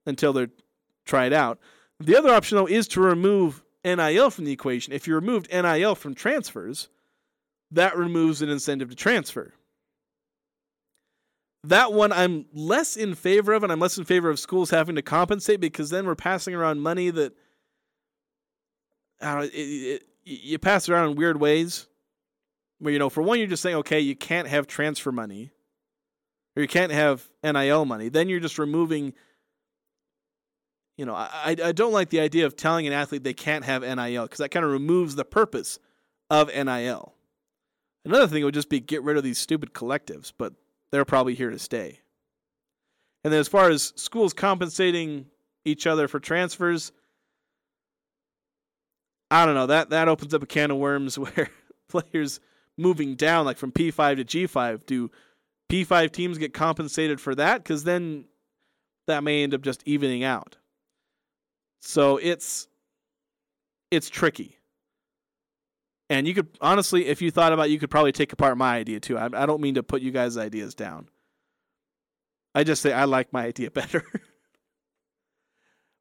until 0.05 0.33
they're 0.33 0.49
tried 1.05 1.33
out. 1.33 1.59
The 1.99 2.17
other 2.17 2.33
option, 2.33 2.57
though, 2.57 2.67
is 2.67 2.87
to 2.89 3.01
remove 3.01 3.63
NIL 3.83 4.29
from 4.31 4.45
the 4.45 4.51
equation. 4.51 4.93
If 4.93 5.07
you 5.07 5.15
removed 5.15 5.51
NIL 5.51 5.95
from 5.95 6.15
transfers, 6.15 6.89
that 7.71 7.95
removes 7.95 8.41
an 8.41 8.49
incentive 8.49 8.89
to 8.89 8.95
transfer. 8.95 9.53
That 11.63 11.93
one 11.93 12.11
I'm 12.11 12.45
less 12.53 12.95
in 12.95 13.15
favor 13.15 13.53
of, 13.53 13.63
and 13.63 13.71
I'm 13.71 13.79
less 13.79 13.97
in 13.97 14.05
favor 14.05 14.29
of 14.29 14.39
schools 14.39 14.69
having 14.69 14.95
to 14.95 15.01
compensate 15.01 15.59
because 15.59 15.89
then 15.89 16.05
we're 16.05 16.15
passing 16.15 16.53
around 16.53 16.81
money 16.81 17.09
that 17.09 17.33
I 19.21 19.33
don't 19.33 19.39
know, 19.41 19.49
it, 19.53 19.57
it, 19.57 20.03
you 20.23 20.59
pass 20.59 20.89
around 20.89 21.11
in 21.11 21.15
weird 21.15 21.39
ways. 21.39 21.87
Where 22.79 22.91
you 22.91 22.99
know, 22.99 23.09
for 23.09 23.21
one, 23.21 23.39
you're 23.39 23.47
just 23.47 23.63
saying, 23.63 23.77
okay, 23.77 23.99
you 23.99 24.15
can't 24.15 24.47
have 24.47 24.67
transfer 24.67 25.11
money, 25.11 25.51
or 26.55 26.61
you 26.61 26.67
can't 26.67 26.91
have 26.91 27.29
NIL 27.43 27.85
money. 27.85 28.09
Then 28.09 28.29
you're 28.29 28.39
just 28.39 28.59
removing 28.59 29.13
you 30.97 31.05
know, 31.05 31.13
I, 31.13 31.55
I 31.61 31.71
don't 31.73 31.91
like 31.91 32.09
the 32.09 32.21
idea 32.21 32.45
of 32.45 32.55
telling 32.55 32.87
an 32.87 32.93
athlete 32.93 33.23
they 33.23 33.33
can't 33.33 33.65
have 33.65 33.81
NIL 33.81 34.23
because 34.23 34.37
that 34.37 34.49
kind 34.49 34.65
of 34.65 34.71
removes 34.71 35.15
the 35.15 35.25
purpose 35.25 35.79
of 36.29 36.47
NIL. 36.47 37.13
Another 38.05 38.27
thing 38.27 38.43
would 38.43 38.53
just 38.53 38.69
be 38.69 38.79
get 38.79 39.03
rid 39.03 39.17
of 39.17 39.23
these 39.23 39.37
stupid 39.37 39.73
collectives, 39.73 40.31
but 40.37 40.53
they're 40.91 41.05
probably 41.05 41.35
here 41.35 41.49
to 41.49 41.59
stay. 41.59 41.99
And 43.23 43.33
then 43.33 43.39
as 43.39 43.47
far 43.47 43.69
as 43.69 43.91
schools 43.95 44.33
compensating 44.33 45.25
each 45.65 45.87
other 45.87 46.07
for 46.07 46.19
transfers, 46.19 46.91
I 49.31 49.45
don't 49.45 49.55
know. 49.55 49.65
That 49.65 49.89
that 49.89 50.07
opens 50.07 50.33
up 50.33 50.43
a 50.43 50.45
can 50.45 50.71
of 50.71 50.77
worms 50.77 51.19
where 51.19 51.49
players 51.89 52.39
moving 52.77 53.15
down 53.15 53.45
like 53.45 53.57
from 53.57 53.71
P5 53.71 54.17
to 54.17 54.25
G5 54.25 54.85
do 54.85 55.09
P5 55.71 56.11
teams 56.11 56.37
get 56.37 56.53
compensated 56.53 57.19
for 57.21 57.35
that 57.35 57.63
cuz 57.63 57.83
then 57.83 58.25
that 59.07 59.23
may 59.23 59.43
end 59.43 59.53
up 59.53 59.61
just 59.61 59.81
evening 59.85 60.23
out. 60.23 60.57
So 61.81 62.17
it's 62.17 62.67
it's 63.91 64.09
tricky. 64.09 64.57
And 66.09 66.27
you 66.27 66.33
could 66.33 66.47
honestly, 66.61 67.07
if 67.07 67.21
you 67.21 67.31
thought 67.31 67.53
about, 67.53 67.67
it, 67.67 67.71
you 67.71 67.79
could 67.79 67.89
probably 67.89 68.11
take 68.11 68.31
apart 68.33 68.57
my 68.57 68.75
idea 68.75 68.99
too. 68.99 69.17
I, 69.17 69.25
I 69.25 69.45
don't 69.45 69.61
mean 69.61 69.75
to 69.75 69.83
put 69.83 70.01
you 70.01 70.11
guys' 70.11 70.37
ideas 70.37 70.75
down. 70.75 71.09
I 72.53 72.63
just 72.63 72.81
say 72.81 72.93
I 72.93 73.05
like 73.05 73.33
my 73.33 73.45
idea 73.45 73.71
better. 73.71 74.03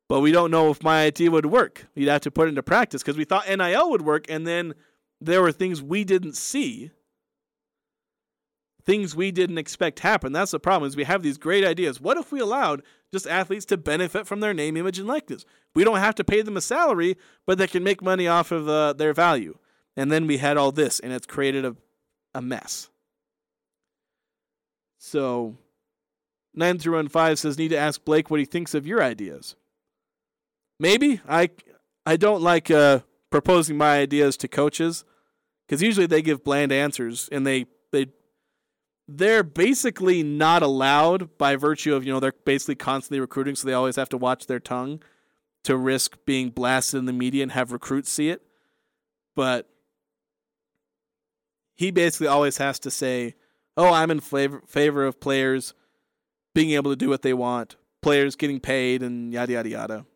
but 0.09 0.20
we 0.20 0.31
don't 0.31 0.51
know 0.51 0.70
if 0.70 0.83
my 0.83 1.05
idea 1.05 1.31
would 1.31 1.47
work. 1.47 1.87
We'd 1.95 2.09
have 2.09 2.20
to 2.22 2.31
put 2.31 2.47
it 2.47 2.51
into 2.51 2.62
practice 2.62 3.03
because 3.03 3.16
we 3.16 3.25
thought 3.25 3.49
NIL 3.49 3.91
would 3.91 4.03
work, 4.03 4.27
and 4.29 4.47
then 4.47 4.75
there 5.25 5.43
were 5.43 5.53
things 5.53 5.83
we 5.83 6.05
didn't 6.05 6.37
see 6.37 6.91
things 8.85 9.16
we 9.16 9.31
didn't 9.31 9.59
expect 9.59 10.01
happen. 10.01 10.33
That's 10.33 10.51
the 10.51 10.61
problem 10.61 10.87
is 10.87 10.97
we 10.97 11.05
have 11.05 11.22
these 11.22 11.39
great 11.39 11.64
ideas. 11.64 12.01
What 12.01 12.18
if 12.18 12.31
we 12.31 12.41
allowed 12.41 12.83
just 13.12 13.27
athletes 13.27 13.64
to 13.66 13.77
benefit 13.77 14.27
from 14.27 14.41
their 14.41 14.55
name, 14.55 14.77
image, 14.77 14.99
and 14.99 15.09
likeness? 15.09 15.45
We 15.75 15.85
don't 15.85 15.99
have 15.99 16.14
to 16.16 16.25
pay 16.25 16.43
them 16.43 16.57
a 16.57 16.61
salary, 16.61 17.16
but 17.47 17.59
they 17.59 17.66
can 17.66 17.83
make 17.83 18.03
money 18.03 18.29
off 18.29 18.53
of 18.53 18.68
uh, 18.68 18.93
their 18.93 19.12
value. 19.12 19.59
And 19.97 20.11
then 20.11 20.27
we 20.27 20.39
had 20.39 20.57
all 20.57 20.72
this, 20.72 21.01
and 21.01 21.12
it's 21.12 21.27
created 21.27 21.64
a, 21.64 21.77
a 22.35 22.43
mess. 22.43 22.91
So, 24.99 25.57
9 26.55 26.79
through 26.79 26.97
1 26.97 27.09
5 27.09 27.39
says, 27.39 27.59
Need 27.59 27.68
to 27.68 27.79
ask 27.79 28.05
Blake 28.05 28.31
what 28.31 28.41
he 28.41 28.47
thinks 28.47 28.75
of 28.75 28.87
your 28.87 29.03
ideas. 29.03 29.55
Maybe. 30.81 31.20
I, 31.29 31.51
I 32.05 32.16
don't 32.16 32.43
like 32.43 32.70
uh, 32.70 33.01
proposing 33.31 33.79
my 33.79 33.99
ideas 33.99 34.37
to 34.39 34.49
coaches 34.49 35.05
because 35.67 35.83
usually 35.83 36.07
they 36.07 36.23
give 36.23 36.45
bland 36.45 36.73
answers 36.73 37.29
and 37.33 37.47
they, 37.47 37.67
they 37.93 38.07
they're 39.07 39.43
basically 39.43 40.23
not 40.23 40.62
allowed 40.62 41.37
by 41.37 41.57
virtue 41.57 41.95
of 41.95 42.05
you 42.05 42.12
know 42.12 42.21
they're 42.21 42.33
basically 42.45 42.75
constantly 42.75 43.21
recruiting 43.21 43.55
so 43.55 43.67
they 43.67 43.75
always 43.75 43.97
have 43.97 44.09
to 44.09 44.17
watch 44.17 44.47
their 44.47 44.61
tongue 44.61 45.03
to 45.65 45.77
risk 45.77 46.19
being 46.27 46.51
blasted 46.51 46.99
in 46.99 47.07
the 47.07 47.12
media 47.12 47.43
and 47.43 47.53
have 47.53 47.73
recruits 47.73 48.11
see 48.11 48.29
it. 48.29 48.43
But 49.35 49.69
he 51.75 51.91
basically 51.91 52.27
always 52.27 52.59
has 52.59 52.79
to 52.81 52.91
say 52.91 53.35
oh 53.77 53.93
i'm 53.93 54.11
in 54.11 54.21
favor, 54.21 54.62
favor 54.67 55.05
of 55.05 55.21
players 55.21 55.75
being 56.55 56.71
able 56.71 56.91
to 56.91 56.97
do 56.97 57.09
what 57.09 57.23
they 57.23 57.35
want 57.35 57.77
players 58.03 58.37
getting 58.37 58.61
paid 58.61 59.03
and 59.03 59.33
yada 59.33 59.53
yada 59.53 59.69
yada 59.69 60.07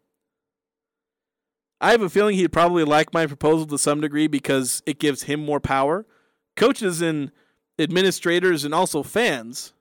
i 1.80 1.90
have 1.90 2.02
a 2.02 2.08
feeling 2.08 2.36
he'd 2.36 2.52
probably 2.52 2.84
like 2.84 3.12
my 3.12 3.26
proposal 3.26 3.66
to 3.66 3.78
some 3.78 4.00
degree 4.00 4.26
because 4.26 4.82
it 4.86 4.98
gives 4.98 5.24
him 5.24 5.44
more 5.44 5.60
power 5.60 6.06
coaches 6.56 7.00
and 7.00 7.30
administrators 7.78 8.64
and 8.64 8.74
also 8.74 9.02
fans 9.02 9.72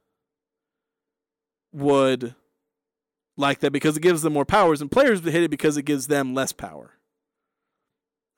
would 1.73 2.35
like 3.37 3.59
that 3.59 3.71
because 3.71 3.95
it 3.95 4.03
gives 4.03 4.21
them 4.23 4.33
more 4.33 4.45
powers, 4.45 4.81
and 4.81 4.91
players 4.91 5.21
would 5.21 5.33
hate 5.33 5.43
it 5.43 5.51
because 5.51 5.77
it 5.77 5.83
gives 5.83 6.07
them 6.07 6.33
less 6.33 6.51
power. 6.51 6.93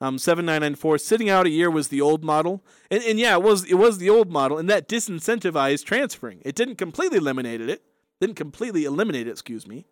Um, 0.02 0.18
seven 0.18 0.46
nine 0.46 0.62
nine 0.62 0.76
four 0.76 0.96
sitting 0.96 1.28
out 1.28 1.46
a 1.46 1.50
year 1.50 1.70
was 1.70 1.88
the 1.88 2.00
old 2.00 2.24
model, 2.24 2.64
and, 2.90 3.02
and 3.04 3.18
yeah, 3.18 3.34
it 3.34 3.42
was 3.42 3.64
it 3.64 3.74
was 3.74 3.98
the 3.98 4.10
old 4.10 4.30
model, 4.30 4.58
and 4.58 4.68
that 4.70 4.88
disincentivized 4.88 5.84
transferring. 5.84 6.40
It 6.44 6.54
didn't 6.54 6.76
completely 6.76 7.18
eliminate 7.18 7.60
it, 7.60 7.82
didn't 8.20 8.36
completely 8.36 8.84
eliminate 8.84 9.26
it, 9.26 9.32
excuse 9.32 9.66
me, 9.66 9.86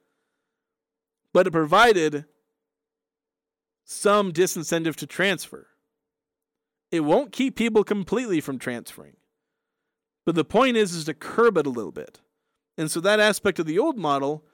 but 1.34 1.46
it 1.46 1.50
provided 1.50 2.24
some 3.90 4.32
disincentive 4.32 4.96
to 4.96 5.06
transfer. 5.06 5.66
It 6.90 7.00
won't 7.00 7.32
keep 7.32 7.56
people 7.56 7.84
completely 7.84 8.40
from 8.40 8.58
transferring. 8.58 9.16
But 10.26 10.34
the 10.34 10.44
point 10.44 10.76
is 10.76 10.92
is 10.94 11.06
to 11.06 11.14
curb 11.14 11.56
it 11.56 11.66
a 11.66 11.70
little 11.70 11.92
bit. 11.92 12.20
And 12.76 12.90
so 12.90 13.00
that 13.00 13.18
aspect 13.18 13.58
of 13.58 13.64
the 13.64 13.78
old 13.78 13.96
model, 13.96 14.44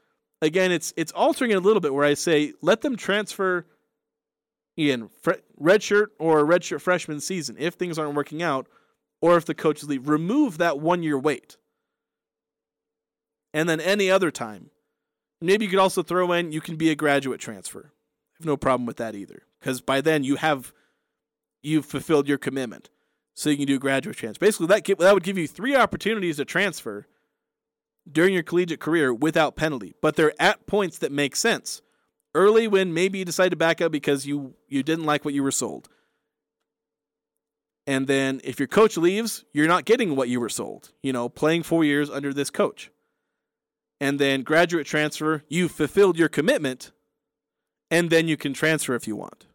again, 0.41 0.70
it's 0.70 0.95
it's 0.97 1.11
altering 1.12 1.51
it 1.51 1.57
a 1.57 1.61
little 1.61 1.80
bit 1.80 1.93
where 1.93 2.05
I 2.05 2.14
say 2.14 2.53
let 2.62 2.82
them 2.82 2.97
transfer 2.97 3.66
in 4.76 5.11
redshirt 5.61 6.09
or 6.20 6.45
redshirt 6.45 6.80
freshman 6.80 7.20
season 7.20 7.57
if 7.59 7.74
things 7.74 7.99
aren't 7.99 8.14
working 8.14 8.41
out, 8.41 8.68
or 9.20 9.37
if 9.37 9.47
the 9.47 9.55
coaches 9.55 9.89
leave. 9.89 10.09
Remove 10.09 10.59
that 10.59 10.78
one 10.78 11.03
year 11.03 11.18
wait. 11.18 11.57
And 13.53 13.68
then 13.68 13.80
any 13.80 14.11
other 14.12 14.30
time. 14.30 14.70
Maybe 15.41 15.64
you 15.64 15.70
could 15.70 15.80
also 15.80 16.05
throw 16.05 16.32
in 16.32 16.53
you 16.53 16.61
can 16.61 16.76
be 16.76 16.91
a 16.91 16.95
graduate 16.95 17.41
transfer. 17.41 17.93
I 18.35 18.43
have 18.43 18.47
no 18.47 18.57
problem 18.57 18.87
with 18.87 18.97
that 18.97 19.14
either. 19.14 19.43
Because 19.61 19.80
by 19.80 20.01
then 20.01 20.24
you 20.24 20.37
have 20.37 20.72
you've 21.62 21.87
fulfilled 21.87 22.28
your 22.28 22.39
commitment 22.39 22.91
so 23.35 23.51
you 23.51 23.57
can 23.57 23.66
do 23.66 23.78
graduate 23.78 24.16
transfer. 24.16 24.45
Basically, 24.45 24.66
that 24.66 24.85
that 24.99 25.14
would 25.14 25.22
give 25.22 25.39
you 25.39 25.49
three 25.49 25.74
opportunities 25.74 26.37
to 26.37 26.45
transfer 26.45 27.07
during 28.11 28.35
your 28.35 28.43
collegiate 28.43 28.80
career 28.80 29.14
without 29.14 29.57
penalty, 29.57 29.95
but 30.03 30.16
they're 30.16 30.35
at 30.39 30.66
points 30.66 30.99
that 30.99 31.11
make 31.11 31.35
sense. 31.35 31.80
Early 32.35 32.68
when 32.68 32.93
maybe 32.93 33.20
you 33.20 33.24
decide 33.24 33.51
to 33.51 33.57
back 33.57 33.80
up 33.80 33.93
because 33.93 34.26
you 34.26 34.55
you 34.68 34.82
didn't 34.82 35.07
like 35.07 35.24
what 35.24 35.35
you 35.35 35.43
were 35.43 35.51
sold. 35.51 35.89
And 37.87 38.07
then 38.07 38.41
if 38.45 38.59
your 38.59 38.66
coach 38.66 38.97
leaves, 38.97 39.45
you're 39.53 39.68
not 39.68 39.85
getting 39.85 40.16
what 40.16 40.28
you 40.28 40.41
were 40.41 40.49
sold. 40.49 40.91
You 41.03 41.12
know, 41.12 41.28
playing 41.28 41.64
4 41.64 41.85
years 41.85 42.09
under 42.09 42.32
this 42.32 42.51
coach. 42.51 42.91
And 44.01 44.18
then 44.18 44.43
graduate 44.43 44.87
transfer, 44.87 45.45
you've 45.49 45.70
fulfilled 45.70 46.18
your 46.18 46.30
commitment 46.30 46.93
and 47.91 48.11
then 48.11 48.28
you 48.28 48.37
can 48.37 48.53
transfer 48.53 48.95
if 48.95 49.07
you 49.07 49.16
want. 49.16 49.47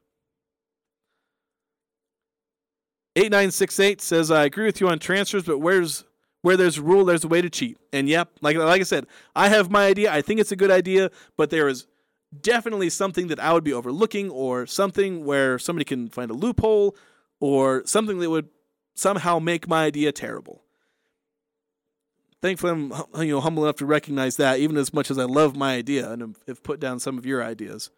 8968 3.15 4.01
says, 4.01 4.31
I 4.31 4.45
agree 4.45 4.65
with 4.65 4.79
you 4.79 4.87
on 4.87 4.99
transfers, 4.99 5.43
but 5.43 5.59
where's 5.59 6.05
where 6.41 6.55
there's 6.55 6.77
a 6.77 6.81
rule, 6.81 7.05
there's 7.05 7.23
a 7.23 7.27
way 7.27 7.41
to 7.41 7.49
cheat. 7.49 7.77
And 7.91 8.07
yep, 8.07 8.29
like 8.41 8.55
like 8.55 8.81
I 8.81 8.85
said, 8.85 9.07
I 9.35 9.49
have 9.49 9.69
my 9.69 9.87
idea. 9.87 10.13
I 10.13 10.21
think 10.21 10.39
it's 10.39 10.51
a 10.51 10.55
good 10.55 10.71
idea, 10.71 11.11
but 11.35 11.49
there 11.49 11.67
is 11.67 11.85
definitely 12.39 12.89
something 12.89 13.27
that 13.27 13.39
I 13.39 13.51
would 13.51 13.63
be 13.63 13.73
overlooking, 13.73 14.29
or 14.29 14.65
something 14.65 15.25
where 15.25 15.59
somebody 15.59 15.85
can 15.85 16.09
find 16.09 16.31
a 16.31 16.35
loophole, 16.35 16.95
or 17.39 17.83
something 17.85 18.19
that 18.19 18.29
would 18.29 18.49
somehow 18.95 19.39
make 19.39 19.67
my 19.67 19.85
idea 19.85 20.11
terrible. 20.11 20.63
Thankfully, 22.41 22.71
I'm 22.71 22.93
you 23.25 23.33
know 23.33 23.41
humble 23.41 23.65
enough 23.65 23.77
to 23.77 23.85
recognize 23.85 24.37
that, 24.37 24.59
even 24.59 24.77
as 24.77 24.93
much 24.93 25.11
as 25.11 25.17
I 25.17 25.25
love 25.25 25.57
my 25.57 25.75
idea 25.75 26.09
and 26.09 26.37
have 26.47 26.63
put 26.63 26.79
down 26.79 26.99
some 26.99 27.17
of 27.17 27.25
your 27.25 27.43
ideas 27.43 27.89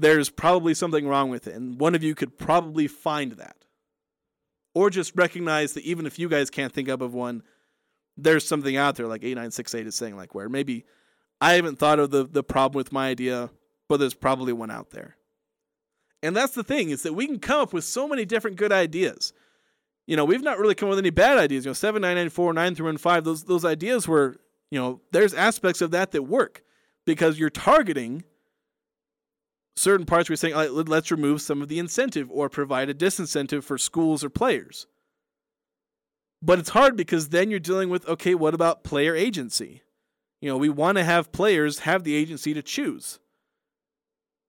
there's 0.00 0.30
probably 0.30 0.74
something 0.74 1.06
wrong 1.06 1.30
with 1.30 1.46
it. 1.46 1.54
And 1.54 1.78
one 1.78 1.94
of 1.94 2.02
you 2.02 2.14
could 2.14 2.38
probably 2.38 2.86
find 2.86 3.32
that. 3.32 3.56
Or 4.74 4.90
just 4.90 5.16
recognize 5.16 5.72
that 5.72 5.84
even 5.84 6.06
if 6.06 6.18
you 6.18 6.28
guys 6.28 6.50
can't 6.50 6.72
think 6.72 6.88
up 6.88 7.00
of 7.00 7.14
one, 7.14 7.42
there's 8.16 8.46
something 8.46 8.76
out 8.76 8.96
there 8.96 9.06
like 9.06 9.22
8968 9.22 9.86
is 9.86 9.94
saying, 9.94 10.16
like 10.16 10.34
where 10.34 10.48
maybe 10.48 10.84
I 11.40 11.54
haven't 11.54 11.78
thought 11.78 11.98
of 11.98 12.10
the, 12.10 12.24
the 12.24 12.44
problem 12.44 12.76
with 12.76 12.92
my 12.92 13.08
idea, 13.08 13.50
but 13.88 13.98
there's 13.98 14.14
probably 14.14 14.52
one 14.52 14.70
out 14.70 14.90
there. 14.90 15.16
And 16.22 16.36
that's 16.36 16.54
the 16.54 16.64
thing, 16.64 16.90
is 16.90 17.02
that 17.04 17.14
we 17.14 17.26
can 17.26 17.38
come 17.38 17.60
up 17.60 17.72
with 17.72 17.84
so 17.84 18.08
many 18.08 18.24
different 18.24 18.56
good 18.56 18.72
ideas. 18.72 19.32
You 20.06 20.16
know, 20.16 20.24
we've 20.24 20.42
not 20.42 20.58
really 20.58 20.74
come 20.74 20.88
up 20.88 20.90
with 20.90 20.98
any 20.98 21.10
bad 21.10 21.38
ideas. 21.38 21.64
You 21.64 21.70
know, 21.70 21.74
7994, 21.74 22.52
9 22.52 22.74
through 22.74 22.98
5, 22.98 23.24
those 23.24 23.44
those 23.44 23.64
ideas 23.64 24.08
were, 24.08 24.36
you 24.70 24.78
know, 24.78 25.00
there's 25.12 25.34
aspects 25.34 25.80
of 25.80 25.92
that 25.92 26.12
that 26.12 26.22
work 26.22 26.62
because 27.04 27.38
you're 27.38 27.50
targeting– 27.50 28.22
certain 29.78 30.06
parts 30.06 30.28
we're 30.28 30.36
saying 30.36 30.54
let's 30.54 31.10
remove 31.10 31.40
some 31.40 31.62
of 31.62 31.68
the 31.68 31.78
incentive 31.78 32.30
or 32.30 32.48
provide 32.48 32.88
a 32.88 32.94
disincentive 32.94 33.64
for 33.64 33.78
schools 33.78 34.24
or 34.24 34.30
players. 34.30 34.86
But 36.42 36.58
it's 36.58 36.70
hard 36.70 36.96
because 36.96 37.30
then 37.30 37.50
you're 37.50 37.60
dealing 37.60 37.88
with 37.88 38.08
okay, 38.08 38.34
what 38.34 38.54
about 38.54 38.84
player 38.84 39.14
agency? 39.14 39.82
You 40.40 40.48
know, 40.48 40.56
we 40.56 40.68
want 40.68 40.98
to 40.98 41.04
have 41.04 41.32
players 41.32 41.80
have 41.80 42.04
the 42.04 42.14
agency 42.14 42.54
to 42.54 42.62
choose. 42.62 43.18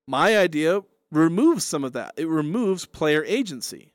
My 0.07 0.37
idea 0.37 0.81
removes 1.11 1.65
some 1.65 1.83
of 1.83 1.93
that. 1.93 2.13
It 2.17 2.27
removes 2.27 2.85
player 2.85 3.23
agency. 3.25 3.93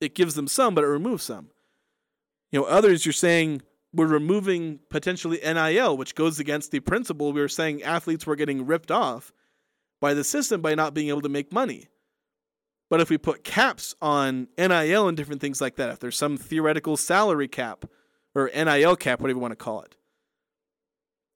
It 0.00 0.14
gives 0.14 0.34
them 0.34 0.48
some, 0.48 0.74
but 0.74 0.84
it 0.84 0.88
removes 0.88 1.24
some. 1.24 1.50
You 2.52 2.60
know, 2.60 2.66
others 2.66 3.04
you're 3.04 3.12
saying 3.12 3.62
we're 3.92 4.06
removing 4.06 4.80
potentially 4.90 5.40
NIL, 5.44 5.96
which 5.96 6.14
goes 6.14 6.38
against 6.38 6.70
the 6.70 6.80
principle 6.80 7.32
we 7.32 7.40
were 7.40 7.48
saying 7.48 7.82
athletes 7.82 8.26
were 8.26 8.36
getting 8.36 8.66
ripped 8.66 8.90
off 8.90 9.32
by 10.04 10.12
the 10.12 10.22
system 10.22 10.60
by 10.60 10.74
not 10.74 10.92
being 10.92 11.08
able 11.08 11.22
to 11.22 11.30
make 11.30 11.50
money. 11.50 11.88
But 12.90 13.00
if 13.00 13.08
we 13.08 13.16
put 13.16 13.42
caps 13.42 13.94
on 14.02 14.48
NIL 14.58 15.08
and 15.08 15.16
different 15.16 15.40
things 15.40 15.62
like 15.62 15.76
that, 15.76 15.88
if 15.88 15.98
there's 15.98 16.18
some 16.18 16.36
theoretical 16.36 16.98
salary 16.98 17.48
cap 17.48 17.86
or 18.34 18.50
NIL 18.54 18.96
cap, 18.96 19.22
whatever 19.22 19.38
you 19.38 19.40
want 19.40 19.52
to 19.52 19.56
call 19.56 19.80
it, 19.80 19.96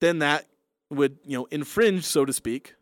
then 0.01 0.19
that 0.19 0.45
would, 0.91 1.17
you 1.25 1.35
know, 1.35 1.45
infringe, 1.45 2.03
so 2.03 2.25
to 2.25 2.31
speak, 2.31 2.75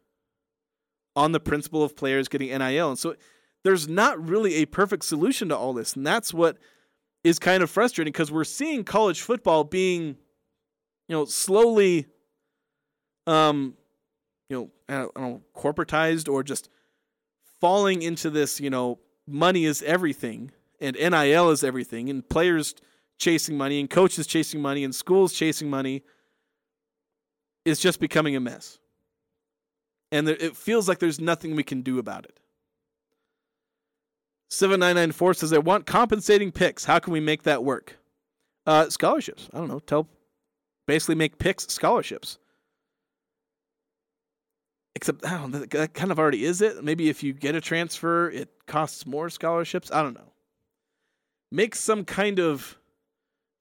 on 1.15 1.31
the 1.31 1.39
principle 1.39 1.83
of 1.83 1.95
players 1.95 2.27
getting 2.27 2.49
NIL. 2.49 2.89
And 2.89 2.99
so 2.99 3.15
there's 3.63 3.87
not 3.87 4.21
really 4.21 4.55
a 4.55 4.65
perfect 4.65 5.05
solution 5.05 5.47
to 5.47 5.55
all 5.55 5.71
this. 5.71 5.95
And 5.95 6.05
that's 6.05 6.33
what 6.33 6.57
is 7.23 7.39
kind 7.39 7.63
of 7.63 7.69
frustrating 7.69 8.11
because 8.11 8.29
we're 8.29 8.43
seeing 8.43 8.83
college 8.83 9.21
football 9.21 9.63
being, 9.63 10.17
you 11.07 11.15
know, 11.15 11.23
slowly 11.23 12.07
um, 13.25 13.75
you 14.49 14.71
know, 14.89 15.11
know, 15.15 15.41
corporatized 15.55 16.31
or 16.31 16.43
just 16.43 16.69
falling 17.59 18.01
into 18.01 18.29
this, 18.29 18.59
you 18.59 18.69
know, 18.69 18.99
money 19.27 19.65
is 19.65 19.81
everything 19.83 20.51
and 20.79 20.95
NIL 20.95 21.49
is 21.49 21.63
everything 21.63 22.09
and 22.09 22.27
players 22.27 22.75
chasing 23.17 23.57
money 23.57 23.79
and 23.79 23.89
coaches 23.89 24.27
chasing 24.27 24.61
money 24.61 24.83
and 24.83 24.93
schools 24.93 25.33
chasing 25.33 25.69
money 25.69 26.03
is 27.65 27.79
just 27.79 27.99
becoming 27.99 28.35
a 28.35 28.39
mess. 28.39 28.79
And 30.11 30.27
there, 30.27 30.37
it 30.39 30.55
feels 30.55 30.87
like 30.87 30.99
there's 30.99 31.19
nothing 31.19 31.55
we 31.55 31.63
can 31.63 31.81
do 31.81 31.99
about 31.99 32.25
it. 32.25 32.39
7994 34.49 35.33
says, 35.33 35.51
I 35.51 35.57
want 35.57 35.85
compensating 35.85 36.53
picks. 36.53 36.85
How 36.85 36.99
can 36.99 37.11
we 37.11 37.19
make 37.19 37.43
that 37.43 37.63
work? 37.65 37.97
Uh, 38.65 38.89
scholarships. 38.89 39.49
I 39.53 39.57
don't 39.57 39.67
know. 39.67 39.79
Tell, 39.79 40.07
basically 40.85 41.15
make 41.15 41.37
picks 41.37 41.67
scholarships. 41.67 42.37
Except 44.97 45.23
I 45.27 45.37
don't 45.37 45.51
that 45.51 45.93
kind 45.93 46.11
of 46.11 46.17
already 46.17 46.43
is 46.43 46.59
it. 46.59 46.83
Maybe 46.83 47.07
if 47.07 47.21
you 47.21 47.31
get 47.31 47.53
a 47.53 47.61
transfer, 47.61 48.31
it 48.31 48.49
costs 48.65 49.05
more 49.05 49.29
scholarships. 49.29 49.91
I 49.91 50.01
don't 50.01 50.15
know. 50.15 50.33
Make 51.51 51.75
some 51.75 52.03
kind 52.03 52.39
of 52.39 52.79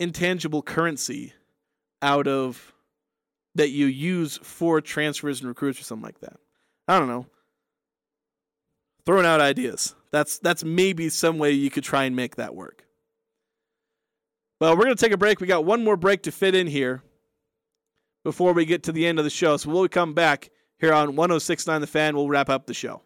intangible 0.01 0.62
currency 0.62 1.34
out 2.01 2.26
of 2.26 2.72
that 3.55 3.68
you 3.68 3.84
use 3.84 4.39
for 4.39 4.80
transfers 4.80 5.41
and 5.41 5.49
recruits 5.51 5.78
or 5.78 5.84
something 5.84 6.07
like 6.07 6.20
that. 6.20 6.39
I 6.89 6.99
don't 6.99 7.09
know. 7.09 7.26
Throwing 9.05 9.26
out 9.26 9.43
ideas. 9.43 9.95
That's 10.12 10.39
that's 10.39 10.64
maybe 10.64 11.11
some 11.11 11.37
way 11.37 11.51
you 11.51 11.68
could 11.68 11.84
try 11.84 12.05
and 12.05 12.16
make 12.16 12.37
that 12.37 12.55
work. 12.55 12.87
Well, 14.59 14.74
we're 14.74 14.84
going 14.84 14.97
to 14.97 15.05
take 15.05 15.12
a 15.12 15.18
break. 15.18 15.39
We 15.39 15.47
got 15.47 15.66
one 15.66 15.84
more 15.84 15.99
break 15.99 16.22
to 16.22 16.32
fit 16.32 16.55
in 16.55 16.66
here 16.66 17.03
before 18.24 18.55
we 18.55 18.64
get 18.64 18.84
to 18.84 18.93
the 18.93 19.07
end 19.07 19.18
of 19.18 19.26
the 19.26 19.30
show. 19.30 19.59
So 19.59 19.68
when 19.68 19.82
we 19.82 19.89
come 19.91 20.14
back 20.14 20.49
here 20.79 20.93
on 20.93 21.16
1069 21.16 21.81
The 21.81 21.87
Fan, 21.87 22.16
we'll 22.16 22.29
wrap 22.29 22.49
up 22.49 22.66
the 22.66 22.74
show. 22.74 23.03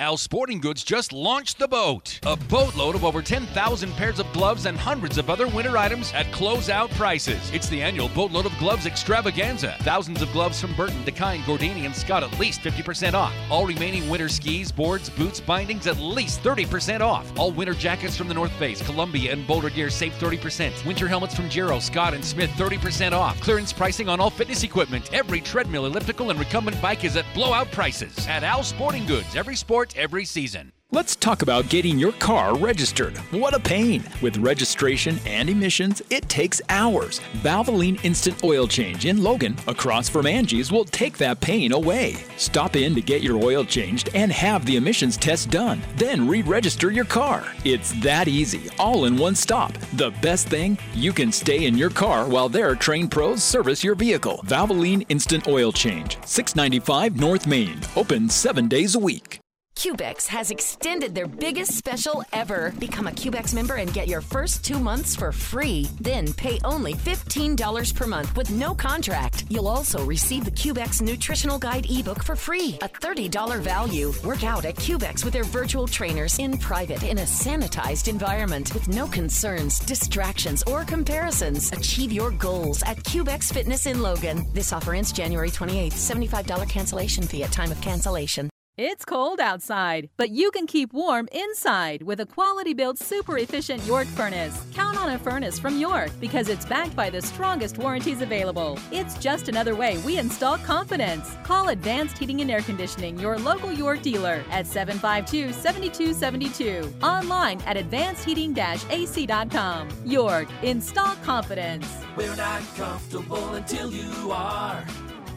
Al 0.00 0.16
Sporting 0.16 0.60
Goods 0.60 0.84
just 0.84 1.12
launched 1.12 1.58
the 1.58 1.66
boat. 1.66 2.20
A 2.24 2.36
boatload 2.36 2.94
of 2.94 3.04
over 3.04 3.20
10,000 3.20 3.92
pairs 3.94 4.20
of 4.20 4.32
gloves 4.32 4.66
and 4.66 4.78
hundreds 4.78 5.18
of 5.18 5.28
other 5.28 5.48
winter 5.48 5.76
items 5.76 6.12
at 6.12 6.26
closeout 6.26 6.88
prices. 6.90 7.50
It's 7.52 7.68
the 7.68 7.82
annual 7.82 8.08
Boatload 8.10 8.46
of 8.46 8.56
Gloves 8.60 8.86
extravaganza. 8.86 9.74
Thousands 9.80 10.22
of 10.22 10.30
gloves 10.30 10.60
from 10.60 10.72
Burton, 10.76 11.02
Dakine, 11.04 11.40
Gordini, 11.40 11.84
and 11.84 11.96
Scott 11.96 12.22
at 12.22 12.38
least 12.38 12.60
50% 12.60 13.14
off. 13.14 13.34
All 13.50 13.66
remaining 13.66 14.08
winter 14.08 14.28
skis, 14.28 14.70
boards, 14.70 15.10
boots, 15.10 15.40
bindings 15.40 15.88
at 15.88 15.98
least 15.98 16.44
30% 16.44 17.00
off. 17.00 17.36
All 17.36 17.50
winter 17.50 17.74
jackets 17.74 18.16
from 18.16 18.28
the 18.28 18.34
North 18.34 18.52
Face, 18.52 18.80
Columbia, 18.80 19.32
and 19.32 19.44
Boulder 19.48 19.68
Gear 19.68 19.90
save 19.90 20.12
30%. 20.20 20.86
Winter 20.86 21.08
helmets 21.08 21.34
from 21.34 21.48
Giro, 21.48 21.80
Scott, 21.80 22.14
and 22.14 22.24
Smith 22.24 22.50
30% 22.50 23.10
off. 23.10 23.40
Clearance 23.40 23.72
pricing 23.72 24.08
on 24.08 24.20
all 24.20 24.30
fitness 24.30 24.62
equipment. 24.62 25.12
Every 25.12 25.40
treadmill, 25.40 25.86
elliptical, 25.86 26.30
and 26.30 26.38
recumbent 26.38 26.80
bike 26.80 27.02
is 27.02 27.16
at 27.16 27.26
blowout 27.34 27.72
prices. 27.72 28.16
At 28.28 28.44
Al 28.44 28.62
Sporting 28.62 29.04
Goods, 29.04 29.34
every 29.34 29.56
sport, 29.56 29.87
every 29.96 30.24
season. 30.24 30.72
Let's 30.90 31.16
talk 31.16 31.42
about 31.42 31.68
getting 31.68 31.98
your 31.98 32.12
car 32.12 32.56
registered. 32.56 33.14
What 33.30 33.52
a 33.52 33.60
pain! 33.60 34.02
With 34.22 34.38
registration 34.38 35.18
and 35.26 35.50
emissions, 35.50 36.00
it 36.08 36.26
takes 36.30 36.62
hours. 36.70 37.20
Valvoline 37.42 38.02
Instant 38.06 38.42
Oil 38.42 38.66
Change 38.66 39.04
in 39.04 39.22
Logan, 39.22 39.54
across 39.66 40.08
from 40.08 40.26
Angie's, 40.26 40.72
will 40.72 40.86
take 40.86 41.18
that 41.18 41.42
pain 41.42 41.72
away. 41.72 42.14
Stop 42.38 42.74
in 42.74 42.94
to 42.94 43.02
get 43.02 43.22
your 43.22 43.36
oil 43.36 43.66
changed 43.66 44.08
and 44.14 44.32
have 44.32 44.64
the 44.64 44.76
emissions 44.76 45.18
test 45.18 45.50
done. 45.50 45.82
Then 45.98 46.26
re 46.26 46.40
register 46.40 46.90
your 46.90 47.04
car. 47.04 47.44
It's 47.66 47.92
that 48.00 48.26
easy, 48.26 48.70
all 48.78 49.04
in 49.04 49.18
one 49.18 49.34
stop. 49.34 49.74
The 49.92 50.14
best 50.22 50.48
thing, 50.48 50.78
you 50.94 51.12
can 51.12 51.32
stay 51.32 51.66
in 51.66 51.76
your 51.76 51.90
car 51.90 52.26
while 52.26 52.48
their 52.48 52.74
trained 52.74 53.10
pros 53.10 53.44
service 53.44 53.84
your 53.84 53.94
vehicle. 53.94 54.40
Valvoline 54.46 55.04
Instant 55.10 55.48
Oil 55.48 55.70
Change, 55.70 56.16
695 56.24 57.20
North 57.20 57.46
Main, 57.46 57.78
open 57.94 58.30
seven 58.30 58.68
days 58.68 58.94
a 58.94 58.98
week. 58.98 59.38
Cubex 59.78 60.26
has 60.26 60.50
extended 60.50 61.14
their 61.14 61.28
biggest 61.28 61.74
special 61.74 62.24
ever. 62.32 62.74
Become 62.80 63.06
a 63.06 63.12
Cubex 63.12 63.54
member 63.54 63.76
and 63.76 63.92
get 63.92 64.08
your 64.08 64.20
first 64.20 64.64
two 64.64 64.80
months 64.80 65.14
for 65.14 65.30
free. 65.30 65.86
Then 66.00 66.32
pay 66.32 66.58
only 66.64 66.94
$15 66.94 67.94
per 67.94 68.06
month 68.08 68.36
with 68.36 68.50
no 68.50 68.74
contract. 68.74 69.44
You'll 69.48 69.68
also 69.68 70.04
receive 70.04 70.44
the 70.44 70.50
Cubex 70.50 71.00
Nutritional 71.00 71.60
Guide 71.60 71.86
ebook 71.88 72.24
for 72.24 72.34
free, 72.34 72.76
a 72.82 72.88
$30 72.88 73.60
value. 73.60 74.12
Work 74.24 74.42
out 74.42 74.64
at 74.64 74.74
Cubex 74.74 75.22
with 75.22 75.32
their 75.32 75.44
virtual 75.44 75.86
trainers 75.86 76.40
in 76.40 76.58
private 76.58 77.04
in 77.04 77.18
a 77.18 77.28
sanitized 77.42 78.08
environment 78.08 78.74
with 78.74 78.88
no 78.88 79.06
concerns, 79.06 79.78
distractions, 79.78 80.64
or 80.64 80.82
comparisons. 80.82 81.70
Achieve 81.70 82.10
your 82.10 82.32
goals 82.32 82.82
at 82.82 82.96
Cubex 83.04 83.52
Fitness 83.52 83.86
in 83.86 84.02
Logan. 84.02 84.44
This 84.52 84.72
offer 84.72 84.94
ends 84.94 85.12
January 85.12 85.52
28th. 85.52 85.92
$75 85.92 86.68
cancellation 86.68 87.22
fee 87.22 87.44
at 87.44 87.52
time 87.52 87.70
of 87.70 87.80
cancellation. 87.80 88.50
It's 88.78 89.04
cold 89.04 89.40
outside, 89.40 90.08
but 90.16 90.30
you 90.30 90.52
can 90.52 90.68
keep 90.68 90.92
warm 90.92 91.28
inside 91.32 92.00
with 92.04 92.20
a 92.20 92.26
quality 92.26 92.74
built, 92.74 92.96
super 92.96 93.36
efficient 93.36 93.84
York 93.84 94.06
furnace. 94.06 94.64
Count 94.72 94.96
on 94.96 95.08
a 95.08 95.18
furnace 95.18 95.58
from 95.58 95.80
York 95.80 96.12
because 96.20 96.48
it's 96.48 96.64
backed 96.64 96.94
by 96.94 97.10
the 97.10 97.20
strongest 97.20 97.76
warranties 97.76 98.22
available. 98.22 98.78
It's 98.92 99.18
just 99.18 99.48
another 99.48 99.74
way 99.74 99.98
we 100.06 100.16
install 100.16 100.58
confidence. 100.58 101.36
Call 101.42 101.70
Advanced 101.70 102.18
Heating 102.18 102.40
and 102.40 102.52
Air 102.52 102.60
Conditioning, 102.60 103.18
your 103.18 103.36
local 103.36 103.72
York 103.72 104.00
dealer, 104.00 104.44
at 104.52 104.64
752 104.64 105.52
7272. 105.52 106.94
Online 107.02 107.60
at 107.62 107.76
advancedheating 107.76 108.54
ac.com. 108.92 109.88
York, 110.04 110.46
install 110.62 111.16
confidence. 111.24 111.84
We're 112.16 112.36
not 112.36 112.62
comfortable 112.76 113.54
until 113.54 113.92
you 113.92 114.30
are. 114.30 114.84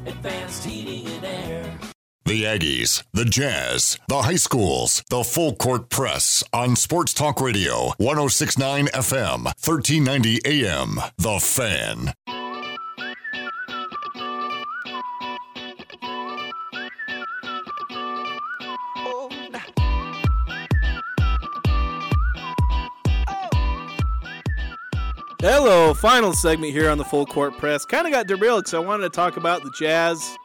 Advanced 0.06 0.64
Heating 0.64 1.08
and 1.08 1.26
Air. 1.26 1.80
The 2.24 2.44
Aggies, 2.44 3.04
the 3.14 3.26
Jazz, 3.26 3.98
the 4.08 4.22
high 4.22 4.36
schools, 4.36 5.04
the 5.10 5.24
full 5.24 5.56
court 5.56 5.90
press 5.90 6.44
on 6.54 6.76
Sports 6.76 7.14
Talk 7.14 7.42
Radio, 7.42 7.94
1069 7.98 8.88
FM, 8.88 9.46
1390 9.46 10.40
AM. 10.46 11.00
The 11.18 11.40
Fan. 11.40 12.14
Hello, 25.42 25.96
final 25.96 26.34
segment 26.34 26.72
here 26.72 26.88
on 26.88 27.00
the 27.00 27.04
full 27.04 27.26
court 27.26 27.58
press. 27.58 27.84
Kind 27.84 28.06
of 28.06 28.14
got 28.14 28.28
derailed 28.28 28.66
because 28.66 28.76
I 28.76 28.80
wanted 28.80 29.04
to 29.04 29.10
talk 29.10 29.38
about 29.38 29.64
the 29.64 29.72
Jazz 29.72 30.38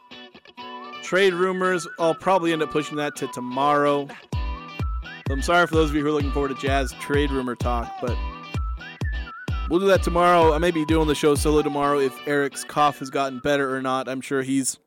trade 1.07 1.33
rumors. 1.33 1.87
I'll 1.99 2.13
probably 2.13 2.51
end 2.51 2.61
up 2.61 2.69
pushing 2.69 2.97
that 2.97 3.15
to 3.15 3.27
tomorrow. 3.27 4.09
So 4.33 5.33
I'm 5.33 5.41
sorry 5.41 5.65
for 5.65 5.75
those 5.75 5.89
of 5.89 5.95
you 5.95 6.01
who 6.01 6.09
are 6.09 6.11
looking 6.11 6.33
forward 6.33 6.49
to 6.49 6.55
Jazz 6.55 6.91
trade 6.99 7.31
rumor 7.31 7.55
talk, 7.55 7.89
but 8.01 8.17
we'll 9.69 9.79
do 9.79 9.87
that 9.87 10.03
tomorrow. 10.03 10.51
I 10.51 10.57
may 10.57 10.71
be 10.71 10.83
doing 10.83 11.07
the 11.07 11.15
show 11.15 11.33
solo 11.35 11.61
tomorrow 11.61 11.99
if 11.99 12.13
Eric's 12.27 12.65
cough 12.65 12.99
has 12.99 13.09
gotten 13.09 13.39
better 13.39 13.73
or 13.73 13.81
not. 13.81 14.09
I'm 14.09 14.19
sure 14.19 14.41
he's 14.41 14.79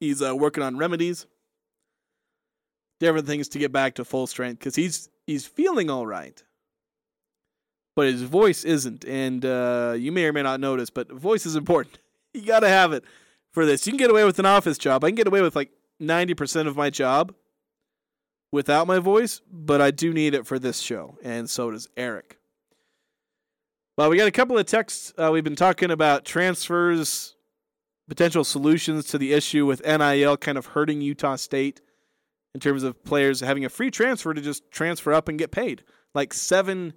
he's 0.00 0.20
uh, 0.20 0.36
working 0.36 0.62
on 0.62 0.76
remedies, 0.76 1.24
different 3.00 3.26
things 3.26 3.48
to 3.48 3.58
get 3.58 3.72
back 3.72 3.94
to 3.94 4.04
full 4.04 4.26
strength 4.26 4.58
because 4.58 4.76
he's 4.76 5.08
he's 5.26 5.46
feeling 5.46 5.88
all 5.88 6.06
right, 6.06 6.44
but 7.94 8.06
his 8.06 8.20
voice 8.20 8.64
isn't. 8.64 9.06
And 9.06 9.46
uh, 9.46 9.94
you 9.96 10.12
may 10.12 10.26
or 10.26 10.34
may 10.34 10.42
not 10.42 10.60
notice, 10.60 10.90
but 10.90 11.10
voice 11.10 11.46
is 11.46 11.56
important. 11.56 12.00
you 12.34 12.42
got 12.42 12.60
to 12.60 12.68
have 12.68 12.92
it 12.92 13.02
for 13.56 13.64
this. 13.64 13.86
You 13.86 13.92
can 13.92 13.96
get 13.96 14.10
away 14.10 14.22
with 14.22 14.38
an 14.38 14.44
office 14.44 14.76
job. 14.76 15.02
I 15.02 15.08
can 15.08 15.14
get 15.14 15.26
away 15.26 15.40
with 15.40 15.56
like 15.56 15.70
90% 15.98 16.66
of 16.66 16.76
my 16.76 16.90
job 16.90 17.34
without 18.52 18.86
my 18.86 18.98
voice, 18.98 19.40
but 19.50 19.80
I 19.80 19.90
do 19.90 20.12
need 20.12 20.34
it 20.34 20.46
for 20.46 20.58
this 20.58 20.80
show, 20.80 21.16
and 21.24 21.48
so 21.48 21.70
does 21.70 21.88
Eric. 21.96 22.36
Well, 23.96 24.10
we 24.10 24.18
got 24.18 24.28
a 24.28 24.30
couple 24.30 24.58
of 24.58 24.66
texts. 24.66 25.14
Uh, 25.16 25.30
we've 25.32 25.42
been 25.42 25.56
talking 25.56 25.90
about 25.90 26.26
transfers, 26.26 27.34
potential 28.10 28.44
solutions 28.44 29.06
to 29.06 29.16
the 29.16 29.32
issue 29.32 29.64
with 29.64 29.82
NIL 29.86 30.36
kind 30.36 30.58
of 30.58 30.66
hurting 30.66 31.00
Utah 31.00 31.36
State 31.36 31.80
in 32.54 32.60
terms 32.60 32.82
of 32.82 33.02
players 33.04 33.40
having 33.40 33.64
a 33.64 33.70
free 33.70 33.90
transfer 33.90 34.34
to 34.34 34.42
just 34.42 34.70
transfer 34.70 35.14
up 35.14 35.30
and 35.30 35.38
get 35.38 35.50
paid. 35.50 35.82
Like 36.14 36.34
seven 36.34 36.92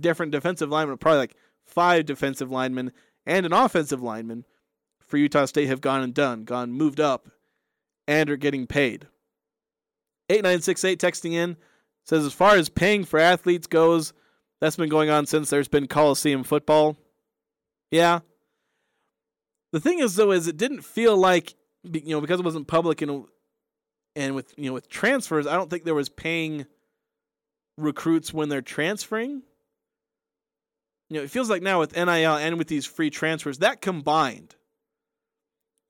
different 0.00 0.32
defensive 0.32 0.70
linemen, 0.70 0.96
probably 0.96 1.18
like 1.18 1.36
five 1.62 2.06
defensive 2.06 2.50
linemen 2.50 2.90
and 3.26 3.44
an 3.44 3.52
offensive 3.52 4.02
lineman 4.02 4.46
for 5.14 5.18
Utah 5.18 5.44
State 5.44 5.68
have 5.68 5.80
gone 5.80 6.02
and 6.02 6.12
done, 6.12 6.42
gone 6.42 6.72
moved 6.72 6.98
up, 6.98 7.28
and 8.08 8.28
are 8.28 8.36
getting 8.36 8.66
paid. 8.66 9.06
8968 10.28 10.98
texting 10.98 11.34
in 11.34 11.56
says, 12.04 12.24
as 12.24 12.32
far 12.32 12.56
as 12.56 12.68
paying 12.68 13.04
for 13.04 13.20
athletes 13.20 13.68
goes, 13.68 14.12
that's 14.60 14.74
been 14.74 14.88
going 14.88 15.10
on 15.10 15.26
since 15.26 15.50
there's 15.50 15.68
been 15.68 15.86
Coliseum 15.86 16.42
football. 16.42 16.96
Yeah. 17.92 18.20
The 19.70 19.78
thing 19.78 20.00
is, 20.00 20.16
though, 20.16 20.32
is 20.32 20.48
it 20.48 20.56
didn't 20.56 20.82
feel 20.82 21.16
like, 21.16 21.54
you 21.84 22.16
know, 22.16 22.20
because 22.20 22.40
it 22.40 22.44
wasn't 22.44 22.66
public 22.66 23.00
and 23.00 23.24
and 24.16 24.34
with 24.34 24.52
you 24.56 24.66
know 24.66 24.72
with 24.72 24.88
transfers, 24.88 25.46
I 25.46 25.54
don't 25.54 25.70
think 25.70 25.84
there 25.84 25.94
was 25.94 26.08
paying 26.08 26.66
recruits 27.78 28.34
when 28.34 28.48
they're 28.48 28.62
transferring. 28.62 29.42
You 31.08 31.18
know, 31.18 31.22
it 31.22 31.30
feels 31.30 31.50
like 31.50 31.62
now 31.62 31.78
with 31.78 31.94
NIL 31.94 32.08
and 32.08 32.58
with 32.58 32.66
these 32.66 32.86
free 32.86 33.10
transfers, 33.10 33.58
that 33.58 33.80
combined, 33.80 34.56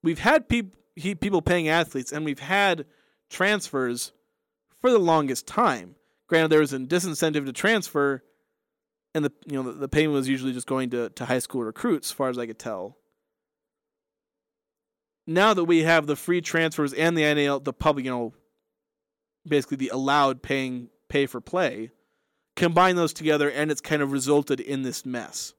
we've 0.05 0.21
had 0.21 0.49
people 0.49 0.79
people 1.21 1.43
paying 1.43 1.69
athletes 1.69 2.13
and 2.13 2.25
we've 2.25 2.39
had 2.39 2.85
transfers 3.29 4.13
for 4.81 4.91
the 4.91 4.99
longest 4.99 5.45
time. 5.45 5.97
Granted, 6.29 6.49
there 6.49 6.61
was 6.61 6.73
a 6.73 6.79
disincentive 6.79 7.47
to 7.47 7.53
transfer, 7.53 8.23
and 9.15 9.25
the 9.25 9.33
you 9.47 9.57
know 9.57 9.73
the, 9.73 9.73
the 9.73 9.89
payment 9.89 10.15
was 10.15 10.29
usually 10.29 10.53
just 10.53 10.69
going 10.69 10.91
to, 10.91 11.11
to 11.11 11.25
high 11.25 11.41
school 11.41 11.65
recruits, 11.65 12.11
as 12.11 12.13
far 12.13 12.29
as 12.29 12.39
I 12.39 12.47
could 12.47 12.59
tell. 12.59 12.97
Now 15.27 15.55
that 15.55 15.65
we 15.65 15.83
have 15.83 16.07
the 16.07 16.17
free 16.17 16.43
transfers 16.43 16.93
and 16.93 17.17
the 17.17 17.35
NIL, 17.35 17.61
the 17.61 17.73
public, 17.73 18.05
you 18.05 18.11
know, 18.11 18.35
basically 19.47 19.79
the 19.79 19.89
allowed 19.89 20.43
paying 20.43 20.91
pay 21.09 21.27
for 21.27 21.41
play, 21.41 21.91
combine 22.57 22.97
those 22.97 23.15
together, 23.15 23.51
and 23.51 23.71
it's 23.71 23.81
kind 23.81 24.03
of 24.03 24.13
resulted 24.13 24.61
in 24.61 24.83
this 24.83 25.07
mess. 25.07 25.55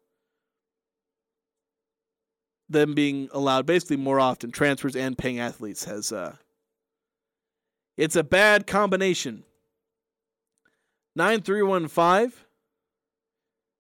Them 2.67 2.95
being 2.95 3.29
allowed 3.31 3.65
basically 3.65 3.97
more 3.97 4.19
often 4.19 4.51
transfers 4.51 4.95
and 4.95 5.17
paying 5.17 5.39
athletes 5.39 5.85
has 5.85 6.11
uh, 6.11 6.35
it's 7.97 8.15
a 8.15 8.23
bad 8.23 8.65
combination. 8.65 9.43
9315 11.15 12.45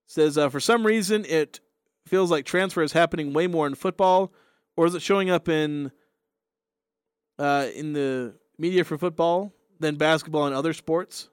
Says 0.07 0.37
uh, 0.37 0.49
for 0.49 0.59
some 0.59 0.85
reason 0.85 1.25
it 1.25 1.59
feels 2.07 2.29
like 2.29 2.45
transfer 2.45 2.83
is 2.83 2.91
happening 2.91 3.33
way 3.33 3.47
more 3.47 3.65
in 3.65 3.75
football, 3.75 4.31
or 4.77 4.85
is 4.85 4.93
it 4.93 5.01
showing 5.01 5.29
up 5.29 5.49
in 5.49 5.91
uh, 7.39 7.67
in 7.73 7.93
the 7.93 8.35
media 8.57 8.83
for 8.83 8.97
football 8.97 9.51
than 9.79 9.95
basketball 9.95 10.45
and 10.45 10.55
other 10.55 10.73
sports? 10.73 11.29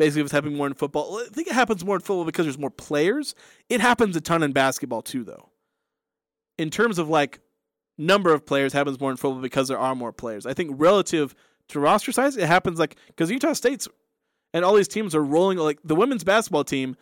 Basically, 0.00 0.22
it's 0.22 0.32
happening 0.32 0.56
more 0.56 0.66
in 0.66 0.72
football, 0.72 1.18
I 1.18 1.28
think 1.30 1.46
it 1.46 1.52
happens 1.52 1.84
more 1.84 1.96
in 1.96 2.00
football 2.00 2.24
because 2.24 2.46
there's 2.46 2.56
more 2.56 2.70
players. 2.70 3.34
It 3.68 3.82
happens 3.82 4.16
a 4.16 4.22
ton 4.22 4.42
in 4.42 4.52
basketball 4.52 5.02
too, 5.02 5.24
though. 5.24 5.50
In 6.56 6.70
terms 6.70 6.98
of 6.98 7.10
like 7.10 7.40
number 7.98 8.32
of 8.32 8.46
players, 8.46 8.72
happens 8.72 8.98
more 8.98 9.10
in 9.10 9.18
football 9.18 9.42
because 9.42 9.68
there 9.68 9.78
are 9.78 9.94
more 9.94 10.10
players. 10.10 10.46
I 10.46 10.54
think 10.54 10.70
relative 10.78 11.34
to 11.68 11.80
roster 11.80 12.12
size, 12.12 12.38
it 12.38 12.46
happens 12.46 12.78
like 12.78 12.96
because 13.08 13.30
Utah 13.30 13.52
State's 13.52 13.88
and 14.54 14.64
all 14.64 14.74
these 14.74 14.88
teams 14.88 15.14
are 15.14 15.22
rolling. 15.22 15.58
Like 15.58 15.80
the 15.84 15.94
women's 15.94 16.24
basketball 16.24 16.64
team 16.64 16.96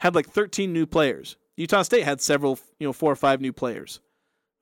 had 0.00 0.14
like 0.14 0.28
13 0.28 0.74
new 0.74 0.84
players. 0.84 1.38
Utah 1.56 1.80
State 1.80 2.04
had 2.04 2.20
several, 2.20 2.58
you 2.78 2.86
know, 2.86 2.92
four 2.92 3.10
or 3.10 3.16
five 3.16 3.40
new 3.40 3.54
players. 3.54 4.00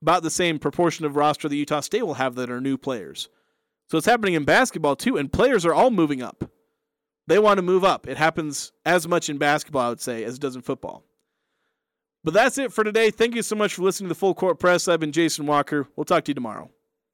About 0.00 0.22
the 0.22 0.30
same 0.30 0.60
proportion 0.60 1.06
of 1.06 1.16
roster 1.16 1.48
that 1.48 1.56
Utah 1.56 1.80
State 1.80 2.06
will 2.06 2.14
have 2.14 2.36
that 2.36 2.50
are 2.50 2.60
new 2.60 2.78
players. 2.78 3.28
So 3.90 3.98
it's 3.98 4.06
happening 4.06 4.34
in 4.34 4.44
basketball 4.44 4.94
too, 4.94 5.16
and 5.16 5.32
players 5.32 5.66
are 5.66 5.74
all 5.74 5.90
moving 5.90 6.22
up. 6.22 6.52
They 7.26 7.38
want 7.38 7.58
to 7.58 7.62
move 7.62 7.84
up. 7.84 8.06
It 8.06 8.16
happens 8.16 8.72
as 8.84 9.08
much 9.08 9.28
in 9.28 9.38
basketball, 9.38 9.82
I 9.82 9.88
would 9.88 10.00
say, 10.00 10.24
as 10.24 10.34
it 10.34 10.40
does 10.40 10.56
in 10.56 10.62
football. 10.62 11.04
But 12.22 12.34
that's 12.34 12.58
it 12.58 12.72
for 12.72 12.84
today. 12.84 13.10
Thank 13.10 13.34
you 13.34 13.42
so 13.42 13.54
much 13.54 13.74
for 13.74 13.82
listening 13.82 14.08
to 14.08 14.14
the 14.14 14.18
Full 14.18 14.34
Court 14.34 14.58
Press. 14.58 14.88
I've 14.88 15.00
been 15.00 15.12
Jason 15.12 15.46
Walker. 15.46 15.86
We'll 15.94 16.04
talk 16.04 16.24
to 16.24 16.30
you 16.30 16.34
tomorrow. 16.34 16.70